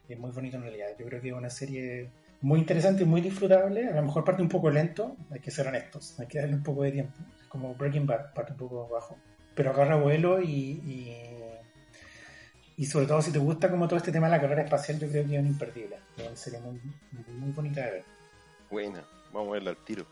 es 0.09 0.18
muy 0.18 0.33
bonito 0.33 0.57
en 0.57 0.62
realidad. 0.64 0.89
Yo 0.99 1.07
creo 1.07 1.20
que 1.20 1.29
es 1.29 1.35
una 1.35 1.51
serie 1.51 2.11
muy 2.41 2.59
interesante 2.61 3.05
y 3.05 3.07
muy 3.07 3.20
disfrutable. 3.20 3.87
A 3.89 3.95
lo 3.95 4.03
mejor 4.03 4.24
parte 4.24 4.43
un 4.43 4.49
poco 4.49 4.70
lento, 4.70 5.16
hay 5.31 5.41
que 5.41 5.51
ser 5.53 5.68
honestos, 5.68 6.18
hay 6.18 6.27
que 6.27 6.41
darle 6.41 6.55
un 6.57 6.62
poco 6.64 6.83
de 6.83 6.93
tiempo. 6.93 7.14
Como 7.49 7.74
Breaking 7.77 8.07
Bad, 8.07 8.33
parte 8.35 8.53
un 8.53 8.59
poco 8.59 8.89
bajo. 8.89 9.16
Pero 9.55 9.70
agarra 9.70 9.97
vuelo 9.97 10.43
y, 10.43 10.81
y, 10.85 11.16
y 12.77 12.85
sobre 12.85 13.07
todo 13.07 13.22
si 13.22 13.33
te 13.33 13.39
gusta 13.39 13.70
como 13.70 13.89
todo 13.89 13.97
este 13.97 14.12
tema 14.12 14.27
de 14.27 14.33
la 14.33 14.41
carrera 14.41 14.62
espacial, 14.62 14.99
yo 14.99 15.09
creo 15.09 15.27
que 15.27 15.35
es 15.35 15.41
un 15.41 15.47
imperdible. 15.47 15.97
Una 16.18 16.37
serie 16.37 16.61
muy, 16.61 16.81
muy 17.39 17.51
bonita 17.53 17.81
de 17.85 17.91
ver. 17.91 18.05
Buena, 18.70 19.03
vamos 19.33 19.49
a 19.49 19.53
verla 19.53 19.70
al 19.70 19.77
tiro. 19.79 20.07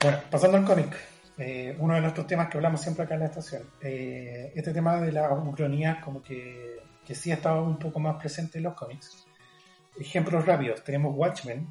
Bueno, 0.00 0.18
pasando 0.30 0.58
al 0.58 0.64
cómic, 0.64 0.94
eh, 1.38 1.76
uno 1.78 1.94
de 1.94 2.00
nuestros 2.02 2.26
temas 2.26 2.48
que 2.48 2.58
hablamos 2.58 2.80
siempre 2.80 3.04
acá 3.04 3.14
en 3.14 3.20
la 3.20 3.26
estación. 3.26 3.62
Eh, 3.80 4.52
este 4.54 4.72
tema 4.72 5.00
de 5.00 5.12
la 5.12 5.32
ucronía 5.32 6.00
como 6.00 6.22
que, 6.22 6.80
que 7.06 7.14
sí 7.14 7.30
ha 7.30 7.34
estado 7.34 7.62
un 7.64 7.78
poco 7.78 7.98
más 8.00 8.16
presente 8.16 8.58
en 8.58 8.64
los 8.64 8.74
cómics. 8.74 9.26
Ejemplos 9.98 10.44
rápidos, 10.44 10.84
tenemos 10.84 11.16
Watchmen, 11.16 11.68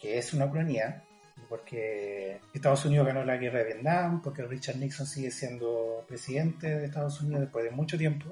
que 0.00 0.18
es 0.18 0.34
una 0.34 0.46
ucronía, 0.46 1.04
porque 1.48 2.40
Estados 2.52 2.84
Unidos 2.84 3.06
ganó 3.06 3.24
la 3.24 3.36
guerra 3.36 3.60
de 3.60 3.64
Vietnam, 3.66 4.20
porque 4.22 4.42
Richard 4.42 4.76
Nixon 4.76 5.06
sigue 5.06 5.30
siendo 5.30 6.04
presidente 6.06 6.68
de 6.78 6.86
Estados 6.86 7.20
Unidos 7.20 7.42
después 7.42 7.64
de 7.64 7.70
mucho 7.70 7.96
tiempo, 7.96 8.26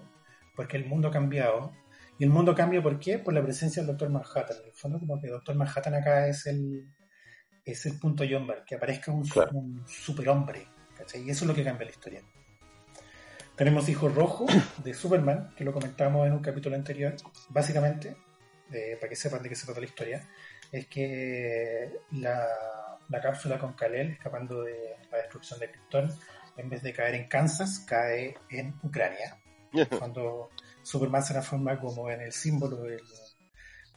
porque 0.57 0.77
el 0.77 0.87
mundo 0.87 1.09
ha 1.09 1.13
cambiado. 1.13 1.73
Y 2.19 2.25
el 2.25 2.31
mundo 2.31 2.55
cambia, 2.55 2.83
¿por 2.83 2.99
qué? 2.99 3.19
Por 3.19 3.35
la 3.35 3.43
presencia 3.43 3.83
del 3.83 3.89
Doctor 3.89 4.09
Manhattan. 4.09 4.57
En 4.63 4.67
el 4.69 4.73
fondo, 4.73 4.99
como 4.99 5.21
que 5.21 5.29
Doctor 5.29 5.55
Manhattan 5.55 5.95
acá 5.95 6.27
es 6.27 6.47
el, 6.47 6.89
es 7.65 7.85
el 7.87 7.99
punto 7.99 8.25
Jumper, 8.29 8.65
que 8.67 8.75
aparezca 8.77 9.13
un, 9.13 9.23
Claro. 9.29 9.51
un 9.53 9.85
superhombre. 9.87 10.67
¿cachai? 10.97 11.23
Y 11.23 11.31
eso 11.31 11.45
es 11.45 11.49
lo 11.49 11.55
que 11.55 11.63
cambia 11.63 11.85
la 11.85 11.91
historia. 11.91 12.23
Tenemos 13.55 13.89
Hijo 13.89 14.09
Rojo 14.09 14.47
de 14.83 14.95
Superman, 14.95 15.51
que 15.57 15.65
lo 15.65 15.73
comentamos 15.73 16.27
en 16.27 16.33
un 16.33 16.41
capítulo 16.43 16.75
anterior. 16.75 17.15
Básicamente, 17.51 18.17
eh, 18.73 18.97
para 18.99 19.09
que 19.11 19.17
sepan 19.17 19.43
de 19.43 19.49
qué 19.51 19.55
se 19.55 19.67
trata 19.67 19.81
la 19.81 19.87
historia, 19.87 20.27
es 20.73 20.87
que 20.87 22.01
la, 22.13 22.47
la 23.09 23.21
cápsula 23.21 23.59
con 23.59 23.75
Kal-El, 23.75 24.13
escapando 24.13 24.63
de 24.63 24.97
la 25.11 25.19
destrucción 25.19 25.61
de 25.61 25.71
Krypton, 25.71 26.11
en 26.57 26.69
vez 26.71 26.83
de 26.83 26.93
caer 26.93 27.15
en 27.15 27.29
Kansas, 27.29 27.85
cae 27.87 28.35
en 28.51 28.75
Ucrania. 28.83 29.39
Cuando 29.99 30.51
Superman 30.83 31.23
se 31.23 31.33
transforma 31.33 31.79
como 31.79 32.11
en 32.11 32.21
el 32.21 32.33
símbolo 32.33 32.83
del, 32.83 33.01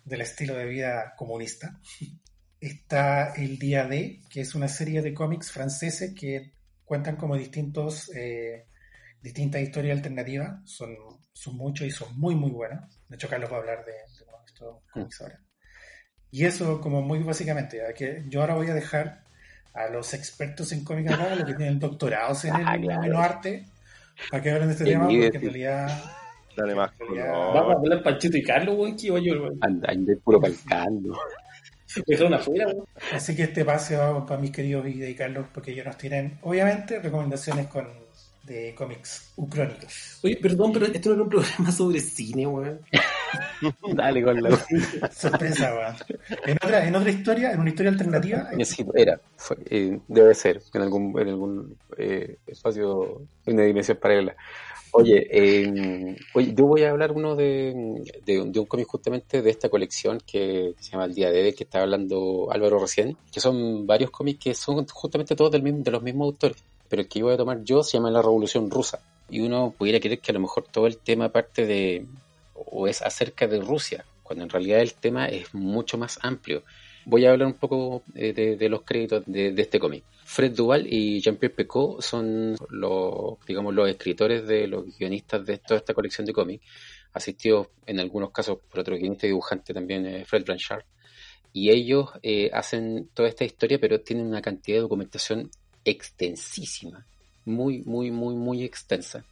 del 0.05 0.21
estilo 0.21 0.55
de 0.55 0.65
vida 0.65 1.13
comunista 1.17 1.79
está 2.59 3.33
el 3.35 3.57
Día 3.57 3.85
D, 3.87 4.21
que 4.29 4.41
es 4.41 4.55
una 4.55 4.67
serie 4.67 5.01
de 5.01 5.13
cómics 5.13 5.51
franceses 5.51 6.13
que 6.13 6.51
cuentan 6.83 7.15
como 7.15 7.37
distintos, 7.37 8.09
eh, 8.15 8.65
distintas 9.21 9.61
historias 9.61 9.97
alternativas. 9.97 10.59
Son, 10.65 10.95
son 11.31 11.55
muchos 11.55 11.87
y 11.87 11.91
son 11.91 12.19
muy, 12.19 12.35
muy 12.35 12.51
buenas. 12.51 12.99
De 13.07 13.15
hecho, 13.15 13.29
Carlos 13.29 13.51
va 13.51 13.57
a 13.57 13.59
hablar 13.59 13.85
de, 13.85 13.91
de 13.91 14.45
estos 14.45 14.83
cómics 14.91 15.21
ahora. 15.21 15.39
Y 16.31 16.45
eso, 16.45 16.79
como 16.79 17.01
muy 17.01 17.19
básicamente, 17.19 17.81
que 17.95 18.23
yo 18.27 18.41
ahora 18.41 18.55
voy 18.55 18.67
a 18.69 18.73
dejar 18.73 19.23
a 19.73 19.87
los 19.87 20.13
expertos 20.13 20.71
en 20.71 20.83
cómics 20.83 21.11
acá, 21.11 21.35
los 21.35 21.45
que 21.45 21.53
tienen 21.55 21.79
doctorados 21.79 22.45
en, 22.45 22.55
el, 22.55 22.67
Ah, 22.67 22.77
claro. 22.79 23.03
en 23.03 23.11
los 23.11 23.21
artes, 23.21 23.67
para 24.29 24.43
que 24.43 24.49
hablen 24.51 24.67
de 24.67 24.73
este 24.73 24.85
tema, 24.85 25.03
porque 25.05 25.25
en 25.27 25.41
realidad 25.41 26.03
Dale 26.57 26.75
más 26.75 26.91
realidad- 26.99 27.31
Vamos 27.31 27.55
a 27.57 27.63
color. 27.63 27.77
hablar 27.77 28.03
Panchito 28.03 28.37
y 28.37 28.43
Carlos, 28.43 28.75
weón, 28.77 28.95
que 28.97 29.07
iba 29.07 29.19
yo, 29.19 29.33
weón. 29.43 29.57
Anda, 29.61 29.89
anda 29.91 30.13
puro 30.23 30.41
palcando. 30.41 31.17
Dejaron 32.05 32.33
afuera, 32.33 32.67
weón. 32.67 32.85
Así 33.13 33.35
que 33.35 33.43
este 33.43 33.63
pase 33.65 33.95
va 33.95 34.25
para 34.25 34.41
mis 34.41 34.51
queridos 34.51 34.85
y 34.87 34.93
dedicarlos 34.99 35.45
porque 35.53 35.71
ellos 35.71 35.85
nos 35.85 35.97
tienen, 35.97 36.37
obviamente, 36.41 36.99
recomendaciones 36.99 37.67
con, 37.67 37.87
de 38.43 38.75
cómics 38.75 39.31
ucrónicos. 39.37 40.19
Oye, 40.23 40.37
perdón, 40.41 40.73
pero 40.73 40.85
esto 40.87 41.09
no 41.09 41.15
era 41.15 41.23
un 41.23 41.29
programa 41.29 41.71
sobre 41.71 41.99
cine, 42.01 42.45
weón. 42.45 42.79
Dale 43.93 44.23
con 44.23 44.41
la. 44.41 44.49
Sorpresa, 45.11 45.73
weón. 45.73 45.95
En 46.45 46.57
otra, 46.63 46.87
en 46.87 46.95
otra 46.95 47.09
historia, 47.11 47.51
en 47.51 47.59
una 47.59 47.69
historia 47.69 47.91
alternativa, 47.91 48.49
Sí, 48.63 48.85
era, 48.93 49.19
fue, 49.37 49.57
eh, 49.69 49.99
debe 50.07 50.33
ser, 50.35 50.61
en 50.73 50.81
algún, 50.81 51.19
en 51.19 51.27
algún 51.29 51.77
eh, 51.97 52.37
espacio, 52.47 53.21
en 53.45 53.53
una 53.55 53.63
dimensión 53.63 53.97
paralela. 53.97 54.35
Oye, 54.91 55.27
eh, 55.29 56.17
oye, 56.33 56.53
yo 56.55 56.65
voy 56.65 56.81
a 56.83 56.89
hablar 56.89 57.11
uno 57.11 57.35
de, 57.35 58.01
de, 58.25 58.41
un- 58.41 58.51
de 58.51 58.59
un 58.59 58.65
cómic 58.65 58.87
justamente 58.87 59.43
de 59.43 59.49
esta 59.51 59.69
colección 59.69 60.19
que, 60.25 60.73
se 60.79 60.91
llama 60.91 61.05
El 61.05 61.13
Día 61.13 61.29
de, 61.29 61.43
del 61.43 61.53
que 61.55 61.63
estaba 61.65 61.83
hablando 61.83 62.47
Álvaro 62.51 62.79
recién, 62.79 63.15
que 63.31 63.39
son 63.39 63.85
varios 63.85 64.09
cómics 64.09 64.39
que 64.43 64.55
son 64.55 64.87
justamente 64.87 65.35
todos 65.35 65.51
del 65.51 65.61
mismo, 65.61 65.83
de 65.83 65.91
los 65.91 66.01
mismos 66.01 66.25
autores, 66.25 66.57
pero 66.87 67.03
el 67.03 67.07
que 67.07 67.19
yo 67.19 67.25
voy 67.25 67.35
a 67.35 67.37
tomar 67.37 67.63
yo 67.63 67.83
se 67.83 67.97
llama 67.97 68.09
La 68.09 68.23
Revolución 68.23 68.71
Rusa. 68.71 68.99
Y 69.29 69.41
uno 69.41 69.75
pudiera 69.77 69.99
creer 69.99 70.17
que 70.21 70.31
a 70.31 70.33
lo 70.33 70.39
mejor 70.39 70.63
todo 70.71 70.87
el 70.87 70.97
tema 70.97 71.29
parte 71.29 71.67
de, 71.67 72.07
o 72.71 72.87
es 72.87 73.01
acerca 73.01 73.47
de 73.47 73.59
Rusia, 73.59 74.05
cuando 74.23 74.43
en 74.43 74.49
realidad 74.49 74.81
el 74.81 74.93
tema 74.93 75.27
es 75.27 75.53
mucho 75.53 75.97
más 75.97 76.19
amplio. 76.21 76.63
Voy 77.05 77.25
a 77.25 77.31
hablar 77.31 77.47
un 77.47 77.55
poco 77.55 78.03
eh, 78.15 78.33
de, 78.33 78.69
los 78.69 78.83
créditos 78.83 79.23
de, 79.25 79.51
de 79.51 79.61
este 79.61 79.79
cómic. 79.79 80.03
Fred 80.31 80.51
Duval 80.51 80.85
y 80.87 81.19
Jean-Pierre 81.21 81.55
Pecot 81.55 82.03
son 82.03 82.55
los, 82.69 83.43
digamos, 83.47 83.73
los 83.73 83.89
escritores 83.89 84.45
de 84.47 84.67
los 84.67 84.85
guionistas 84.95 85.43
de 85.43 85.57
toda 85.57 85.79
esta 85.79 85.95
colección 85.95 86.23
de 86.27 86.33
cómics, 86.33 86.63
asistidos 87.13 87.69
en 87.87 87.99
algunos 87.99 88.29
casos 88.29 88.59
por 88.69 88.81
otro 88.81 88.95
guionista 88.95 89.25
y 89.25 89.29
dibujante 89.29 89.73
también, 89.73 90.05
eh, 90.05 90.25
Fred 90.25 90.45
Blanchard. 90.45 90.83
Y 91.51 91.71
ellos 91.71 92.11
eh, 92.21 92.51
hacen 92.53 93.09
toda 93.15 93.27
esta 93.27 93.43
historia, 93.43 93.79
pero 93.79 94.01
tienen 94.01 94.27
una 94.27 94.43
cantidad 94.43 94.77
de 94.77 94.81
documentación 94.81 95.49
extensísima, 95.83 97.07
muy, 97.45 97.81
muy, 97.81 98.11
muy, 98.11 98.35
muy 98.35 98.63
extensa. 98.63 99.25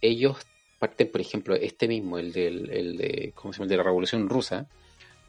Ellos 0.00 0.38
parten, 0.82 1.12
por 1.12 1.20
ejemplo, 1.20 1.54
este 1.54 1.86
mismo, 1.86 2.18
el, 2.18 2.32
del, 2.32 2.68
el 2.68 2.96
de, 2.96 3.32
¿cómo 3.36 3.52
se 3.52 3.60
llama? 3.60 3.68
De 3.68 3.76
la 3.76 3.84
Revolución 3.84 4.28
Rusa, 4.28 4.66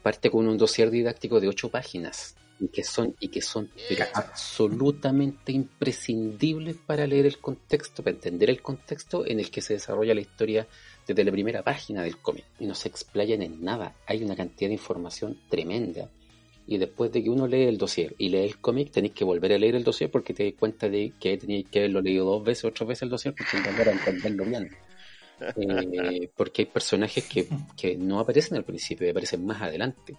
parte 0.02 0.28
con 0.28 0.48
un 0.48 0.58
dossier 0.58 0.90
didáctico 0.90 1.38
de 1.38 1.46
ocho 1.46 1.68
páginas 1.68 2.34
y 2.58 2.66
que 2.66 2.82
son 2.82 3.14
y 3.20 3.28
que 3.28 3.40
son 3.40 3.70
absolutamente 4.14 5.52
imprescindibles 5.52 6.74
para 6.84 7.06
leer 7.06 7.26
el 7.26 7.38
contexto, 7.38 8.02
para 8.02 8.16
entender 8.16 8.50
el 8.50 8.62
contexto 8.62 9.24
en 9.24 9.38
el 9.38 9.52
que 9.52 9.60
se 9.60 9.74
desarrolla 9.74 10.12
la 10.12 10.22
historia 10.22 10.66
desde 11.06 11.22
la 11.22 11.30
primera 11.30 11.62
página 11.62 12.02
del 12.02 12.18
cómic 12.18 12.46
y 12.58 12.66
no 12.66 12.74
se 12.74 12.88
explayan 12.88 13.40
en 13.40 13.62
nada. 13.62 13.94
Hay 14.08 14.24
una 14.24 14.34
cantidad 14.34 14.68
de 14.68 14.74
información 14.74 15.38
tremenda 15.48 16.08
y 16.66 16.78
después 16.78 17.12
de 17.12 17.22
que 17.22 17.30
uno 17.30 17.46
lee 17.46 17.68
el 17.68 17.78
dossier 17.78 18.12
y 18.18 18.30
lee 18.30 18.38
el 18.38 18.58
cómic 18.58 18.90
tenéis 18.90 19.14
que 19.14 19.24
volver 19.24 19.52
a 19.52 19.58
leer 19.58 19.76
el 19.76 19.84
dossier 19.84 20.10
porque 20.10 20.34
te 20.34 20.46
das 20.46 20.54
cuenta 20.58 20.88
de 20.88 21.12
que 21.20 21.38
tenéis 21.38 21.68
que 21.68 21.78
haberlo 21.78 22.00
leído 22.00 22.24
dos 22.24 22.42
veces 22.42 22.64
o 22.64 22.72
tres 22.72 22.88
veces 22.88 23.02
el 23.02 23.10
dossier 23.10 23.32
porque 23.36 23.56
intentar 23.56 23.86
entenderlo 23.86 24.44
bien. 24.46 24.68
Eh, 25.40 26.30
porque 26.36 26.62
hay 26.62 26.66
personajes 26.66 27.24
que, 27.24 27.48
que 27.76 27.96
no 27.96 28.20
aparecen 28.20 28.56
al 28.56 28.64
principio, 28.64 29.10
aparecen 29.10 29.44
más 29.44 29.62
adelante. 29.62 30.16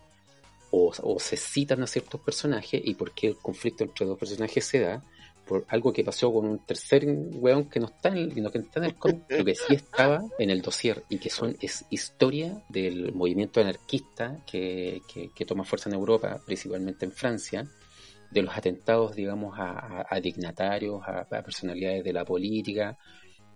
O, 0.71 0.91
o 1.03 1.19
se 1.19 1.37
citan 1.37 1.81
a 1.83 1.87
ciertos 1.87 2.19
personajes 2.21 2.81
y 2.83 2.95
por 2.95 3.13
qué 3.13 3.27
el 3.27 3.37
conflicto 3.37 3.83
entre 3.83 4.05
dos 4.05 4.17
personajes 4.17 4.65
se 4.65 4.79
da 4.79 5.03
por 5.45 5.65
algo 5.69 5.93
que 5.93 6.03
pasó 6.03 6.33
con 6.33 6.45
un 6.45 6.59
tercer 6.59 7.05
weón 7.05 7.69
que 7.69 7.79
no 7.79 7.87
está 7.87 8.09
en 8.09 8.17
el, 8.17 8.51
que 8.51 8.57
está 8.57 8.79
en 8.79 8.85
el 8.85 8.95
cómic, 8.95 9.27
que 9.27 9.55
sí 9.55 9.75
estaba 9.75 10.23
en 10.39 10.49
el 10.49 10.61
dossier 10.61 11.03
y 11.09 11.17
que 11.17 11.29
son 11.29 11.55
es 11.61 11.85
historia 11.89 12.63
del 12.69 13.13
movimiento 13.13 13.61
anarquista 13.61 14.39
que, 14.45 15.01
que, 15.33 15.45
toma 15.45 15.63
fuerza 15.63 15.89
en 15.89 15.95
Europa, 15.95 16.41
principalmente 16.45 17.05
en 17.05 17.11
Francia, 17.11 17.67
de 18.31 18.41
los 18.41 18.57
atentados, 18.57 19.15
digamos, 19.15 19.55
a, 19.57 20.19
dignatarios, 20.19 21.01
a 21.05 21.25
personalidades 21.43 22.03
de 22.03 22.13
la 22.13 22.25
política, 22.25 22.97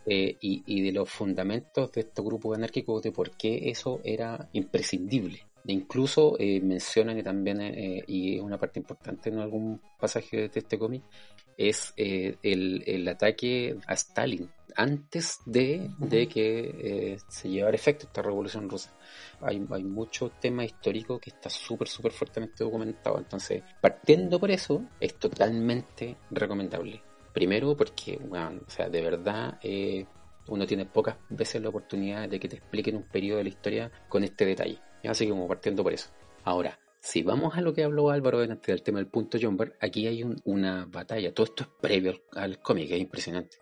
eh, 0.06 0.38
y, 0.39 0.64
y 0.66 0.82
de 0.82 0.91
los 0.91 1.10
fundamentos 1.10 1.91
de 1.91 2.02
estos 2.02 2.26
grupos 2.26 2.58
anárquicos 2.58 3.02
de 3.02 3.12
por 3.12 3.32
qué 3.38 3.70
eso 3.70 4.00
era 4.04 4.50
imprescindible. 4.54 5.39
E 5.66 5.74
incluso 5.74 6.36
eh, 6.39 6.62
mencionan 6.62 7.18
que 7.18 7.24
también, 7.24 7.62
eh, 7.62 8.04
y 8.08 8.38
es 8.38 8.41
una 8.41 8.58
parte 8.58 8.80
importante 8.80 9.30
en 9.30 9.39
algún 9.39 9.82
pasaje 10.00 10.47
de 10.47 10.60
este 10.60 10.80
cómic, 10.80 11.04
es 11.58 11.93
eh, 11.97 12.38
el, 12.41 12.84
el 12.88 13.06
ataque 13.08 13.76
a 13.86 13.93
Stalin 13.93 14.50
antes 14.76 15.39
de, 15.45 15.89
de 15.97 16.28
que 16.28 16.60
eh, 16.80 17.18
se 17.28 17.50
llevara 17.50 17.74
a 17.74 17.76
efecto 17.76 18.06
esta 18.06 18.22
revolución 18.22 18.70
rusa. 18.70 18.95
Hay, 19.41 19.62
hay 19.70 19.84
mucho 19.84 20.32
tema 20.39 20.64
histórico 20.64 21.20
que 21.20 21.32
está 21.32 21.50
súper, 21.50 21.89
súper 21.89 22.14
fuertemente 22.14 22.64
documentado. 22.64 23.18
Entonces, 23.18 23.62
partiendo 23.82 24.39
por 24.39 24.52
eso, 24.52 24.86
es 25.02 25.16
totalmente 25.16 26.16
recomendable. 26.32 27.02
Primero 27.34 27.75
porque, 27.77 28.17
bueno, 28.17 28.61
o 28.65 28.69
sea, 28.69 28.89
de 28.89 29.01
verdad 29.01 29.59
eh, 29.61 30.05
uno 30.47 30.65
tiene 30.65 30.86
pocas 30.86 31.17
veces 31.30 31.61
la 31.61 31.69
oportunidad 31.69 32.27
de 32.27 32.39
que 32.39 32.49
te 32.49 32.55
expliquen 32.57 32.95
un 32.97 33.03
periodo 33.03 33.38
de 33.38 33.43
la 33.43 33.49
historia 33.49 33.91
con 34.09 34.23
este 34.23 34.45
detalle. 34.45 34.80
Así 35.03 35.25
que 35.25 35.32
como 35.32 35.47
partiendo 35.47 35.84
por 35.84 35.93
eso. 35.93 36.09
Ahora, 36.43 36.77
si 36.99 37.23
vamos 37.23 37.55
a 37.55 37.61
lo 37.61 37.73
que 37.73 37.84
habló 37.84 38.09
Álvaro 38.09 38.39
delante 38.39 38.71
del 38.71 38.82
tema 38.84 38.97
del 38.99 39.07
punto 39.07 39.38
Jumper, 39.41 39.77
aquí 39.80 40.07
hay 40.07 40.23
un- 40.23 40.41
una 40.45 40.86
batalla. 40.86 41.34
Todo 41.34 41.45
esto 41.45 41.63
es 41.63 41.69
previo 41.82 42.11
al, 42.34 42.43
al 42.43 42.59
cómic, 42.61 42.91
es 42.91 42.99
impresionante. 42.99 43.57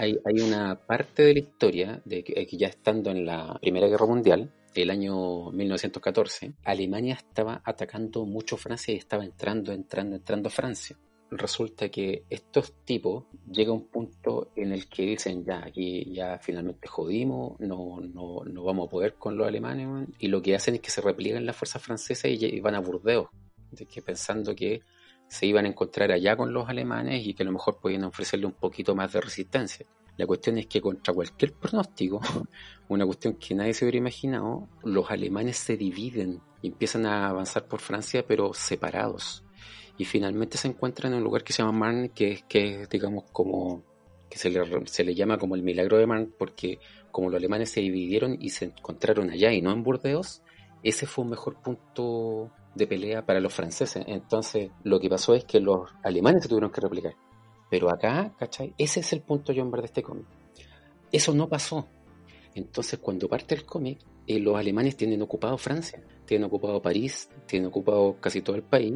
Hay, 0.00 0.16
hay 0.24 0.40
una 0.40 0.78
parte 0.86 1.22
de 1.24 1.32
la 1.34 1.40
historia 1.40 2.00
de 2.04 2.22
que, 2.22 2.46
que 2.46 2.56
ya 2.56 2.68
estando 2.68 3.10
en 3.10 3.26
la 3.26 3.58
Primera 3.60 3.88
Guerra 3.88 4.06
Mundial, 4.06 4.52
el 4.74 4.90
año 4.90 5.50
1914, 5.50 6.54
Alemania 6.64 7.14
estaba 7.14 7.60
atacando 7.64 8.24
mucho 8.26 8.56
Francia 8.56 8.94
y 8.94 8.98
estaba 8.98 9.24
entrando, 9.24 9.72
entrando, 9.72 10.16
entrando 10.16 10.48
a 10.48 10.52
Francia. 10.52 10.96
Resulta 11.30 11.88
que 11.88 12.24
estos 12.30 12.72
tipos 12.84 13.24
llega 13.50 13.70
a 13.70 13.74
un 13.74 13.88
punto 13.88 14.52
en 14.54 14.72
el 14.72 14.88
que 14.88 15.02
dicen 15.02 15.44
ya 15.44 15.64
aquí 15.64 16.12
ya 16.12 16.38
finalmente 16.38 16.86
jodimos, 16.86 17.58
no, 17.58 18.00
no, 18.00 18.44
no 18.44 18.64
vamos 18.64 18.86
a 18.86 18.90
poder 18.90 19.14
con 19.14 19.36
los 19.36 19.48
alemanes 19.48 19.88
man", 19.88 20.14
y 20.20 20.28
lo 20.28 20.40
que 20.40 20.54
hacen 20.54 20.76
es 20.76 20.80
que 20.80 20.90
se 20.90 21.00
repliegan 21.00 21.44
las 21.44 21.56
fuerzas 21.56 21.82
francesas 21.82 22.30
y, 22.30 22.44
y 22.44 22.60
van 22.60 22.76
a 22.76 22.80
Burdeos, 22.80 23.28
de 23.72 23.86
que 23.86 24.02
pensando 24.02 24.54
que 24.54 24.82
se 25.28 25.46
iban 25.46 25.64
a 25.64 25.68
encontrar 25.68 26.12
allá 26.12 26.36
con 26.36 26.52
los 26.52 26.68
alemanes 26.68 27.26
y 27.26 27.34
que 27.34 27.42
a 27.42 27.46
lo 27.46 27.52
mejor 27.52 27.80
podían 27.80 28.04
ofrecerle 28.04 28.46
un 28.46 28.52
poquito 28.52 28.94
más 28.94 29.12
de 29.12 29.20
resistencia. 29.20 29.86
La 30.16 30.26
cuestión 30.26 30.56
es 30.58 30.66
que 30.66 30.80
contra 30.80 31.12
cualquier 31.12 31.52
pronóstico, 31.52 32.20
una 32.88 33.04
cuestión 33.04 33.34
que 33.34 33.54
nadie 33.54 33.74
se 33.74 33.84
hubiera 33.84 33.98
imaginado, 33.98 34.68
los 34.82 35.10
alemanes 35.10 35.58
se 35.58 35.76
dividen 35.76 36.40
y 36.62 36.68
empiezan 36.68 37.04
a 37.06 37.28
avanzar 37.28 37.66
por 37.66 37.80
Francia, 37.80 38.24
pero 38.26 38.54
separados. 38.54 39.42
Y 39.98 40.04
finalmente 40.04 40.58
se 40.58 40.68
encuentran 40.68 41.12
en 41.12 41.18
un 41.18 41.24
lugar 41.24 41.42
que 41.42 41.52
se 41.52 41.62
llama 41.62 41.78
Marne, 41.78 42.10
que 42.10 42.32
es, 42.32 42.42
que 42.44 42.86
digamos, 42.90 43.24
como 43.32 43.82
que 44.28 44.38
se 44.38 44.50
le, 44.50 44.60
se 44.86 45.04
le 45.04 45.14
llama 45.14 45.38
como 45.38 45.54
el 45.54 45.62
milagro 45.62 45.98
de 45.98 46.06
Marne, 46.06 46.28
porque 46.38 46.78
como 47.10 47.30
los 47.30 47.38
alemanes 47.38 47.70
se 47.70 47.80
dividieron 47.80 48.36
y 48.40 48.50
se 48.50 48.66
encontraron 48.66 49.30
allá 49.30 49.52
y 49.52 49.62
no 49.62 49.72
en 49.72 49.82
Burdeos, 49.82 50.42
ese 50.82 51.06
fue 51.06 51.24
un 51.24 51.30
mejor 51.30 51.62
punto 51.62 52.50
de 52.74 52.86
pelea 52.86 53.24
para 53.24 53.40
los 53.40 53.52
franceses. 53.52 54.04
Entonces, 54.06 54.70
lo 54.84 55.00
que 55.00 55.08
pasó 55.08 55.34
es 55.34 55.44
que 55.44 55.60
los 55.60 55.90
alemanes 56.02 56.42
se 56.42 56.48
tuvieron 56.48 56.70
que 56.70 56.80
replicar. 56.80 57.14
Pero 57.70 57.90
acá, 57.90 58.34
¿cachai? 58.38 58.74
Ese 58.78 59.00
es 59.00 59.12
el 59.12 59.22
punto 59.22 59.52
Jumper 59.54 59.80
de 59.80 59.86
este 59.86 60.02
cómic. 60.02 60.26
Eso 61.10 61.34
no 61.34 61.48
pasó. 61.48 61.88
Entonces, 62.54 62.98
cuando 62.98 63.28
parte 63.28 63.54
el 63.54 63.64
cómic, 63.64 63.98
eh, 64.26 64.38
los 64.38 64.56
alemanes 64.56 64.96
tienen 64.96 65.22
ocupado 65.22 65.58
Francia, 65.58 66.02
tienen 66.24 66.46
ocupado 66.46 66.80
París, 66.80 67.28
tienen 67.46 67.68
ocupado 67.68 68.16
casi 68.20 68.42
todo 68.42 68.56
el 68.56 68.62
país, 68.62 68.94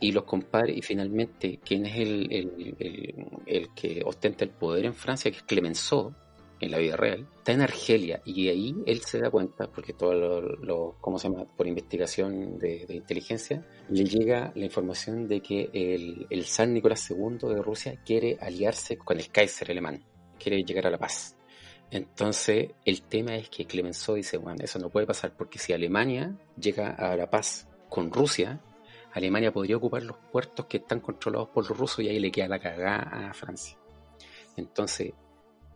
y 0.00 0.12
los 0.12 0.24
compadres, 0.24 0.76
y 0.76 0.82
finalmente, 0.82 1.58
¿quién 1.64 1.86
es 1.86 1.96
el, 1.96 2.32
el, 2.32 3.36
el, 3.46 3.74
que 3.74 4.02
ostenta 4.04 4.44
el 4.44 4.50
poder 4.50 4.86
en 4.86 4.94
Francia? 4.94 5.30
Que 5.30 5.38
es 5.38 5.42
Clemenceau, 5.42 6.14
en 6.60 6.70
la 6.70 6.78
vida 6.78 6.96
real, 6.96 7.26
está 7.36 7.52
en 7.52 7.62
Argelia, 7.62 8.20
y 8.24 8.48
ahí 8.48 8.74
él 8.86 9.00
se 9.02 9.20
da 9.20 9.30
cuenta, 9.30 9.70
porque 9.70 9.92
todo 9.92 10.14
lo, 10.14 10.40
lo 10.40 10.96
¿cómo 11.00 11.18
se 11.18 11.28
llama? 11.28 11.44
Por 11.44 11.66
investigación 11.66 12.58
de, 12.58 12.84
de 12.86 12.94
inteligencia, 12.96 13.64
le 13.88 14.04
llega 14.04 14.52
la 14.54 14.64
información 14.64 15.28
de 15.28 15.40
que 15.40 15.70
el, 15.72 16.26
el 16.30 16.44
zar 16.44 16.68
Nicolás 16.68 17.10
II 17.10 17.48
de 17.48 17.62
Rusia 17.62 18.00
quiere 18.04 18.36
aliarse 18.40 18.98
con 18.98 19.18
el 19.18 19.30
Kaiser 19.30 19.70
alemán, 19.70 20.02
quiere 20.38 20.62
llegar 20.62 20.86
a 20.86 20.90
la 20.90 20.98
paz. 20.98 21.36
Entonces, 21.90 22.70
el 22.84 23.02
tema 23.02 23.36
es 23.36 23.48
que 23.48 23.64
Clemenceau 23.64 24.16
dice, 24.16 24.36
bueno, 24.36 24.62
eso 24.62 24.78
no 24.78 24.90
puede 24.90 25.06
pasar 25.06 25.34
porque 25.36 25.58
si 25.58 25.72
Alemania 25.72 26.36
llega 26.60 26.90
a 26.90 27.16
la 27.16 27.30
paz 27.30 27.66
con 27.88 28.12
Rusia, 28.12 28.60
Alemania 29.12 29.52
podría 29.52 29.76
ocupar 29.76 30.02
los 30.02 30.16
puertos 30.30 30.66
que 30.66 30.78
están 30.78 31.00
controlados 31.00 31.48
por 31.48 31.68
los 31.68 31.76
rusos 31.78 32.04
y 32.04 32.08
ahí 32.08 32.18
le 32.20 32.30
queda 32.30 32.48
la 32.48 32.58
cagada 32.58 33.28
a 33.30 33.34
Francia. 33.34 33.76
Entonces, 34.56 35.12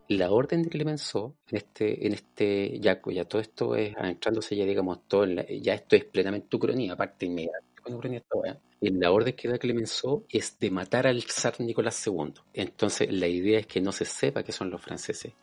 la 0.09 0.31
orden 0.31 0.63
de 0.63 0.69
Clemenceau, 0.69 1.33
en 1.49 1.57
este, 1.57 2.05
en 2.05 2.13
este, 2.13 2.79
ya, 2.79 3.01
ya 3.07 3.25
todo 3.25 3.41
esto 3.41 3.75
es 3.75 3.95
adentrándose 3.97 4.55
ya 4.55 4.65
digamos 4.65 5.07
todo, 5.07 5.23
en 5.23 5.35
la- 5.37 5.45
ya 5.47 5.73
esto 5.73 5.95
es 5.95 6.05
plenamente 6.05 6.55
ucronía, 6.55 6.93
aparte 6.93 7.25
inmediata 7.25 7.59
con 7.81 7.93
ucronía 7.95 8.19
esta 8.19 8.37
weá. 8.37 8.57
Y 8.81 8.89
la 8.91 9.11
orden 9.11 9.33
que 9.35 9.47
da 9.47 9.57
Clemenceau 9.57 10.25
es 10.29 10.57
de 10.59 10.69
matar 10.71 11.07
al 11.07 11.21
zar 11.23 11.59
Nicolás 11.61 12.05
II. 12.05 12.33
Entonces 12.53 13.11
la 13.11 13.27
idea 13.27 13.59
es 13.59 13.67
que 13.67 13.79
no 13.81 13.91
se 13.93 14.05
sepa 14.05 14.43
que 14.43 14.51
son 14.51 14.69
los 14.69 14.81
franceses, 14.81 15.33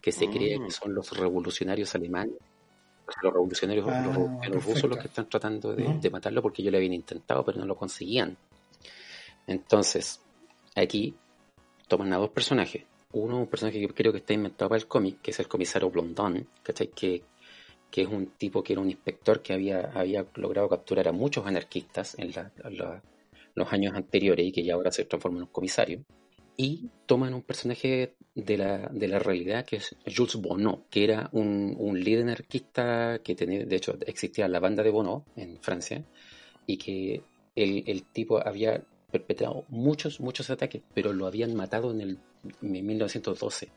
que 0.00 0.12
se 0.12 0.28
crea 0.30 0.58
Mm. 0.58 0.64
que 0.64 0.70
son 0.70 0.94
los 0.94 1.16
revolucionarios 1.16 1.94
alemanes, 1.94 2.34
los 3.22 3.32
revolucionarios, 3.32 3.86
Ah, 3.88 4.02
los 4.04 4.14
revolucionarios 4.14 4.64
rusos 4.64 4.90
los 4.90 4.98
que 4.98 5.08
están 5.08 5.28
tratando 5.28 5.74
de, 5.74 6.10
matarlo 6.10 6.42
porque 6.42 6.62
ellos 6.62 6.72
lo 6.72 6.78
habían 6.78 6.92
intentado 6.94 7.44
pero 7.44 7.58
no 7.58 7.66
lo 7.66 7.76
conseguían. 7.76 8.36
Entonces, 9.46 10.20
aquí 10.74 11.14
toman 11.88 12.12
a 12.12 12.16
dos 12.16 12.30
personajes. 12.30 12.84
Uno, 13.12 13.38
un 13.38 13.46
personaje 13.46 13.80
que 13.80 13.88
creo 13.94 14.12
que 14.12 14.18
está 14.18 14.32
inventado 14.34 14.68
para 14.68 14.80
el 14.80 14.88
cómic, 14.88 15.20
que 15.22 15.30
es 15.30 15.38
el 15.40 15.48
comisario 15.48 15.90
Blondon, 15.90 16.46
¿cachai? 16.62 16.88
Que, 16.88 17.22
que 17.90 18.02
es 18.02 18.08
un 18.08 18.26
tipo 18.36 18.62
que 18.62 18.72
era 18.72 18.82
un 18.82 18.90
inspector 18.90 19.40
que 19.40 19.52
había, 19.52 19.92
había 19.94 20.26
logrado 20.34 20.68
capturar 20.68 21.08
a 21.08 21.12
muchos 21.12 21.46
anarquistas 21.46 22.18
en 22.18 22.32
la- 22.32 22.50
la- 22.70 23.02
los 23.54 23.72
años 23.72 23.94
anteriores 23.94 24.46
y 24.46 24.52
que 24.52 24.64
ya 24.64 24.74
ahora 24.74 24.90
se 24.90 25.04
transforma 25.04 25.38
en 25.38 25.44
un 25.44 25.50
comisario. 25.50 26.02
Y 26.56 26.88
toman 27.06 27.34
un 27.34 27.42
personaje 27.42 28.14
de 28.34 28.56
la, 28.56 28.88
de 28.90 29.08
la 29.08 29.18
realidad 29.18 29.64
que 29.64 29.76
es 29.76 29.94
Jules 30.14 30.36
Bonneau, 30.36 30.84
que 30.90 31.04
era 31.04 31.28
un, 31.32 31.76
un 31.78 32.02
líder 32.02 32.22
anarquista 32.22 33.20
que 33.22 33.34
tenía, 33.34 33.64
de 33.64 33.76
hecho 33.76 33.96
existía 34.06 34.48
la 34.48 34.60
banda 34.60 34.82
de 34.82 34.90
Bonneau 34.90 35.24
en 35.36 35.58
Francia, 35.60 36.04
y 36.66 36.78
que 36.78 37.22
el, 37.54 37.84
el 37.86 38.04
tipo 38.04 38.46
había 38.46 38.82
perpetrado 39.10 39.64
muchos, 39.68 40.20
muchos 40.20 40.50
ataques, 40.50 40.82
pero 40.94 41.12
lo 41.12 41.26
habían 41.26 41.54
matado 41.54 41.90
en 41.90 42.00
el 42.00 42.18
en 42.62 42.86
1912. 42.86 43.68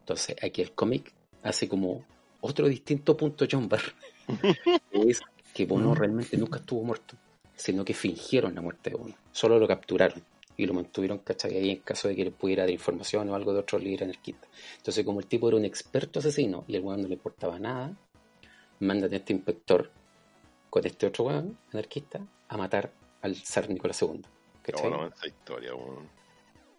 Entonces, 0.00 0.36
aquí 0.42 0.62
el 0.62 0.72
cómic 0.72 1.12
hace 1.42 1.68
como 1.68 2.04
otro 2.40 2.68
distinto 2.68 3.16
punto 3.16 3.46
Jumper, 3.50 3.80
que 4.92 5.10
es 5.10 5.20
que 5.54 5.64
Ujú. 5.64 5.94
realmente 5.94 6.36
nunca 6.36 6.58
estuvo 6.58 6.82
muerto, 6.82 7.16
sino 7.54 7.84
que 7.84 7.94
fingieron 7.94 8.54
la 8.54 8.62
muerte 8.62 8.90
de 8.90 8.96
Bono, 8.96 9.14
solo 9.30 9.58
lo 9.58 9.68
capturaron 9.68 10.22
y 10.56 10.66
lo 10.66 10.74
mantuvieron, 10.74 11.18
¿cachai? 11.18 11.56
Ahí 11.56 11.70
en 11.70 11.78
caso 11.78 12.08
de 12.08 12.16
que 12.16 12.24
le 12.24 12.30
pudiera 12.30 12.62
dar 12.64 12.70
información 12.70 13.28
o 13.30 13.34
algo 13.34 13.52
de 13.52 13.60
otro 13.60 13.78
líder 13.78 14.04
anarquista. 14.04 14.46
Entonces, 14.76 15.04
como 15.04 15.20
el 15.20 15.26
tipo 15.26 15.48
era 15.48 15.56
un 15.56 15.64
experto 15.64 16.18
asesino 16.18 16.64
y 16.68 16.76
el 16.76 16.82
weón 16.82 17.02
no 17.02 17.08
le 17.08 17.14
importaba 17.14 17.58
nada, 17.58 17.96
mandan 18.80 19.12
a 19.12 19.16
este 19.16 19.32
inspector 19.32 19.90
con 20.70 20.86
este 20.86 21.06
otro 21.06 21.24
weón 21.24 21.58
anarquista 21.72 22.20
a 22.48 22.56
matar 22.56 22.92
al 23.22 23.36
zar 23.36 23.68
Nicolás 23.68 24.00
II. 24.02 24.20
¿cachai? 24.62 24.90
No, 24.90 24.96
no, 24.98 25.06
esa 25.08 25.26
historia, 25.26 25.74
weón. 25.74 26.08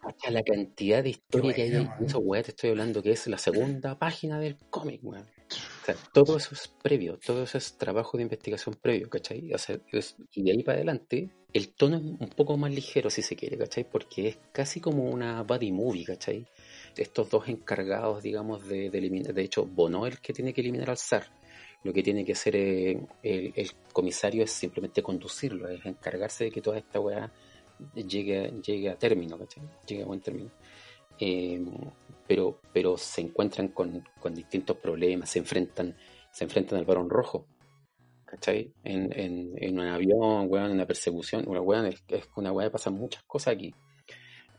Cacha 0.00 0.30
la 0.30 0.42
cantidad 0.42 1.02
de 1.02 1.08
historia 1.10 1.54
que 1.54 1.62
hay 1.62 1.70
ahí. 1.76 1.84
man. 1.86 2.04
Eso, 2.04 2.18
weá, 2.18 2.42
te 2.42 2.50
estoy 2.50 2.70
hablando 2.70 3.02
que 3.02 3.12
es 3.12 3.26
la 3.26 3.38
segunda 3.38 3.98
página 3.98 4.38
del 4.38 4.56
cómic, 4.68 5.00
weón. 5.02 5.22
O 5.24 5.84
sea, 5.86 5.94
todo 6.12 6.36
eso 6.36 6.50
es 6.54 6.68
previo, 6.68 7.18
todo 7.18 7.42
eso 7.44 7.56
es 7.56 7.78
trabajo 7.78 8.18
de 8.18 8.22
investigación 8.24 8.74
previo, 8.74 9.08
¿cachai? 9.08 9.52
O 9.54 9.58
sea, 9.58 9.78
es- 9.92 10.16
y 10.34 10.42
de 10.42 10.50
ahí 10.52 10.62
para 10.62 10.76
adelante, 10.76 11.30
el 11.54 11.68
tono 11.68 11.96
es 11.96 12.02
un 12.02 12.30
poco 12.36 12.56
más 12.56 12.72
ligero, 12.74 13.08
si 13.10 13.22
se 13.22 13.36
quiere, 13.36 13.56
¿cachai? 13.56 13.88
Porque 13.88 14.28
es 14.28 14.38
casi 14.50 14.80
como 14.80 15.04
una 15.04 15.42
buddy 15.44 15.70
movie, 15.70 16.04
¿cachai? 16.04 16.46
Estos 16.96 17.30
dos 17.30 17.48
encargados, 17.48 18.22
digamos, 18.24 18.66
de, 18.66 18.90
de 18.90 18.98
eliminar, 18.98 19.32
de 19.32 19.42
hecho, 19.42 19.64
Bono 19.64 20.06
es 20.06 20.14
el 20.14 20.20
que 20.20 20.32
tiene 20.32 20.52
que 20.52 20.60
eliminar 20.60 20.90
al 20.90 20.98
zar. 20.98 21.30
Lo 21.84 21.92
que 21.92 22.02
tiene 22.02 22.24
que 22.24 22.32
hacer 22.32 22.56
el, 22.56 23.06
el 23.22 23.70
comisario 23.92 24.42
es 24.42 24.50
simplemente 24.50 25.02
conducirlo, 25.02 25.68
es 25.68 25.84
encargarse 25.86 26.44
de 26.44 26.50
que 26.50 26.60
toda 26.60 26.78
esta 26.78 26.98
weá 26.98 27.32
llegue, 27.94 28.52
llegue 28.60 28.90
a 28.90 28.98
término, 28.98 29.38
¿cachai? 29.38 29.62
Llegue 29.86 30.02
a 30.02 30.06
buen 30.06 30.20
término. 30.20 30.50
Eh, 31.20 31.62
pero, 32.26 32.58
pero 32.72 32.96
se 32.98 33.20
encuentran 33.20 33.68
con, 33.68 34.02
con 34.18 34.34
distintos 34.34 34.76
problemas, 34.78 35.30
se 35.30 35.38
enfrentan, 35.38 35.96
se 36.32 36.44
enfrentan 36.44 36.80
al 36.80 36.84
varón 36.84 37.08
rojo, 37.08 37.46
¿cachai? 38.34 38.72
En, 38.82 39.78
un 39.78 39.80
avión, 39.80 40.46
weón, 40.48 40.66
en 40.66 40.72
una 40.72 40.86
persecución, 40.86 41.44
una 41.46 41.60
weón, 41.60 41.86
es, 41.86 42.02
es 42.08 42.28
una 42.36 42.52
weá, 42.52 42.70
pasan 42.70 42.94
muchas 42.94 43.22
cosas 43.24 43.54
aquí. 43.54 43.72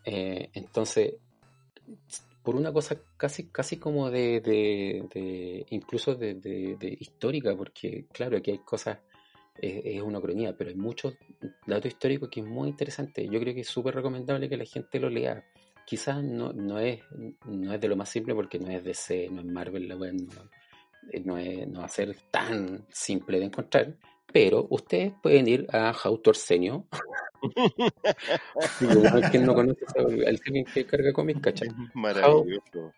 Eh, 0.05 0.49
entonces, 0.53 1.15
por 2.41 2.55
una 2.55 2.71
cosa 2.71 2.95
casi, 3.17 3.49
casi 3.49 3.77
como 3.77 4.09
de, 4.09 4.39
de, 4.39 5.65
incluso 5.71 6.15
de, 6.15 6.97
histórica, 6.99 7.55
porque 7.55 8.05
claro, 8.13 8.37
aquí 8.37 8.51
hay 8.51 8.59
cosas, 8.59 8.99
es, 9.57 10.01
una 10.01 10.21
cronía, 10.21 10.55
pero 10.55 10.69
hay 10.69 10.75
muchos 10.75 11.15
datos 11.65 11.87
históricos 11.87 12.29
que 12.29 12.39
es 12.39 12.45
muy 12.45 12.69
interesante. 12.69 13.27
Yo 13.27 13.39
creo 13.39 13.53
que 13.53 13.61
es 13.61 13.67
súper 13.67 13.95
recomendable 13.95 14.47
que 14.47 14.57
la 14.57 14.65
gente 14.65 14.99
lo 14.99 15.09
lea. 15.09 15.43
Quizás 15.85 16.23
no, 16.23 16.51
no, 16.53 16.79
es, 16.79 17.01
no 17.45 17.73
es 17.73 17.81
de 17.81 17.87
lo 17.87 17.95
más 17.95 18.09
simple 18.09 18.33
porque 18.33 18.57
no 18.57 18.69
es 18.69 18.83
DC, 18.83 19.29
no 19.29 19.41
es 19.41 19.45
Marvel, 19.45 19.87
la 19.87 19.95
wea, 19.95 20.13
no, 20.13 20.49
no, 21.23 21.37
es, 21.37 21.67
no 21.67 21.79
va 21.79 21.85
a 21.85 21.89
ser 21.89 22.15
tan 22.31 22.85
simple 22.91 23.39
de 23.39 23.45
encontrar, 23.45 23.95
pero 24.31 24.67
ustedes 24.69 25.13
pueden 25.21 25.47
ir 25.47 25.67
a 25.71 25.93
Jauto 25.93 26.31
Arsenio. 26.31 26.87
Igual 28.81 29.31
quien 29.31 29.45
no 29.45 29.53
conoce 29.53 29.85
el 30.25 30.41
que 30.41 30.85
carga 30.85 31.13
cómics, 31.13 31.41
¿cachai? 31.41 31.69
Maravilloso. 31.93 32.91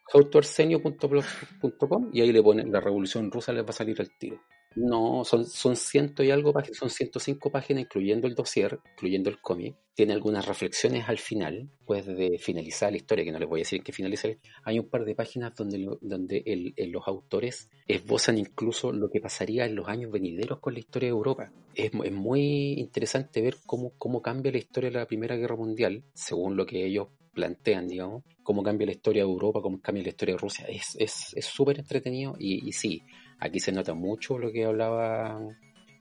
y 2.14 2.22
ahí 2.22 2.32
le 2.32 2.42
ponen 2.42 2.72
la 2.72 2.80
revolución 2.80 3.30
rusa 3.30 3.54
les 3.54 3.64
va 3.64 3.70
a 3.70 3.74
salir 3.74 4.00
al 4.00 4.10
tiro. 4.18 4.40
No, 4.80 5.24
son, 5.26 5.46
son 5.48 5.76
ciento 5.76 6.22
y 6.24 6.30
algo 6.30 6.54
páginas, 6.54 6.78
son 6.78 6.92
105 6.92 7.50
páginas 7.52 7.82
incluyendo 7.86 8.28
el 8.28 8.36
dossier, 8.36 8.80
incluyendo 8.94 9.30
el 9.32 9.40
cómic. 9.42 9.76
Tiene 9.96 10.14
algunas 10.14 10.46
reflexiones 10.46 11.10
al 11.10 11.18
final, 11.18 11.68
pues 11.84 12.06
de 12.06 12.38
finalizar 12.38 12.92
la 12.92 12.98
historia, 12.98 13.26
que 13.26 13.32
no 13.32 13.40
les 13.40 13.50
voy 13.50 13.62
a 13.62 13.64
decir 13.64 13.82
que 13.82 13.92
finalice. 13.92 14.38
Hay 14.64 14.78
un 14.78 14.88
par 14.88 15.04
de 15.04 15.16
páginas 15.16 15.56
donde, 15.56 15.84
donde 16.02 16.74
los 16.92 17.08
autores 17.08 17.70
esbozan 17.88 18.38
incluso 18.38 18.92
lo 18.92 19.10
que 19.10 19.20
pasaría 19.20 19.66
en 19.66 19.76
los 19.76 19.88
años 19.88 20.12
venideros 20.12 20.60
con 20.60 20.74
la 20.74 20.80
historia 20.80 21.08
de 21.08 21.16
Europa. 21.16 21.52
Es, 21.74 21.92
es 22.04 22.12
muy 22.12 22.74
interesante 22.74 23.42
ver 23.42 23.56
cómo, 23.66 23.94
cómo 23.98 24.22
cambia 24.22 24.52
la 24.52 24.60
historia 24.60 24.92
de 24.92 25.00
la 25.00 25.08
Primera 25.08 25.38
Guerra 25.38 25.56
Mundial, 25.56 26.04
según 26.14 26.56
lo 26.56 26.68
que 26.68 26.86
ellos 26.86 27.08
plantean, 27.34 27.88
digamos, 27.88 28.24
cómo 28.44 28.62
cambia 28.64 28.86
la 28.88 28.94
historia 28.94 29.24
de 29.24 29.30
Europa, 29.30 29.62
cómo 29.62 29.80
cambia 29.82 30.04
la 30.04 30.10
historia 30.10 30.36
de 30.36 30.40
Rusia. 30.42 30.66
Es 30.68 30.96
es- 31.00 31.34
es 31.36 31.46
súper 31.46 31.80
entretenido 31.80 32.36
y 32.40 32.72
sí, 32.74 33.02
Aquí 33.40 33.60
se 33.60 33.72
nota 33.72 33.94
mucho 33.94 34.38
lo 34.38 34.52
que 34.52 34.66
hablaba 34.66 35.40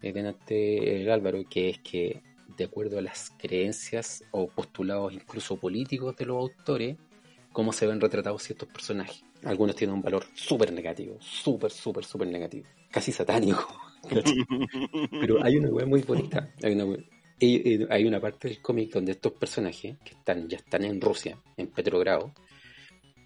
eh, 0.02 0.12
delante 0.12 1.02
el 1.02 1.10
Álvaro, 1.10 1.44
que 1.48 1.70
es 1.70 1.78
que 1.80 2.22
de 2.56 2.64
acuerdo 2.64 2.98
a 2.98 3.02
las 3.02 3.32
creencias 3.38 4.24
o 4.30 4.48
postulados 4.48 5.12
incluso 5.12 5.56
políticos 5.56 6.16
de 6.16 6.26
los 6.26 6.36
autores, 6.38 6.96
cómo 7.52 7.72
se 7.72 7.86
ven 7.86 8.00
retratados 8.00 8.42
ciertos 8.42 8.68
personajes. 8.68 9.24
Algunos 9.44 9.76
tienen 9.76 9.94
un 9.94 10.02
valor 10.02 10.24
súper 10.34 10.72
negativo, 10.72 11.16
súper, 11.20 11.70
súper, 11.70 12.04
súper 12.04 12.28
negativo, 12.28 12.66
casi 12.90 13.12
satánico. 13.12 13.66
Pero 15.10 15.44
hay 15.44 15.56
una 15.56 15.68
web 15.68 15.86
muy 15.86 16.02
bonita. 16.02 16.54
Hay 16.62 16.72
una, 16.72 16.96
hay 17.90 18.04
una 18.04 18.20
parte 18.20 18.48
del 18.48 18.62
cómic 18.62 18.92
donde 18.92 19.12
estos 19.12 19.32
personajes, 19.32 19.96
que 20.04 20.14
están, 20.14 20.48
ya 20.48 20.56
están 20.56 20.84
en 20.84 21.00
Rusia, 21.00 21.38
en 21.56 21.68
Petrogrado, 21.68 22.32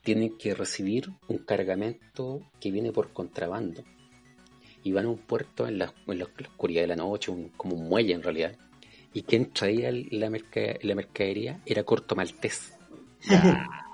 tienen 0.03 0.37
que 0.39 0.55
recibir 0.55 1.09
un 1.29 1.39
cargamento 1.39 2.41
que 2.61 2.71
viene 2.71 2.93
por 2.93 3.13
contrabando. 3.13 3.85
Y 4.83 4.93
van 4.93 5.07
a 5.07 5.09
un 5.09 5.19
puerto 5.19 5.67
en 5.69 5.79
la, 5.79 5.93
en 6.07 6.19
la- 6.19 6.29
la 6.39 6.49
oscuridad 6.49 6.83
de 6.83 6.87
la 6.89 6.97
noche, 6.97 7.31
un- 7.31 7.51
como 7.51 7.77
un 7.77 7.89
muelle 7.89 8.15
en 8.15 8.23
realidad. 8.23 8.57
Y 9.13 9.23
quien 9.23 9.53
traía 9.53 9.91
la, 9.93 10.31
merca- 10.31 10.79
la 10.83 10.95
mercadería 10.95 11.61
era 11.67 11.83
Corto 11.85 12.15
Maltés. 12.17 12.73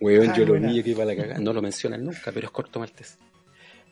Weón, 0.00 0.30
Ah, 0.30 0.34
yo 0.36 0.44
lo 0.44 0.52
buena. 0.52 0.70
vi 0.70 0.80
aquí 0.80 0.92
para 0.94 1.06
la 1.06 1.16
cagada. 1.16 1.40
No 1.40 1.52
lo 1.52 1.62
mencionan 1.62 2.04
nunca, 2.04 2.30
pero 2.32 2.46
es 2.46 2.50
Corto 2.50 2.78
Maltés. 2.80 3.18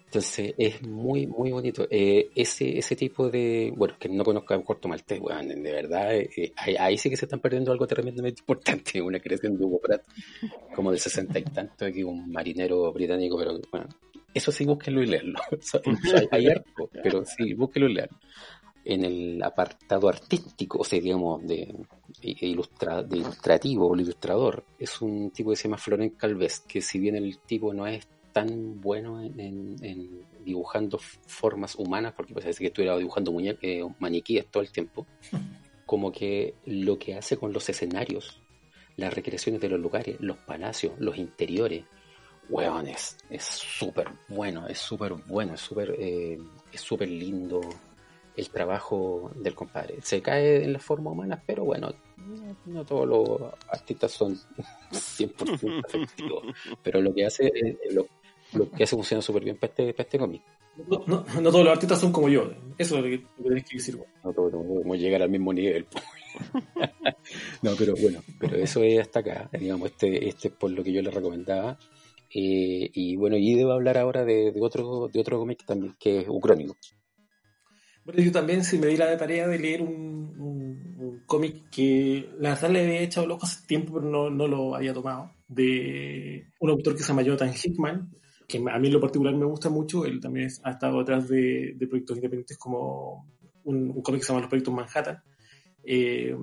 Entonces 0.06 0.54
es 0.58 0.82
muy, 0.82 1.26
muy 1.26 1.52
bonito. 1.52 1.86
Eh, 1.90 2.28
ese, 2.34 2.76
ese 2.78 2.96
tipo 2.96 3.30
de. 3.30 3.72
Bueno, 3.74 3.94
que 3.98 4.10
no 4.10 4.22
conozca 4.24 4.54
a 4.54 4.62
Corto 4.62 4.86
Maltés, 4.88 5.18
weón, 5.20 5.48
de 5.48 5.72
verdad, 5.72 6.14
eh, 6.14 6.52
ahí, 6.56 6.76
ahí 6.78 6.98
sí 6.98 7.08
que 7.08 7.16
se 7.16 7.24
están 7.24 7.40
perdiendo 7.40 7.72
algo 7.72 7.86
tremendamente 7.86 8.40
importante. 8.40 9.00
Una 9.02 9.20
creación 9.20 9.56
de 9.56 9.64
Hugo 9.64 9.80
Pratt, 9.80 10.02
como 10.74 10.90
del 10.90 11.00
sesenta 11.00 11.38
y 11.38 11.44
tanto, 11.44 11.86
aquí 11.86 12.02
un 12.02 12.30
marinero 12.30 12.92
británico, 12.92 13.38
pero 13.38 13.58
bueno, 13.70 13.88
eso 14.34 14.52
sí, 14.52 14.64
búsquenlo 14.64 15.02
y 15.02 15.06
leerlo. 15.06 15.38
O 15.50 15.56
sea, 15.60 15.80
hay, 16.30 16.46
harto, 16.48 16.90
pero 17.02 17.24
sí, 17.24 17.54
búsquenlo 17.54 17.88
y 17.88 17.94
leerlo. 17.94 18.18
En 18.84 19.04
el 19.04 19.42
apartado 19.42 20.08
artístico, 20.08 20.78
o 20.80 20.84
sea, 20.84 21.00
digamos, 21.00 21.46
de, 21.46 21.72
ilustra, 22.22 23.02
de 23.02 23.18
ilustrativo 23.18 23.88
o 23.88 23.96
ilustrador, 23.96 24.64
es 24.78 25.00
un 25.00 25.30
tipo 25.30 25.50
que 25.50 25.56
se 25.56 25.64
llama 25.64 25.78
Florent 25.78 26.16
Calves, 26.16 26.60
que 26.60 26.80
si 26.80 26.98
bien 26.98 27.14
el 27.16 27.38
tipo 27.40 27.72
no 27.72 27.86
es 27.86 28.06
tan 28.32 28.80
bueno 28.80 29.20
en, 29.22 29.38
en- 29.38 29.76
en 29.84 30.22
dibujando 30.44 30.98
formas 31.26 31.76
humanas, 31.76 32.14
porque 32.16 32.34
parece 32.34 32.58
que 32.58 32.66
estuviera 32.68 32.96
dibujando 32.98 33.30
muñe- 33.30 33.58
eh, 33.62 33.84
maniquíes 34.00 34.46
todo 34.50 34.62
el 34.62 34.72
tiempo, 34.72 35.06
como 35.86 36.10
que 36.10 36.54
lo 36.64 36.98
que 36.98 37.14
hace 37.14 37.36
con 37.36 37.52
los 37.52 37.68
escenarios, 37.68 38.42
las 38.96 39.14
recreaciones 39.14 39.60
de 39.60 39.68
los 39.68 39.78
lugares, 39.78 40.16
los 40.20 40.38
palacios, 40.38 40.94
los 40.98 41.18
interiores, 41.18 41.84
weón, 42.48 42.88
es 42.88 43.16
es 43.30 43.44
súper 43.44 44.08
bueno, 44.28 44.66
es 44.68 44.78
súper 44.78 45.12
bueno, 45.26 45.54
es 45.54 45.60
súper 45.60 45.94
eh, 45.98 46.38
es 46.72 46.80
súper 46.80 47.08
lindo 47.08 47.60
el 48.36 48.48
trabajo 48.50 49.30
del 49.36 49.54
compadre. 49.54 49.96
Se 50.02 50.22
cae 50.22 50.64
en 50.64 50.72
las 50.72 50.82
formas 50.82 51.12
humanas, 51.12 51.40
pero 51.46 51.64
bueno, 51.64 51.92
no, 52.16 52.56
no 52.66 52.84
todos 52.84 53.06
los 53.08 53.52
artistas 53.68 54.10
son 54.12 54.38
100% 54.90 55.82
efectivos. 55.86 56.44
Pero 56.82 57.00
lo 57.00 57.12
que 57.14 57.26
hace, 57.26 57.46
eh, 57.46 57.76
lo, 57.92 58.06
lo 58.54 58.70
que 58.70 58.84
hace 58.84 58.96
funciona 58.96 59.20
súper 59.22 59.44
bien 59.44 59.56
para 59.56 59.70
este, 59.70 59.92
para 59.92 60.04
este 60.04 60.18
cómic. 60.18 60.42
No, 60.88 61.04
no- 61.06 61.24
no 61.42 61.50
todos 61.50 61.64
los 61.64 61.72
artistas 61.74 62.00
son 62.00 62.10
como 62.12 62.30
yo. 62.30 62.50
Eso 62.78 62.96
es 62.96 63.02
lo 63.04 63.08
que, 63.10 63.16
lo 63.18 63.42
que 63.44 63.48
tenés 63.50 63.64
que 63.68 63.76
decir. 63.76 63.98
No 64.24 64.32
todos 64.32 64.50
podemos 64.52 64.98
llegar 64.98 65.20
al 65.20 65.28
mismo 65.30 65.52
nivel. 65.52 65.86
no, 67.62 67.72
pero 67.76 67.94
bueno, 68.00 68.22
pero 68.38 68.56
eso 68.56 68.82
es 68.82 68.98
hasta 69.00 69.20
acá. 69.20 69.50
Digamos, 69.52 69.90
este, 69.90 70.28
este 70.28 70.48
es 70.48 70.54
por 70.54 70.70
lo 70.70 70.82
que 70.82 70.92
yo 70.92 71.02
le 71.02 71.10
recomendaba. 71.10 71.78
Eh, 72.34 72.90
y 72.92 73.16
bueno, 73.16 73.36
y 73.36 73.54
debo 73.54 73.72
hablar 73.72 73.98
ahora 73.98 74.24
de, 74.24 74.52
de 74.52 74.60
otro, 74.60 75.08
de 75.08 75.20
otro 75.20 75.38
cómic 75.38 75.64
también, 75.66 75.94
que 75.98 76.20
es 76.20 76.26
Ucrónico. 76.28 76.76
Bueno, 78.04 78.20
yo 78.22 78.32
también 78.32 78.64
sí 78.64 78.78
me 78.78 78.88
di 78.88 78.96
la 78.96 79.16
tarea 79.16 79.46
de 79.46 79.58
leer 79.58 79.82
un, 79.82 80.34
un- 80.38 81.22
cómic 81.26 81.70
que 81.70 82.28
la 82.40 82.50
verdad 82.50 82.70
le 82.70 82.80
había 82.84 83.00
echado 83.00 83.26
loco 83.26 83.46
hace 83.46 83.66
tiempo, 83.66 83.94
pero 83.94 84.06
no, 84.06 84.28
no 84.28 84.46
lo 84.46 84.74
había 84.74 84.92
tomado. 84.92 85.30
De 85.48 86.46
un 86.60 86.70
autor 86.70 86.94
que 86.94 87.02
se 87.02 87.08
llama 87.08 87.22
Jonathan 87.22 87.52
Hickman, 87.54 88.10
que 88.46 88.58
a 88.70 88.78
mí 88.78 88.90
lo 88.90 89.00
particular 89.00 89.34
me 89.34 89.46
gusta 89.46 89.70
mucho. 89.70 90.04
Él 90.04 90.20
también 90.20 90.48
ha 90.64 90.70
estado 90.70 90.98
detrás 90.98 91.28
de, 91.28 91.74
de 91.76 91.86
proyectos 91.86 92.16
independientes 92.16 92.58
como 92.58 93.26
un 93.64 94.02
cómic 94.02 94.20
que 94.20 94.26
se 94.26 94.32
llama 94.32 94.40
Los 94.42 94.50
Proyectos 94.50 94.74
Manhattan. 94.74 95.22
Eh, 95.84 96.36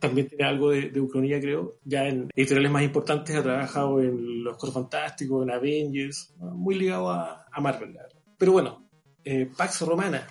también 0.00 0.26
tiene 0.28 0.44
algo 0.44 0.70
de, 0.70 0.90
de 0.90 1.00
creo. 1.40 1.76
Ya 1.84 2.08
en 2.08 2.30
editoriales 2.34 2.70
más 2.72 2.82
importantes 2.82 3.36
ha 3.36 3.42
trabajado 3.42 4.00
en 4.00 4.42
Los 4.44 4.56
Cuatro 4.56 4.72
Fantásticos, 4.82 5.42
en 5.44 5.50
Avengers, 5.50 6.34
muy 6.38 6.74
ligado 6.76 7.10
a, 7.10 7.46
a 7.50 7.60
Marvel, 7.60 7.94
la 7.94 8.02
verdad. 8.02 8.18
Pero 8.38 8.52
bueno, 8.52 8.88
eh, 9.24 9.48
Pax 9.56 9.82
Romana. 9.82 10.26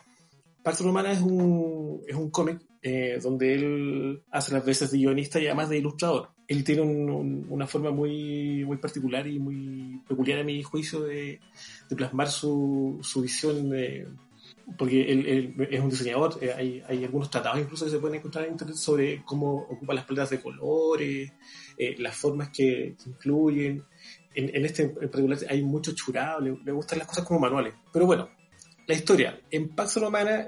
Pax 0.63 0.81
Romana 0.81 1.11
es 1.11 1.21
un, 1.21 2.01
es 2.07 2.15
un 2.15 2.31
cómic 2.31 2.59
eh, 2.81 3.19
donde 3.21 3.53
él 3.55 4.23
hace 4.31 4.53
las 4.53 4.65
veces 4.65 4.91
de 4.91 4.97
guionista 4.97 5.39
y 5.39 5.45
además 5.47 5.69
de 5.69 5.77
ilustrador. 5.77 6.29
Él 6.47 6.63
tiene 6.63 6.81
un- 6.81 7.09
un- 7.09 7.45
una 7.49 7.65
forma 7.67 7.89
muy, 7.91 8.63
muy 8.65 8.77
particular 8.77 9.25
y 9.27 9.39
muy 9.39 10.01
peculiar 10.07 10.39
a 10.39 10.43
mi 10.43 10.61
juicio 10.63 11.01
de, 11.01 11.39
de 11.89 11.95
plasmar 11.95 12.29
su, 12.29 12.99
su 13.01 13.21
visión, 13.21 13.69
de- 13.69 14.07
porque 14.77 15.11
él, 15.11 15.25
él 15.27 15.67
es 15.69 15.79
un 15.79 15.89
diseñador, 15.89 16.37
eh, 16.41 16.53
hay, 16.55 16.83
hay 16.87 17.03
algunos 17.03 17.29
tratados 17.29 17.59
incluso 17.59 17.85
que 17.85 17.91
se 17.91 17.99
pueden 17.99 18.17
encontrar 18.17 18.45
en 18.45 18.51
internet 18.51 18.75
sobre 18.75 19.23
cómo 19.23 19.55
ocupa 19.69 19.93
las 19.93 20.05
paletas 20.05 20.31
de 20.31 20.41
colores, 20.41 21.31
eh, 21.77 21.95
las 21.99 22.15
formas 22.15 22.49
que, 22.49 22.95
que 23.01 23.09
incluyen. 23.09 23.83
En, 24.33 24.55
en 24.55 24.65
este 24.65 24.83
en 24.83 24.93
particular 24.93 25.37
hay 25.49 25.61
mucho 25.61 25.93
churado, 25.93 26.41
le, 26.41 26.57
le 26.63 26.71
gustan 26.71 26.99
las 26.99 27.07
cosas 27.07 27.25
como 27.25 27.39
manuales. 27.39 27.73
Pero 27.93 28.05
bueno, 28.05 28.29
la 28.87 28.95
historia. 28.95 29.39
En 29.51 29.69
Pax 29.69 29.97
Romana, 29.97 30.47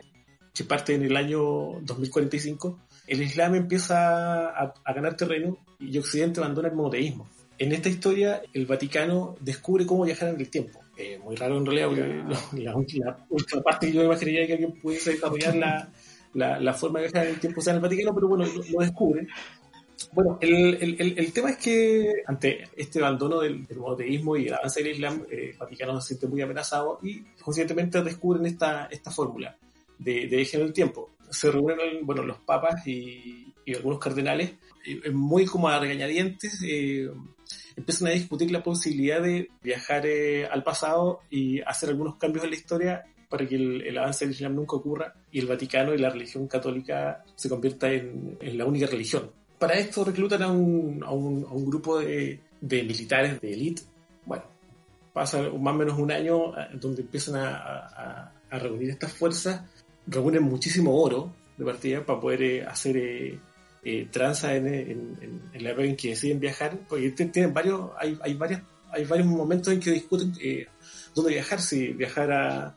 que 0.53 0.63
parte 0.63 0.95
en 0.95 1.03
el 1.03 1.15
año 1.15 1.79
2045, 1.81 2.79
el 3.07 3.21
Islam 3.21 3.55
empieza 3.55 4.49
a, 4.49 4.73
a 4.83 4.93
ganar 4.93 5.15
terreno 5.15 5.57
y 5.79 5.97
Occidente 5.97 6.39
abandona 6.39 6.69
el 6.69 6.75
monoteísmo. 6.75 7.29
En 7.59 7.71
esta 7.71 7.89
historia, 7.89 8.41
el 8.53 8.65
Vaticano 8.65 9.35
descubre 9.39 9.85
cómo 9.85 10.05
viajar 10.05 10.29
en 10.29 10.39
el 10.39 10.49
tiempo. 10.49 10.79
Eh, 10.97 11.19
muy 11.23 11.35
raro 11.35 11.57
en 11.57 11.65
realidad, 11.65 11.87
porque 11.87 12.61
la, 12.63 12.71
la 12.71 12.75
última 12.75 13.63
parte 13.63 13.87
que 13.87 13.93
yo 13.93 14.03
imaginaría 14.03 14.47
que 14.47 14.53
alguien 14.53 14.71
pudiese 14.79 15.11
desarrollar 15.11 15.55
la, 15.55 15.91
la, 16.33 16.59
la 16.59 16.73
forma 16.73 16.99
de 16.99 17.05
viajar 17.05 17.27
en 17.27 17.33
el 17.35 17.39
tiempo 17.39 17.61
sea 17.61 17.73
en 17.73 17.77
el 17.77 17.81
Vaticano, 17.83 18.15
pero 18.15 18.27
bueno, 18.27 18.45
lo, 18.45 18.63
lo 18.63 18.79
descubre. 18.79 19.27
Bueno, 20.11 20.37
el, 20.41 20.75
el, 20.99 21.17
el, 21.17 21.33
tema 21.33 21.51
es 21.51 21.57
que 21.57 22.23
ante 22.25 22.63
este 22.75 22.99
abandono 22.99 23.39
del, 23.39 23.65
del 23.65 23.79
monoteísmo 23.79 24.37
y 24.37 24.47
el 24.47 24.53
avance 24.53 24.81
del 24.81 24.93
Islam, 24.93 25.23
eh, 25.29 25.51
el 25.51 25.57
Vaticano 25.57 25.99
se 26.01 26.09
siente 26.09 26.27
muy 26.27 26.41
amenazado 26.41 26.99
y 27.01 27.21
conscientemente 27.41 28.01
descubren 28.03 28.45
esta, 28.45 28.87
esta 28.91 29.11
fórmula 29.11 29.55
de, 29.97 30.27
de 30.27 30.49
en 30.53 30.61
el 30.61 30.73
tiempo. 30.73 31.11
Se 31.29 31.51
reúnen 31.51 32.05
bueno, 32.05 32.23
los 32.23 32.37
papas 32.39 32.87
y, 32.87 33.53
y 33.65 33.75
algunos 33.75 33.99
cardenales, 33.99 34.53
eh, 34.85 35.11
muy 35.11 35.45
como 35.45 35.67
a 35.67 35.79
regañadientes, 35.79 36.61
eh, 36.63 37.09
empiezan 37.77 38.09
a 38.09 38.11
discutir 38.11 38.51
la 38.51 38.61
posibilidad 38.63 39.21
de 39.21 39.49
viajar 39.63 40.05
eh, 40.05 40.45
al 40.45 40.63
pasado 40.63 41.21
y 41.29 41.61
hacer 41.61 41.89
algunos 41.89 42.15
cambios 42.17 42.43
en 42.43 42.49
la 42.51 42.55
historia 42.57 43.03
para 43.29 43.47
que 43.47 43.55
el, 43.55 43.81
el 43.83 43.97
avance 43.97 44.25
del 44.25 44.33
Islam 44.33 44.55
nunca 44.55 44.75
ocurra 44.75 45.13
y 45.31 45.39
el 45.39 45.47
Vaticano 45.47 45.93
y 45.93 45.97
la 45.97 46.09
religión 46.09 46.47
católica 46.47 47.23
se 47.35 47.47
convierta 47.49 47.89
en, 47.91 48.37
en 48.41 48.57
la 48.57 48.65
única 48.65 48.87
religión. 48.87 49.31
Para 49.59 49.75
esto 49.75 50.03
reclutan 50.03 50.41
a 50.43 50.51
un, 50.51 51.03
a 51.03 51.11
un, 51.11 51.43
a 51.45 51.51
un 51.53 51.65
grupo 51.65 51.99
de, 51.99 52.39
de 52.61 52.83
militares 52.83 53.39
de 53.41 53.53
élite. 53.53 53.81
Bueno, 54.25 54.43
pasa 55.13 55.41
más 55.41 55.73
o 55.73 55.77
menos 55.77 55.97
un 55.97 56.11
año 56.11 56.53
donde 56.73 57.01
empiezan 57.01 57.35
a, 57.37 57.55
a- 57.57 58.31
a 58.49 58.59
reunir 58.59 58.89
estas 58.91 59.11
fuerzas, 59.11 59.61
reúnen 60.05 60.41
muchísimo 60.43 60.95
oro 61.01 61.33
de 61.57 61.65
partida 61.65 62.05
para 62.05 62.19
poder 62.21 62.41
eh, 62.43 62.63
hacer 62.65 62.95
eh, 62.95 63.39
eh, 63.89 64.07
tranza 64.11 64.55
en, 64.55 64.67
en- 64.67 65.17
en- 65.21 65.41
en 65.53 65.63
la 65.63 65.69
época 65.71 65.85
en 65.87 65.95
que 65.95 66.09
deciden 66.09 66.39
viajar, 66.39 66.71
porque 66.89 67.09
tienen 67.11 67.53
varios, 67.53 67.91
hay, 67.97 68.17
hay, 68.21 68.33
varias, 68.33 68.61
hay 68.91 69.05
varios 69.05 69.27
momentos 69.27 69.73
en 69.73 69.79
que 69.79 69.91
discuten 69.91 70.33
eh, 70.41 70.67
dónde 71.15 71.31
viajar, 71.33 71.59
si 71.61 71.93
viajar 71.93 72.29
a, 72.31 72.75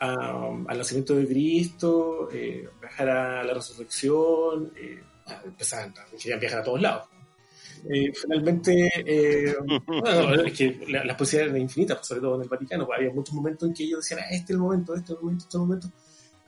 a- 0.00 0.50
al 0.70 0.78
nacimiento 0.78 1.14
de 1.16 1.26
Cristo, 1.26 2.28
eh, 2.32 2.68
viajar 2.80 3.08
a 3.08 3.44
la 3.44 3.54
resurrección, 3.54 4.72
eh, 4.76 5.00
empezaban, 5.44 5.94
querían 6.20 6.40
viajar 6.40 6.60
a 6.60 6.64
todos 6.64 6.80
lados. 6.80 7.04
Eh, 7.88 8.12
finalmente, 8.12 8.72
eh, 9.06 9.54
bueno, 9.86 10.34
es 10.42 10.52
que 10.52 10.66
la- 10.88 11.04
las 11.04 11.16
posibilidades 11.16 11.52
eran 11.52 11.62
infinitas, 11.62 12.04
sobre 12.06 12.20
todo 12.22 12.34
en 12.36 12.42
el 12.42 12.48
Vaticano, 12.48 12.84
pues 12.86 12.98
había 12.98 13.12
muchos 13.12 13.34
momentos 13.34 13.68
en 13.68 13.74
que 13.74 13.84
ellos 13.84 14.00
decían, 14.00 14.20
ah, 14.24 14.30
este 14.34 14.44
es 14.44 14.50
el 14.50 14.58
momento, 14.58 14.94
este 14.96 15.12
es 15.12 15.18
el 15.18 15.22
momento, 15.22 15.44
este 15.44 15.48
es 15.50 15.54
el 15.54 15.60
momento. 15.60 15.88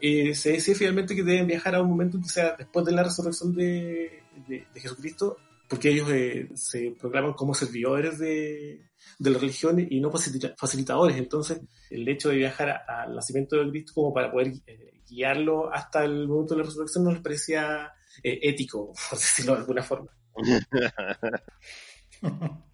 Eh, 0.01 0.35
se 0.35 0.53
decía 0.53 0.75
finalmente 0.75 1.15
que 1.15 1.23
deben 1.23 1.47
viajar 1.47 1.75
a 1.75 1.83
un 1.83 1.89
momento 1.91 2.17
en 2.17 2.23
que 2.23 2.29
sea 2.31 2.55
después 2.57 2.85
de 2.87 2.93
la 2.93 3.03
resurrección 3.03 3.55
de, 3.55 4.23
de- 4.49 4.67
de 4.73 4.81
Jesucristo, 4.81 5.37
porque 5.69 5.91
ellos 5.91 6.09
eh, 6.11 6.49
se 6.55 6.95
proclaman 6.99 7.35
como 7.35 7.55
servidores 7.55 8.19
de, 8.19 8.81
de 9.19 9.31
la 9.31 9.39
religión 9.39 9.79
y 9.89 10.01
no 10.01 10.11
facilita- 10.11 10.55
facilitadores. 10.57 11.17
Entonces, 11.17 11.61
el 11.91 12.09
hecho 12.09 12.31
de 12.31 12.37
viajar 12.37 12.83
al 12.89 13.15
nacimiento 13.15 13.57
de 13.57 13.71
Cristo 13.71 13.93
como 13.95 14.13
para 14.13 14.31
poder 14.33 14.53
eh, 14.67 15.01
guiarlo 15.09 15.73
hasta 15.73 16.05
el 16.05 16.27
momento 16.29 16.55
de 16.55 16.61
la 16.61 16.67
resurrección 16.67 17.05
no 17.05 17.13
les 17.13 17.21
parecía 17.23 17.93
eh, 18.23 18.39
ético, 18.43 18.93
por 19.11 19.19
decirlo 19.19 19.53
de 19.55 19.59
alguna 19.61 19.83
forma. 19.83 20.09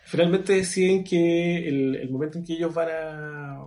Finalmente 0.04 0.52
deciden 0.54 1.02
que 1.04 1.68
el, 1.68 1.96
el 1.96 2.10
momento 2.10 2.38
en 2.38 2.44
que 2.44 2.52
ellos 2.54 2.72
van 2.72 2.88
a 2.90 3.64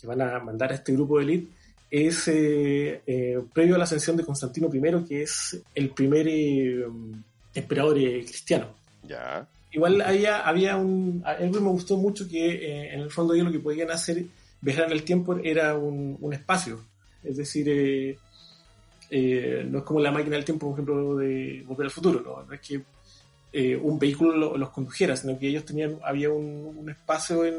que 0.00 0.06
van 0.06 0.20
a 0.22 0.40
mandar 0.40 0.72
a 0.72 0.74
este 0.76 0.92
grupo 0.92 1.18
de 1.18 1.24
élite 1.24 1.52
es 1.92 2.26
eh, 2.28 3.02
eh, 3.06 3.38
previo 3.52 3.74
a 3.74 3.78
la 3.78 3.84
ascensión 3.84 4.16
de 4.16 4.24
Constantino 4.24 4.70
I, 4.72 5.04
que 5.06 5.22
es 5.24 5.62
el 5.74 5.90
primer 5.90 6.26
eh, 6.26 6.86
emperador 7.54 7.98
eh, 7.98 8.24
cristiano. 8.24 8.68
Ya. 9.06 9.46
Igual 9.70 10.00
había, 10.00 10.40
había 10.40 10.78
un... 10.78 11.22
Algo 11.24 11.52
que 11.52 11.60
me 11.60 11.68
gustó 11.68 11.98
mucho 11.98 12.26
que 12.26 12.46
eh, 12.48 12.94
en 12.94 13.00
el 13.00 13.10
fondo 13.10 13.34
ellos 13.34 13.46
lo 13.46 13.52
que 13.52 13.58
podían 13.58 13.90
hacer, 13.90 14.24
viajar 14.62 14.86
en 14.86 14.92
el 14.92 15.02
tiempo, 15.02 15.36
era 15.36 15.76
un, 15.76 16.16
un 16.18 16.32
espacio. 16.32 16.80
Es 17.22 17.36
decir, 17.36 17.66
eh, 17.68 19.66
no 19.68 19.78
es 19.78 19.84
como 19.84 20.00
la 20.00 20.10
máquina 20.12 20.36
del 20.36 20.46
tiempo, 20.46 20.68
por 20.68 20.74
ejemplo, 20.76 21.16
de 21.18 21.62
Volver 21.66 21.84
al 21.84 21.90
Futuro, 21.90 22.20
¿no? 22.22 22.42
No 22.46 22.54
es 22.54 22.60
que 22.62 22.80
un 23.82 23.98
vehículo 23.98 24.34
lo- 24.34 24.56
los 24.56 24.70
condujera, 24.70 25.14
sino 25.14 25.38
que 25.38 25.48
ellos 25.48 25.66
tenían, 25.66 25.98
había 26.02 26.30
un, 26.30 26.74
un 26.74 26.88
espacio 26.88 27.44
en, 27.44 27.54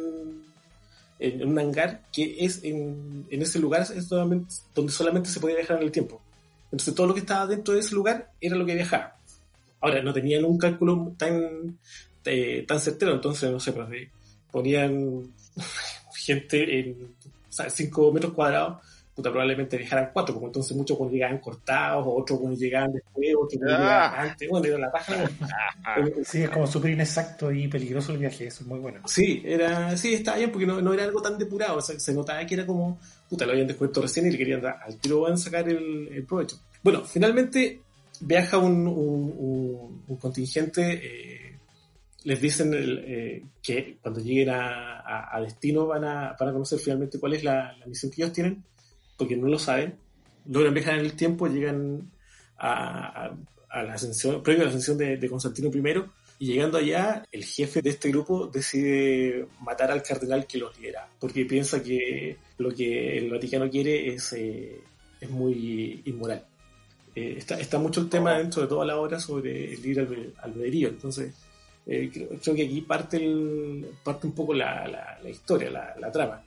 en 1.23 1.47
un 1.47 1.57
hangar 1.57 2.03
que 2.11 2.35
es 2.43 2.63
en, 2.63 3.25
ese 3.29 3.57
lugar 3.59 3.81
es 3.81 4.09
donde 4.09 4.91
solamente 4.91 5.29
se 5.29 5.39
podía 5.39 5.55
viajar 5.55 5.77
en 5.77 5.83
el 5.83 5.91
tiempo. 5.91 6.21
Entonces 6.65 6.93
todo 6.93 7.07
lo 7.07 7.13
que 7.13 7.21
estaba 7.21 7.47
dentro 7.47 7.73
de 7.73 7.79
ese 7.79 7.95
lugar 7.95 8.31
era 8.41 8.55
lo 8.57 8.65
que 8.65 8.75
viajaba. 8.75 9.15
Ahora, 9.79 10.01
no 10.01 10.13
tenían 10.13 10.43
un 10.43 10.57
cálculo 10.57 11.13
tan, 11.17 11.77
eh, 12.25 12.65
tan 12.67 12.79
certero, 12.79 13.13
entonces, 13.13 13.49
no 13.51 13.59
sé, 13.59 13.71
pues, 13.71 13.89
eh, 13.91 14.09
ponían 14.51 15.33
gente 16.15 16.79
en 16.79 17.15
5 17.49 18.11
metros 18.11 18.33
cuadrados, 18.33 18.79
puta, 19.15 19.29
probablemente 19.29 19.77
viajaran 19.77 20.09
4, 20.11 20.33
como 20.33 20.47
entonces 20.47 20.75
muchos 20.75 20.97
cuando 20.97 21.13
llegaban 21.13 21.37
cortados, 21.39 22.05
o 22.07 22.15
otros 22.21 22.39
cuando 22.39 22.57
llegaban 22.57 22.91
después, 22.93 23.27
otros 23.35 23.59
cuando 23.59 23.75
Ah. 23.75 23.79
llegaban 23.79 24.29
antes, 24.29 24.49
bueno, 24.49 24.65
era 24.67 24.77
la 24.79 24.91
paja. 24.91 25.23
Eh, 25.23 26.13
Sí, 26.25 26.43
es 26.43 26.49
como 26.49 26.65
súper 26.65 26.91
inexacto 26.91 27.51
y 27.51 27.67
peligroso 27.67 28.11
el 28.13 28.17
viaje, 28.17 28.47
eso 28.47 28.61
es 28.63 28.67
muy 28.67 28.79
bueno. 28.79 29.01
Sí, 29.07 29.41
era, 29.45 29.95
sí, 29.97 30.13
estaba 30.15 30.37
bien 30.37 30.51
porque 30.51 30.65
no, 30.65 30.81
no 30.81 30.93
era 30.93 31.03
algo 31.03 31.21
tan 31.21 31.37
depurado, 31.37 31.77
o 31.77 31.81
sea, 31.81 31.99
se 31.99 32.13
notaba 32.13 32.43
que 32.45 32.55
era 32.55 32.65
como, 32.65 32.99
puta, 33.29 33.45
lo 33.45 33.51
habían 33.51 33.67
descubierto 33.67 34.01
recién 34.01 34.25
y 34.27 34.31
le 34.31 34.37
querían 34.37 34.61
dar 34.61 34.77
al 34.83 34.97
tiro 34.97 35.21
van 35.21 35.33
a 35.33 35.37
sacar 35.37 35.67
el, 35.69 36.07
el 36.11 36.23
provecho. 36.25 36.57
Bueno, 36.81 37.03
finalmente 37.05 37.81
viaja 38.21 38.57
un, 38.57 38.87
un, 38.87 39.33
un- 39.37 40.03
un 40.07 40.17
contingente, 40.17 40.99
eh, 41.03 41.59
les 42.23 42.39
dicen 42.41 42.73
el, 42.73 43.03
eh, 43.05 43.43
que 43.61 43.97
cuando 44.01 44.21
lleguen 44.21 44.49
a, 44.49 45.01
a- 45.01 45.37
a 45.37 45.41
destino 45.41 45.85
van 45.85 46.03
a, 46.05 46.35
van 46.39 46.49
a 46.49 46.53
conocer 46.53 46.79
finalmente 46.79 47.19
cuál 47.19 47.33
es 47.33 47.43
la, 47.43 47.75
la 47.77 47.85
misión 47.85 48.11
que 48.11 48.21
ellos 48.23 48.33
tienen, 48.33 48.63
porque 49.23 49.37
no 49.37 49.47
lo 49.47 49.57
saben, 49.59 49.95
logran 50.49 50.73
viajar 50.73 50.95
en 50.95 51.05
el 51.05 51.13
tiempo, 51.13 51.47
llegan 51.47 52.11
a, 52.57 53.25
a- 53.25 53.35
a 53.69 53.83
la 53.83 53.93
ascensión, 53.93 54.43
previo 54.43 54.61
a 54.61 54.65
la 54.65 54.69
ascensión 54.69 54.97
de, 54.97 55.17
de 55.17 55.29
Constantino 55.29 55.69
I, 55.69 56.03
y 56.39 56.47
llegando 56.47 56.77
allá, 56.77 57.23
el 57.31 57.43
jefe 57.43 57.81
de 57.81 57.89
este 57.91 58.09
grupo 58.09 58.47
decide 58.47 59.47
matar 59.61 59.89
al 59.91 60.03
cardenal 60.03 60.45
que 60.45 60.57
los 60.59 60.77
lidera, 60.77 61.07
porque 61.19 61.45
piensa 61.45 61.81
que 61.81 62.37
lo 62.57 62.69
que 62.71 63.17
el 63.17 63.29
Vaticano 63.31 63.69
quiere 63.69 64.13
es, 64.13 64.33
eh, 64.33 64.79
es 65.21 65.29
muy 65.29 66.01
inmoral. 66.05 66.43
Eh, 67.15 67.35
está, 67.37 67.59
está 67.59 67.77
mucho 67.79 68.01
el 68.01 68.09
tema 68.09 68.37
dentro 68.37 68.61
de 68.63 68.67
toda 68.67 68.85
la 68.85 68.97
obra 68.97 69.19
sobre 69.19 69.73
el 69.73 69.81
libre 69.81 70.07
albe- 70.07 70.33
albedrío, 70.41 70.89
entonces 70.89 71.33
eh, 71.85 72.09
creo, 72.13 72.29
creo 72.41 72.55
que 72.55 72.63
aquí 72.65 72.81
parte, 72.81 73.17
el, 73.17 73.85
parte 74.03 74.27
un 74.27 74.33
poco 74.33 74.53
la, 74.53 74.87
la- 74.87 75.19
la 75.23 75.29
historia, 75.29 75.69
la, 75.71 75.95
la 75.99 76.11
trama. 76.11 76.43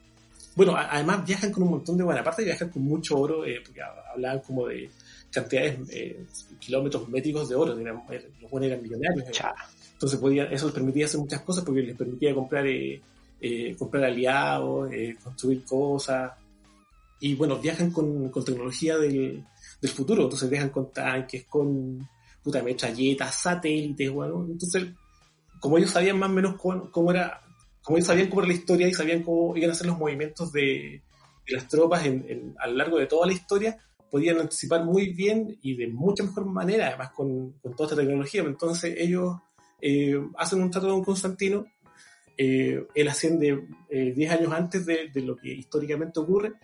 Bueno, 0.56 0.74
además 0.76 1.24
viajan 1.24 1.52
con 1.52 1.62
un 1.64 1.70
montón 1.70 1.96
de 1.98 2.02
buena 2.04 2.22
aparte 2.22 2.42
de 2.42 2.46
viajar 2.46 2.70
con 2.70 2.82
mucho 2.82 3.16
oro, 3.18 3.44
eh, 3.44 3.60
porque 3.64 3.80
ha- 3.82 4.10
hablaban 4.12 4.40
como 4.40 4.66
de 4.66 4.90
cantidades, 5.30 5.78
eh, 5.90 6.24
kilómetros 6.58 7.08
métricos 7.08 7.48
de 7.48 7.54
oro, 7.54 7.78
eran- 7.78 8.02
eh, 8.10 8.30
los 8.40 8.50
buenos 8.50 8.68
eran 8.70 8.82
millonarios. 8.82 9.28
eh. 9.28 9.32
Entonces 9.92 10.18
podía, 10.18 10.44
eso 10.44 10.64
les 10.66 10.74
permitía 10.74 11.04
hacer 11.06 11.20
muchas 11.20 11.42
cosas 11.42 11.62
porque 11.64 11.82
les 11.82 11.96
permitía 11.96 12.34
comprar, 12.34 12.66
eh, 12.66 13.00
eh, 13.40 13.76
comprar 13.78 14.04
aliados, 14.04 14.90
construir 15.22 15.62
cosas. 15.64 16.32
Y 17.20 17.34
bueno, 17.34 17.58
viajan 17.58 17.90
con, 17.90 18.28
con 18.30 18.44
tecnología 18.44 18.96
del, 18.98 19.44
del 19.80 19.90
futuro, 19.90 20.24
entonces 20.24 20.48
viajan 20.50 20.70
con 20.70 20.90
tanques, 20.92 21.44
con 21.44 22.06
puta 22.42 22.62
metralletas, 22.62 23.34
satélites, 23.42 24.10
bueno. 24.10 24.46
Entonces, 24.50 24.86
como 25.60 25.78
ellos 25.78 25.90
sabían 25.90 26.18
más 26.18 26.30
o 26.30 26.32
menos 26.32 26.56
cómo, 26.60 26.90
cómo 26.90 27.10
era, 27.10 27.40
como 27.86 27.98
ellos 27.98 28.08
sabían 28.08 28.28
cómo 28.28 28.42
era 28.42 28.48
la 28.48 28.58
historia 28.58 28.88
y 28.88 28.94
sabían 28.94 29.22
cómo 29.22 29.56
iban 29.56 29.70
a 29.70 29.74
ser 29.74 29.86
los 29.86 29.96
movimientos 29.96 30.50
de, 30.50 31.04
las 31.46 31.68
tropas 31.68 32.04
en, 32.04 32.52
a 32.58 32.66
lo 32.66 32.74
largo 32.74 32.98
de 32.98 33.06
toda 33.06 33.28
la 33.28 33.32
historia, 33.32 33.78
podían 34.10 34.40
anticipar 34.40 34.84
muy 34.84 35.12
bien 35.12 35.56
y 35.62 35.76
de 35.76 35.86
mucha 35.86 36.24
mejor 36.24 36.46
manera, 36.46 36.88
además 36.88 37.12
con, 37.12 37.54
toda 37.76 37.84
esta 37.84 37.94
tecnología. 37.94 38.42
Entonces 38.42 38.92
ellos 38.98 39.36
eh, 39.80 40.20
hacen 40.36 40.62
un 40.62 40.70
trato 40.72 40.88
con 40.88 41.04
Constantino, 41.04 41.64
eh, 42.36 42.84
él 42.92 43.08
asciende 43.08 43.68
eh, 43.88 44.12
10 44.16 44.32
años 44.32 44.52
antes 44.52 44.84
de, 44.84 45.08
lo 45.22 45.36
que 45.36 45.54
históricamente 45.54 46.18
ocurre, 46.18 46.54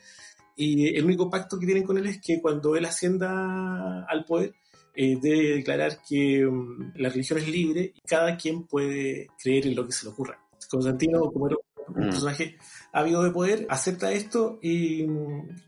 y 0.56 0.96
el 0.96 1.04
único 1.04 1.30
pacto 1.30 1.56
que 1.56 1.66
tienen 1.66 1.84
con 1.84 1.98
él 1.98 2.06
es 2.06 2.20
que 2.20 2.42
cuando 2.42 2.74
él 2.74 2.84
ascienda 2.84 4.04
al 4.08 4.24
poder, 4.24 4.54
eh, 4.92 5.16
debe 5.22 5.56
declarar 5.56 6.00
que 6.06 6.44
mm, 6.44 6.94
la 6.96 7.10
religión 7.10 7.38
es 7.38 7.48
libre 7.48 7.92
y 7.94 8.00
cada 8.00 8.36
quien 8.36 8.64
puede 8.64 9.28
creer 9.40 9.68
en 9.68 9.76
lo 9.76 9.86
que 9.86 9.92
se 9.92 10.04
le 10.04 10.10
ocurra. 10.10 10.41
Constantino, 10.72 11.20
como 11.32 11.46
era 11.48 11.56
un 11.88 12.06
Mm. 12.06 12.10
personaje 12.10 12.56
ávido 12.92 13.22
de 13.22 13.30
poder, 13.30 13.66
acepta 13.68 14.12
esto 14.12 14.58
y 14.62 15.04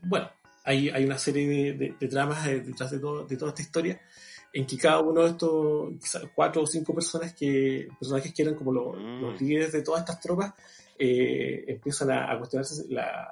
bueno, 0.03 0.29
hay, 0.63 0.89
hay 0.89 1.03
una 1.05 1.17
serie 1.17 1.47
de, 1.47 1.73
de- 1.73 1.95
de 1.99 2.07
tramas 2.07 2.47
eh, 2.47 2.61
detrás 2.61 2.89
de, 2.91 2.99
todo- 2.99 3.25
de 3.25 3.37
toda 3.37 3.49
esta 3.51 3.61
historia 3.61 4.01
en 4.53 4.65
que 4.65 4.77
cada 4.77 5.01
uno 5.01 5.21
de 5.23 5.29
estos, 5.31 5.89
quizás 6.01 6.23
cuatro 6.33 6.61
o 6.63 6.65
cinco 6.67 6.93
personas 6.95 7.33
que, 7.33 7.87
personajes 7.99 8.33
que 8.33 8.41
eran 8.43 8.55
como 8.55 8.71
los, 8.71 8.97
Mm. 8.97 9.21
los 9.21 9.41
líderes 9.41 9.71
de 9.73 9.81
todas 9.81 10.01
estas 10.01 10.19
tropas, 10.21 10.53
eh, 10.97 11.65
empiezan 11.67 12.09
a, 12.11 12.31
a 12.31 12.37
cuestionarse 12.37 12.85
la, 12.89 13.27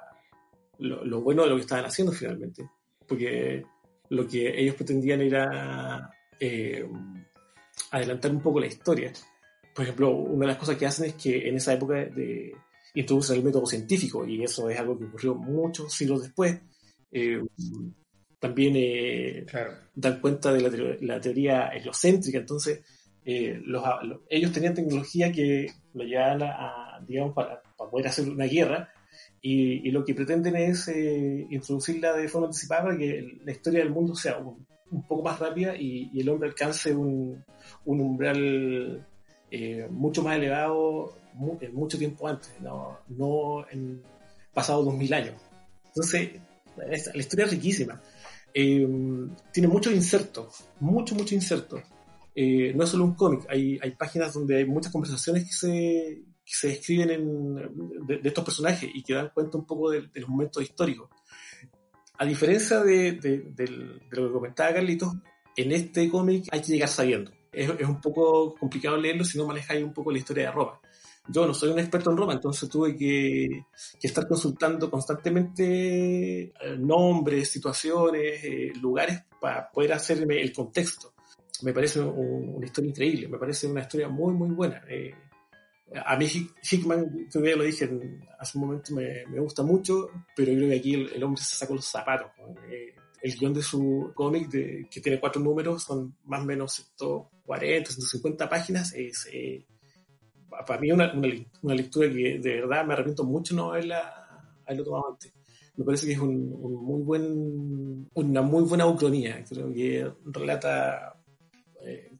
lo, 0.78 1.02
lo 1.04 1.20
bueno 1.22 1.42
de 1.44 1.48
lo 1.48 1.56
que 1.56 1.62
estaban 1.62 1.86
haciendo 1.86 2.12
finalmente. 2.12 2.68
Porque 3.08 3.64
lo 4.10 4.26
que 4.28 4.60
ellos 4.60 4.74
pretendían 4.74 5.22
era 5.22 6.10
eh, 6.38 6.86
adelantar 7.90 8.30
un 8.30 8.40
poco 8.42 8.60
la 8.60 8.66
historia. 8.66 9.12
Por 9.74 9.82
ejemplo, 9.84 10.10
una 10.14 10.46
de 10.46 10.52
las 10.52 10.56
cosas 10.58 10.76
que 10.76 10.86
hacen 10.86 11.06
es 11.06 11.14
que 11.14 11.48
en 11.48 11.56
esa 11.56 11.72
época 11.74 11.94
de, 11.94 12.54
introducen 12.94 13.36
el 13.38 13.44
método 13.44 13.66
científico 13.66 14.24
y 14.26 14.42
eso 14.44 14.70
es 14.70 14.78
algo 14.78 14.96
que 14.98 15.04
ocurrió 15.06 15.34
muchos 15.34 15.92
siglos 15.92 16.22
después. 16.22 16.60
Eh, 17.10 17.40
también 18.38 18.74
eh, 18.76 19.44
Claro. 19.48 19.72
dan 19.94 20.20
cuenta 20.20 20.52
de 20.52 20.60
la, 20.60 20.68
teo- 20.70 20.96
la 21.00 21.20
teoría 21.20 21.68
heliocéntrica, 21.68 22.38
entonces 22.38 22.82
eh, 23.24 23.58
los, 23.64 23.82
los- 24.04 24.20
ellos 24.28 24.52
tenían 24.52 24.74
tecnología 24.74 25.32
que 25.32 25.66
lo 25.94 26.04
llevaban 26.04 26.42
a, 26.42 26.96
a, 26.96 27.00
digamos, 27.06 27.34
para, 27.34 27.62
para 27.76 27.90
poder 27.90 28.06
hacer 28.08 28.28
una 28.28 28.44
guerra 28.44 28.90
y, 29.40 29.88
y 29.88 29.90
lo 29.90 30.04
que 30.04 30.14
pretenden 30.14 30.56
es 30.56 30.88
eh, 30.88 31.46
introducirla 31.50 32.12
de 32.14 32.28
forma 32.28 32.48
anticipada 32.48 32.82
para 32.84 32.98
que 32.98 33.38
la 33.44 33.52
historia 33.52 33.80
del 33.80 33.90
mundo 33.90 34.14
sea 34.14 34.36
un, 34.38 34.66
un 34.90 35.06
poco 35.06 35.22
más 35.22 35.38
rápida 35.40 35.74
y, 35.76 36.10
y 36.12 36.20
el 36.20 36.28
hombre 36.28 36.48
alcance 36.50 36.94
un, 36.94 37.42
un 37.86 38.00
umbral 38.00 39.06
eh, 39.56 39.86
mucho 39.90 40.22
más 40.22 40.36
elevado 40.36 41.16
mu- 41.34 41.58
en 41.60 41.72
mucho 41.74 41.96
tiempo 41.98 42.26
antes, 42.28 42.50
no, 42.60 42.98
no 43.08 43.68
en 43.70 44.02
pasados 44.52 44.84
dos 44.84 44.96
mil 44.96 45.12
años. 45.14 45.34
Entonces, 45.86 46.20
esta- 46.90 47.12
la 47.14 47.20
historia 47.20 47.44
es 47.46 47.50
riquísima. 47.52 48.00
Eh, 48.52 48.86
tiene 49.52 49.68
muchos 49.68 49.92
insertos, 49.92 50.68
mucho, 50.80 51.14
mucho 51.14 51.34
insertos. 51.34 51.80
Eh, 52.36 52.72
no 52.74 52.82
es 52.84 52.90
solo 52.90 53.04
un 53.04 53.14
cómic, 53.14 53.42
hay, 53.48 53.78
hay 53.82 53.92
páginas 53.92 54.32
donde 54.34 54.56
hay 54.58 54.64
muchas 54.64 54.90
conversaciones 54.92 55.44
que 55.44 55.52
se, 55.52 55.68
que 56.44 56.52
se 56.60 56.72
escriben 56.72 57.10
en, 57.10 57.26
de, 58.08 58.18
de 58.18 58.28
estos 58.28 58.44
personajes 58.44 58.90
y 58.92 59.02
que 59.04 59.14
dan 59.14 59.30
cuenta 59.32 59.56
un 59.58 59.64
poco 59.66 59.90
de, 59.90 60.02
de 60.12 60.20
los 60.20 60.28
momentos 60.28 60.62
históricos. 60.62 61.08
A 62.18 62.24
diferencia 62.24 62.80
de, 62.82 63.12
de 63.12 63.66
lo 64.10 64.26
que 64.28 64.32
comentaba 64.32 64.74
Carlitos, 64.74 65.12
en 65.56 65.70
este 65.72 66.08
cómic 66.10 66.46
hay 66.50 66.60
que 66.60 66.72
llegar 66.72 66.88
sabiendo. 66.88 67.30
Es, 67.56 67.70
es 67.78 67.88
un 67.88 68.00
poco 68.00 68.54
complicado 68.54 68.96
leerlo 68.96 69.24
si 69.24 69.38
no 69.38 69.46
manejáis 69.46 69.82
un 69.84 69.92
poco 69.92 70.10
la 70.12 70.18
historia 70.18 70.46
de 70.46 70.52
Roma. 70.52 70.80
Yo 71.28 71.46
no 71.46 71.54
soy 71.54 71.70
un 71.70 71.78
experto 71.78 72.10
en 72.10 72.18
Roma, 72.18 72.34
entonces 72.34 72.68
tuve 72.68 72.94
que, 72.94 73.64
que 73.98 74.06
estar 74.06 74.28
consultando 74.28 74.90
constantemente 74.90 76.42
eh, 76.42 76.52
nombres, 76.78 77.50
situaciones, 77.50 78.44
eh, 78.44 78.72
lugares 78.80 79.22
para 79.40 79.70
poder 79.70 79.92
hacerme 79.94 80.40
el 80.40 80.52
contexto. 80.52 81.14
Me 81.62 81.72
parece 81.72 82.00
un- 82.00 82.56
una 82.56 82.66
historia 82.66 82.90
increíble, 82.90 83.28
me 83.28 83.38
parece 83.38 83.66
una 83.66 83.80
historia 83.82 84.08
muy, 84.08 84.34
muy 84.34 84.50
buena. 84.50 84.82
Eh, 84.88 85.14
a 86.04 86.16
mí 86.16 86.26
Hick- 86.26 86.54
Hickman, 86.70 87.28
que 87.32 87.56
lo 87.56 87.62
dije 87.64 87.88
hace 88.38 88.58
un 88.58 88.66
momento, 88.66 88.92
me, 88.94 89.24
me 89.28 89.40
gusta 89.40 89.62
mucho, 89.62 90.10
pero 90.36 90.50
yo 90.52 90.58
creo 90.58 90.70
que 90.70 90.76
aquí 90.76 90.94
el, 90.94 91.12
el 91.14 91.22
hombre 91.24 91.42
se 91.42 91.56
sacó 91.56 91.74
los 91.74 91.86
zapatos. 91.86 92.32
Eh, 92.68 92.94
el 93.24 93.34
guion 93.38 93.54
de 93.54 93.62
su 93.62 94.12
cómic, 94.14 94.50
de- 94.50 94.86
que 94.90 95.00
tiene 95.00 95.18
cuatro 95.18 95.40
números, 95.40 95.82
son 95.82 96.14
más 96.24 96.42
o 96.42 96.44
menos 96.44 96.74
140, 96.74 97.90
150 97.90 98.48
páginas, 98.50 98.92
es... 98.92 99.26
eh, 99.32 99.64
para 100.66 100.78
mí 100.78 100.92
una, 100.92 101.12
una, 101.62 101.74
lectura 101.74 102.08
que 102.08 102.38
de 102.38 102.60
verdad 102.60 102.84
me 102.84 102.92
arrepiento 102.92 103.24
mucho 103.24 103.54
no 103.56 103.70
haberla, 103.72 104.54
haberlo 104.66 104.84
tomado 104.84 105.12
antes. 105.12 105.32
Me 105.74 105.84
parece 105.84 106.06
que 106.06 106.12
es 106.12 106.18
un, 106.18 106.50
muy 106.60 107.02
buen, 107.02 108.08
una 108.14 108.42
muy 108.42 108.62
buena 108.62 108.86
ucronía. 108.86 109.42
Creo 109.48 109.72
que 109.72 110.06
relata, 110.26 111.18
eh, 111.84 112.12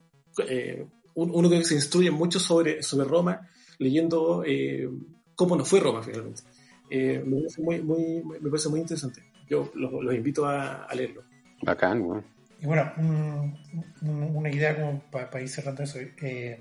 eh, 0.49 0.85
un- 1.13 1.31
uno 1.33 1.49
que 1.49 1.63
se 1.63 1.75
instruye 1.75 2.09
mucho 2.11 2.39
sobre, 2.39 2.81
sobre 2.81 3.07
Roma 3.07 3.47
leyendo 3.77 4.43
eh, 4.43 4.89
cómo 5.35 5.55
no 5.55 5.63
fue 5.63 5.79
Roma 5.79 6.01
finalmente. 6.01 6.41
me, 6.89 7.37
parece 7.37 7.61
muy, 7.61 7.81
muy, 7.81 8.23
me 8.41 8.49
parece 8.49 8.69
muy 8.69 8.79
interesante. 8.81 9.34
Yo 9.49 9.71
los, 9.75 9.91
los 9.91 10.15
invito 10.15 10.45
a, 10.45 10.85
a 10.85 10.95
leerlo. 10.95 11.23
Bacán, 11.61 12.01
weón. 12.01 12.25
Y 12.61 12.65
bueno, 12.67 12.91
un- 12.97 13.57
un- 14.01 14.35
una 14.35 14.49
idea 14.49 14.75
como 14.75 14.99
para 15.11 15.41
ir 15.41 15.49
cerrando 15.49 15.83
eso. 15.83 15.99
eh, 15.99 16.57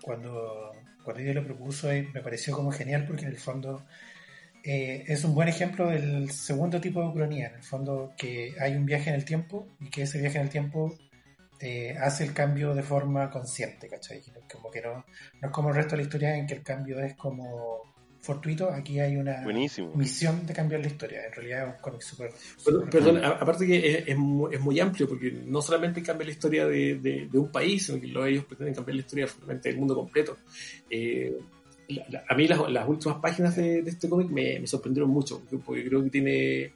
cuando, 0.00 0.72
cuando 1.04 1.22
yo 1.22 1.32
lo 1.34 1.44
propuso, 1.44 1.90
eh, 1.92 2.08
me 2.12 2.20
pareció 2.22 2.54
como 2.54 2.72
genial 2.72 3.04
porque 3.06 3.22
en 3.22 3.28
el 3.30 3.36
fondo 3.38 3.84
eh, 4.64 5.04
es 5.06 5.24
un 5.24 5.34
buen 5.34 5.48
ejemplo 5.48 5.88
del 5.88 6.30
segundo 6.30 6.80
tipo 6.80 7.00
de 7.02 7.08
ucronía. 7.08 7.48
En 7.48 7.54
el 7.56 7.62
fondo, 7.62 8.12
que 8.16 8.54
hay 8.60 8.74
un 8.76 8.86
viaje 8.86 9.10
en 9.10 9.16
el 9.16 9.24
tiempo 9.24 9.66
y 9.80 9.90
que 9.90 10.02
ese 10.02 10.18
viaje 10.20 10.38
en 10.38 10.44
el 10.44 10.50
tiempo 10.50 10.94
eh, 11.60 11.96
hace 12.00 12.24
el 12.24 12.32
cambio 12.32 12.74
de 12.74 12.82
forma 12.82 13.30
consciente, 13.30 13.88
¿cachai? 13.88 14.20
Como 14.52 14.70
que 14.70 14.80
no, 14.80 14.94
no 15.40 15.48
es 15.48 15.50
como 15.52 15.68
el 15.68 15.76
resto 15.76 15.92
de 15.92 15.98
la 15.98 16.02
historia 16.02 16.36
en 16.36 16.46
que 16.46 16.54
el 16.54 16.62
cambio 16.62 16.98
es 17.00 17.14
como 17.14 17.91
fortuito. 18.22 18.70
Aquí 18.70 18.98
hay 19.00 19.16
una 19.16 19.42
Buenísimo. 19.42 19.92
misión 19.94 20.46
de 20.46 20.54
cambiar 20.54 20.80
la 20.80 20.86
historia. 20.86 21.26
En 21.26 21.32
realidad 21.32 21.68
es 21.68 21.74
un 21.74 21.80
cómic 21.82 22.00
súper. 22.00 22.30
Perdón, 22.90 23.22
aparte 23.24 23.66
que 23.66 23.98
es, 23.98 24.08
es 24.08 24.16
muy, 24.16 24.54
es 24.54 24.60
muy 24.60 24.80
amplio, 24.80 25.08
porque 25.08 25.30
no 25.44 25.60
solamente 25.60 26.02
cambia 26.02 26.24
la 26.26 26.32
historia 26.32 26.66
de, 26.66 26.94
de- 26.98 27.28
de 27.30 27.38
un 27.38 27.50
país, 27.50 27.84
sino 27.86 28.00
que 28.00 28.06
lo- 28.06 28.24
ellos 28.24 28.44
pretenden 28.44 28.74
cambiar 28.74 28.94
la 28.96 29.00
historia 29.02 29.28
del 29.62 29.76
mundo 29.76 29.94
completo. 29.94 30.38
Eh, 30.88 31.36
la- 31.88 32.06
la- 32.08 32.24
a 32.28 32.34
mí 32.34 32.46
las, 32.48 32.70
las 32.70 32.88
últimas 32.88 33.18
páginas 33.18 33.56
de, 33.56 33.82
de 33.82 33.90
este 33.90 34.08
cómic 34.08 34.30
me, 34.30 34.60
me 34.60 34.66
sorprendieron 34.66 35.10
mucho, 35.10 35.42
porque- 35.66 35.84
creo 35.88 36.02
que 36.02 36.10
tiene 36.10 36.72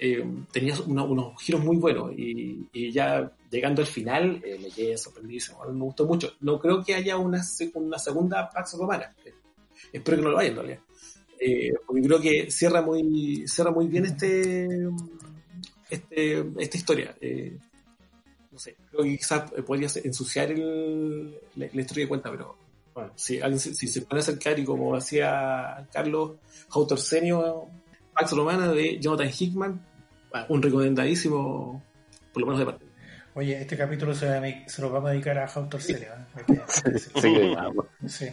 eh, 0.00 0.24
tenía 0.52 0.74
una- 0.86 1.02
unos 1.02 1.42
giros 1.42 1.62
muy 1.64 1.76
buenos 1.76 2.12
y, 2.16 2.66
y 2.72 2.92
ya 2.92 3.32
llegando 3.50 3.82
al 3.82 3.88
final 3.88 4.40
eh, 4.44 4.56
me 4.62 4.68
quedé 4.70 4.96
sorprendidísimo. 4.96 5.58
Me 5.72 5.80
gustó 5.84 6.06
mucho. 6.06 6.32
No 6.40 6.58
creo 6.60 6.84
que 6.84 6.94
haya 6.94 7.16
una, 7.16 7.42
una 7.74 7.98
segunda 7.98 8.48
Pax 8.48 8.74
Romana. 8.78 9.12
Espero 9.92 10.16
que 10.18 10.22
no 10.22 10.30
lo 10.30 10.38
haya 10.38 10.50
en 10.50 10.56
realidad. 10.56 10.78
Eh, 11.40 11.72
porque 11.86 12.02
creo 12.02 12.20
que 12.20 12.50
cierra 12.50 12.82
muy 12.82 13.46
cierra 13.46 13.70
muy 13.70 13.86
bien 13.86 14.06
este, 14.06 14.66
este 15.90 16.44
esta 16.58 16.76
historia. 16.76 17.14
Eh, 17.20 17.56
no 18.50 18.58
sé, 18.58 18.76
creo 18.90 19.04
que 19.04 19.16
quizás 19.16 19.50
podría 19.66 19.88
ensuciar 20.02 20.50
el, 20.50 21.30
la, 21.56 21.66
la 21.72 21.80
historia 21.80 22.04
de 22.04 22.08
cuenta, 22.08 22.30
pero 22.30 22.56
bueno, 22.94 23.12
si, 23.14 23.40
alguien 23.40 23.60
se- 23.60 23.74
si 23.74 23.86
se 23.86 24.02
puede 24.02 24.20
acercar 24.20 24.58
y 24.58 24.64
como 24.64 24.96
hacía 24.96 25.86
Carlos 25.92 26.32
Hautorsenio, 26.70 27.66
Pax 28.14 28.32
Romana 28.32 28.72
de 28.72 28.98
Jonathan 28.98 29.30
Hickman, 29.38 29.80
ah, 30.32 30.46
un 30.48 30.60
recomendadísimo, 30.60 31.82
por 32.32 32.40
lo 32.40 32.46
menos 32.46 32.58
de 32.58 32.66
parte. 32.66 32.84
Oye, 33.34 33.60
este 33.60 33.76
capítulo 33.76 34.12
se, 34.14 34.26
va 34.26 34.38
a- 34.44 34.68
se 34.68 34.82
lo 34.82 34.90
vamos 34.90 35.10
a 35.10 35.12
dedicar 35.12 35.38
a 35.38 35.46
Hautor 35.46 35.80
Serio. 35.80 36.08
¿eh? 36.08 36.42
Decirlo. 36.92 37.20
Sí, 37.22 37.54
ah, 37.56 37.68
weón. 37.68 37.88
Sí. 38.08 38.26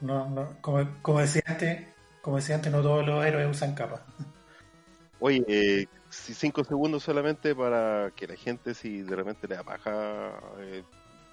No, 0.00 0.28
no, 0.28 0.56
como, 0.60 0.86
como 1.02 1.20
decía 1.20 1.42
antes, 1.46 1.88
como 2.22 2.36
decía 2.36 2.56
antes, 2.56 2.72
no 2.72 2.82
todos 2.82 3.06
los 3.06 3.24
héroes 3.24 3.50
usan 3.50 3.74
capa. 3.74 4.04
Oye, 5.18 5.44
eh, 5.48 5.86
cinco 6.08 6.64
segundos 6.64 7.02
solamente 7.02 7.54
para 7.54 8.10
que 8.16 8.26
la 8.26 8.36
gente, 8.36 8.74
si 8.74 9.02
de 9.02 9.16
repente 9.16 9.46
le 9.46 9.56
da 9.56 9.62
paja 9.62 10.32
eh, 10.60 10.82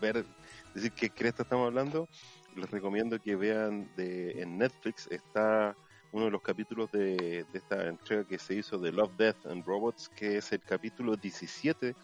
ver, 0.01 0.25
decir 0.73 0.91
qué 0.91 1.09
cresta 1.09 1.43
estamos 1.43 1.67
hablando, 1.67 2.09
les 2.55 2.69
recomiendo 2.69 3.19
que 3.21 3.35
vean 3.35 3.89
de, 3.95 4.41
en 4.41 4.57
Netflix, 4.57 5.07
está 5.09 5.75
uno 6.11 6.25
de 6.25 6.31
los 6.31 6.41
capítulos 6.41 6.91
de, 6.91 7.45
de 7.51 7.57
esta 7.57 7.87
entrega 7.87 8.25
que 8.25 8.39
se 8.39 8.55
hizo 8.55 8.77
de 8.77 8.91
Love, 8.91 9.15
Death 9.17 9.45
and 9.45 9.65
Robots, 9.65 10.09
que 10.09 10.37
es 10.37 10.51
el 10.51 10.61
capítulo 10.61 11.15
17, 11.15 11.95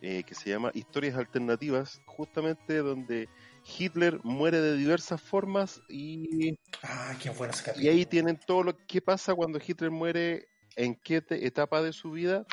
eh, 0.00 0.24
que 0.24 0.34
se 0.34 0.50
llama 0.50 0.72
Historias 0.74 1.16
Alternativas, 1.16 2.02
justamente 2.06 2.78
donde 2.78 3.28
Hitler 3.64 4.18
muere 4.24 4.60
de 4.60 4.76
diversas 4.76 5.20
formas 5.20 5.80
y 5.88 6.58
Ah, 6.82 7.14
qué 7.22 7.30
bueno 7.30 7.52
ese 7.52 7.64
capítulo. 7.64 7.84
y 7.86 7.88
ahí 7.96 8.06
tienen 8.06 8.38
todo 8.46 8.62
lo 8.64 8.76
que 8.86 9.00
pasa 9.00 9.34
cuando 9.34 9.58
Hitler 9.64 9.90
muere, 9.90 10.46
en 10.76 10.94
qué 10.96 11.20
te- 11.22 11.46
etapa 11.46 11.80
de 11.82 11.92
su 11.92 12.10
vida, 12.10 12.44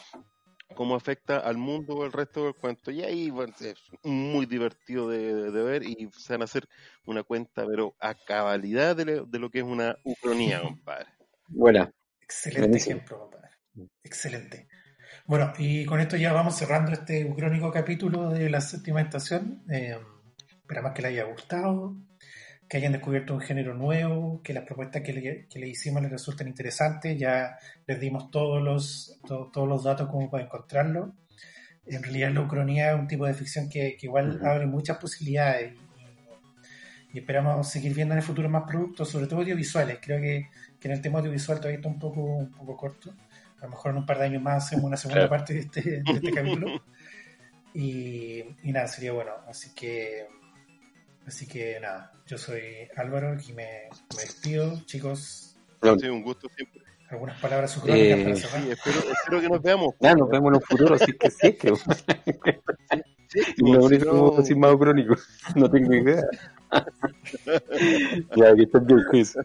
cómo 0.76 0.96
afecta 0.96 1.38
al 1.40 1.58
mundo 1.58 1.96
o 1.96 2.06
el 2.06 2.12
resto 2.12 2.44
del 2.46 2.54
cuento. 2.54 2.92
Y 2.92 3.02
ahí 3.04 3.30
bueno, 3.32 3.54
es 3.60 3.76
muy 4.04 4.46
divertido 4.46 5.10
de, 5.10 5.52
de 5.52 5.64
ver 5.64 5.84
y 5.84 6.10
se 6.16 6.34
van 6.34 6.42
a 6.42 6.46
hacer 6.46 6.68
una 7.06 7.24
cuenta, 7.24 7.66
pero 7.66 7.96
a 8.00 8.14
cabalidad 8.14 8.96
de, 8.96 9.06
lo- 9.06 9.26
de 9.26 9.40
lo 9.40 9.50
que 9.50 9.60
es 9.60 9.66
una 9.66 9.96
ucronía, 10.04 10.62
compadre. 10.80 11.08
Buena. 11.48 11.92
Excelente 12.22 12.68
Buenísimo. 12.68 12.96
ejemplo, 12.98 13.20
compadre. 13.20 13.50
Excelente. 14.04 14.68
Bueno, 15.26 15.54
y 15.58 15.86
con 15.86 16.00
esto 16.00 16.18
ya 16.18 16.34
vamos 16.34 16.56
cerrando 16.58 16.92
este 16.92 17.26
ucrónico 17.26 17.72
capítulo 17.72 18.30
de 18.30 18.50
la 18.50 18.62
séptima 18.62 19.02
estación. 19.02 19.64
Eh, 19.72 19.98
esperamos 20.70 20.92
que 20.94 21.02
les 21.02 21.12
haya 21.14 21.24
gustado, 21.24 21.96
que 22.68 22.78
hayan 22.78 22.92
descubierto 22.92 23.34
un 23.34 23.42
género 23.42 23.74
nuevo, 23.74 24.40
que 24.44 24.54
las 24.54 24.64
propuestas 24.66 25.02
que 25.02 25.14
le, 25.14 25.48
que 25.48 25.58
le 25.60 25.68
hicimos 25.68 26.00
les 26.04 26.12
resulten 26.12 26.48
interesantes. 26.48 27.18
Ya 27.18 27.58
les 27.88 28.00
dimos 28.00 28.30
todos 28.30 28.62
los, 28.62 29.20
to- 29.28 29.50
todos 29.52 29.68
los 29.68 29.84
datos 29.84 30.08
como 30.10 30.30
para 30.30 30.44
encontrarlo. 30.44 31.16
En 31.88 32.04
realidad 32.04 32.32
la 32.34 32.42
ucronía 32.42 32.92
es 32.92 33.00
un 33.00 33.08
tipo 33.08 33.26
de 33.26 33.34
ficción 33.34 33.68
que, 33.68 33.98
que 33.98 34.06
igual 34.06 34.36
Ujú. 34.36 34.46
abre 34.46 34.68
muchas 34.68 34.98
posibilidades 35.00 35.74
y, 35.74 37.18
y 37.18 37.20
esperamos 37.20 37.68
seguir 37.68 37.96
viendo 37.96 38.14
en 38.14 38.20
el 38.20 38.24
futuro 38.24 38.48
más 38.48 38.66
productos, 38.68 39.10
sobre 39.10 39.26
todo 39.26 39.40
audiovisuales. 39.40 39.98
Creo 40.00 40.22
que, 40.22 40.50
que 40.80 40.88
en 40.88 40.94
el 40.94 41.02
tema 41.02 41.18
audiovisual 41.18 41.58
todavía 41.58 41.78
está 41.78 41.90
un 41.90 41.98
poco, 41.98 42.22
un 42.22 42.52
poco 42.52 42.78
corto. 42.78 43.16
A 43.60 43.64
lo 43.64 43.70
mejor 43.72 43.92
en 43.92 43.98
un 43.98 44.06
par 44.06 44.20
de 44.20 44.26
años 44.26 44.44
más 44.44 44.66
hacemos 44.68 44.86
una 44.86 44.98
segunda 44.98 45.28
Claro. 45.28 45.30
parte 45.32 45.54
de 45.56 45.60
este, 45.62 45.82
de 45.82 46.04
este 46.14 46.32
capítulo. 46.32 46.80
Y, 47.72 48.44
y 48.64 48.72
nada, 48.72 48.88
sería 48.88 49.12
bueno. 49.12 49.32
Así 49.48 49.76
que, 49.76 50.26
así 51.30 51.48
que 51.48 51.80
nada, 51.80 52.12
yo 52.28 52.38
soy 52.38 52.62
Álvaro 52.98 53.36
y 53.48 53.54
me, 53.54 53.90
me 54.16 54.22
despido. 54.22 54.82
Chicos, 54.86 55.58
un 55.82 56.22
gusto 56.24 56.48
siempre. 56.56 56.82
algunas 57.10 57.40
palabras 57.40 57.76
ucrónicas 57.78 58.20
Eh, 58.20 58.24
para 58.24 58.36
Sí, 58.36 58.42
cerrar. 58.42 58.68
espero, 58.68 59.00
espero 59.12 59.42
que 59.42 59.50
nos 59.50 59.62
veamos. 59.62 59.96
Ya, 60.00 60.14
nos 60.16 60.30
vemos 60.30 60.50
en 60.50 60.56
un 60.56 60.62
futuro, 60.62 60.96
es 60.96 61.02
que 61.06 61.32
sí, 61.32 61.54
que. 61.54 61.74
Sí, 63.30 63.40
Y 63.58 63.72
lo 63.72 63.84
único 63.86 64.44
sin 64.44 64.60
más 64.60 64.76
crónico. 64.76 65.16
No 65.56 65.70
tengo 65.70 65.94
idea. 65.94 66.24
ya, 68.36 68.56
que 68.56 68.64
estén 68.64 68.86
bien, 68.88 69.00
Chris. 69.10 69.38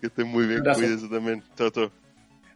que 0.00 0.06
estén 0.06 0.26
muy 0.28 0.46
bien, 0.46 0.62
cuídense 0.62 1.08
también. 1.08 1.42
Chao, 1.56 1.70
chao. 1.70 1.92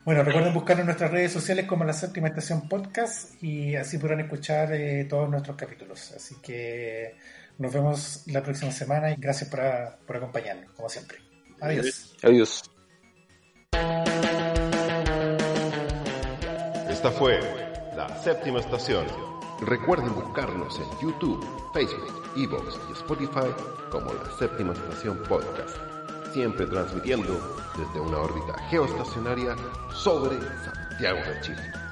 Bueno, 0.05 0.22
recuerden 0.22 0.53
buscarnos 0.53 0.81
en 0.83 0.87
nuestras 0.87 1.11
redes 1.11 1.33
sociales 1.33 1.64
como 1.66 1.85
la 1.85 1.95
séptima 1.95 2.29
estación 2.29 2.68
podcast 2.68 3.43
y 3.43 3.75
así 3.75 3.97
podrán 3.97 4.20
escuchar 4.20 4.70
eh, 4.75 5.07
todos 5.09 5.31
nuestros 5.31 5.57
capítulos. 5.57 6.12
Así 6.12 6.35
que 6.43 7.16
nos 7.59 7.73
vemos 7.73 8.23
la 8.27 8.43
próxima 8.43 8.73
semana 8.73 9.11
y 9.13 9.17
gracias 9.17 9.51
por, 9.51 9.61
por 10.07 10.17
acompañarnos, 10.17 10.73
como 10.73 10.89
siempre. 10.89 11.19
Adiós. 11.61 12.15
Adiós. 12.23 12.63
Esta 16.89 17.11
fue 17.11 17.41
la 17.97 18.09
séptima 18.23 18.61
estación. 18.61 19.07
Recuerden 19.61 20.15
buscarnos 20.15 20.79
en 20.79 21.01
YouTube, 21.01 21.45
Facebook, 21.73 22.33
Evox 22.37 22.79
y 22.91 22.93
Spotify 22.93 23.51
como 23.91 24.13
la 24.13 24.39
séptima 24.39 24.73
estación 24.73 25.23
podcast. 25.29 25.77
Siempre 26.33 26.67
transmitiendo 26.67 27.33
desde 27.79 28.01
una 28.01 28.19
órbita 28.19 28.59
geoestacionaria 28.69 29.55
sobre 29.93 30.37
Santiago 30.65 31.19
de 31.19 31.41
Chile. 31.43 31.84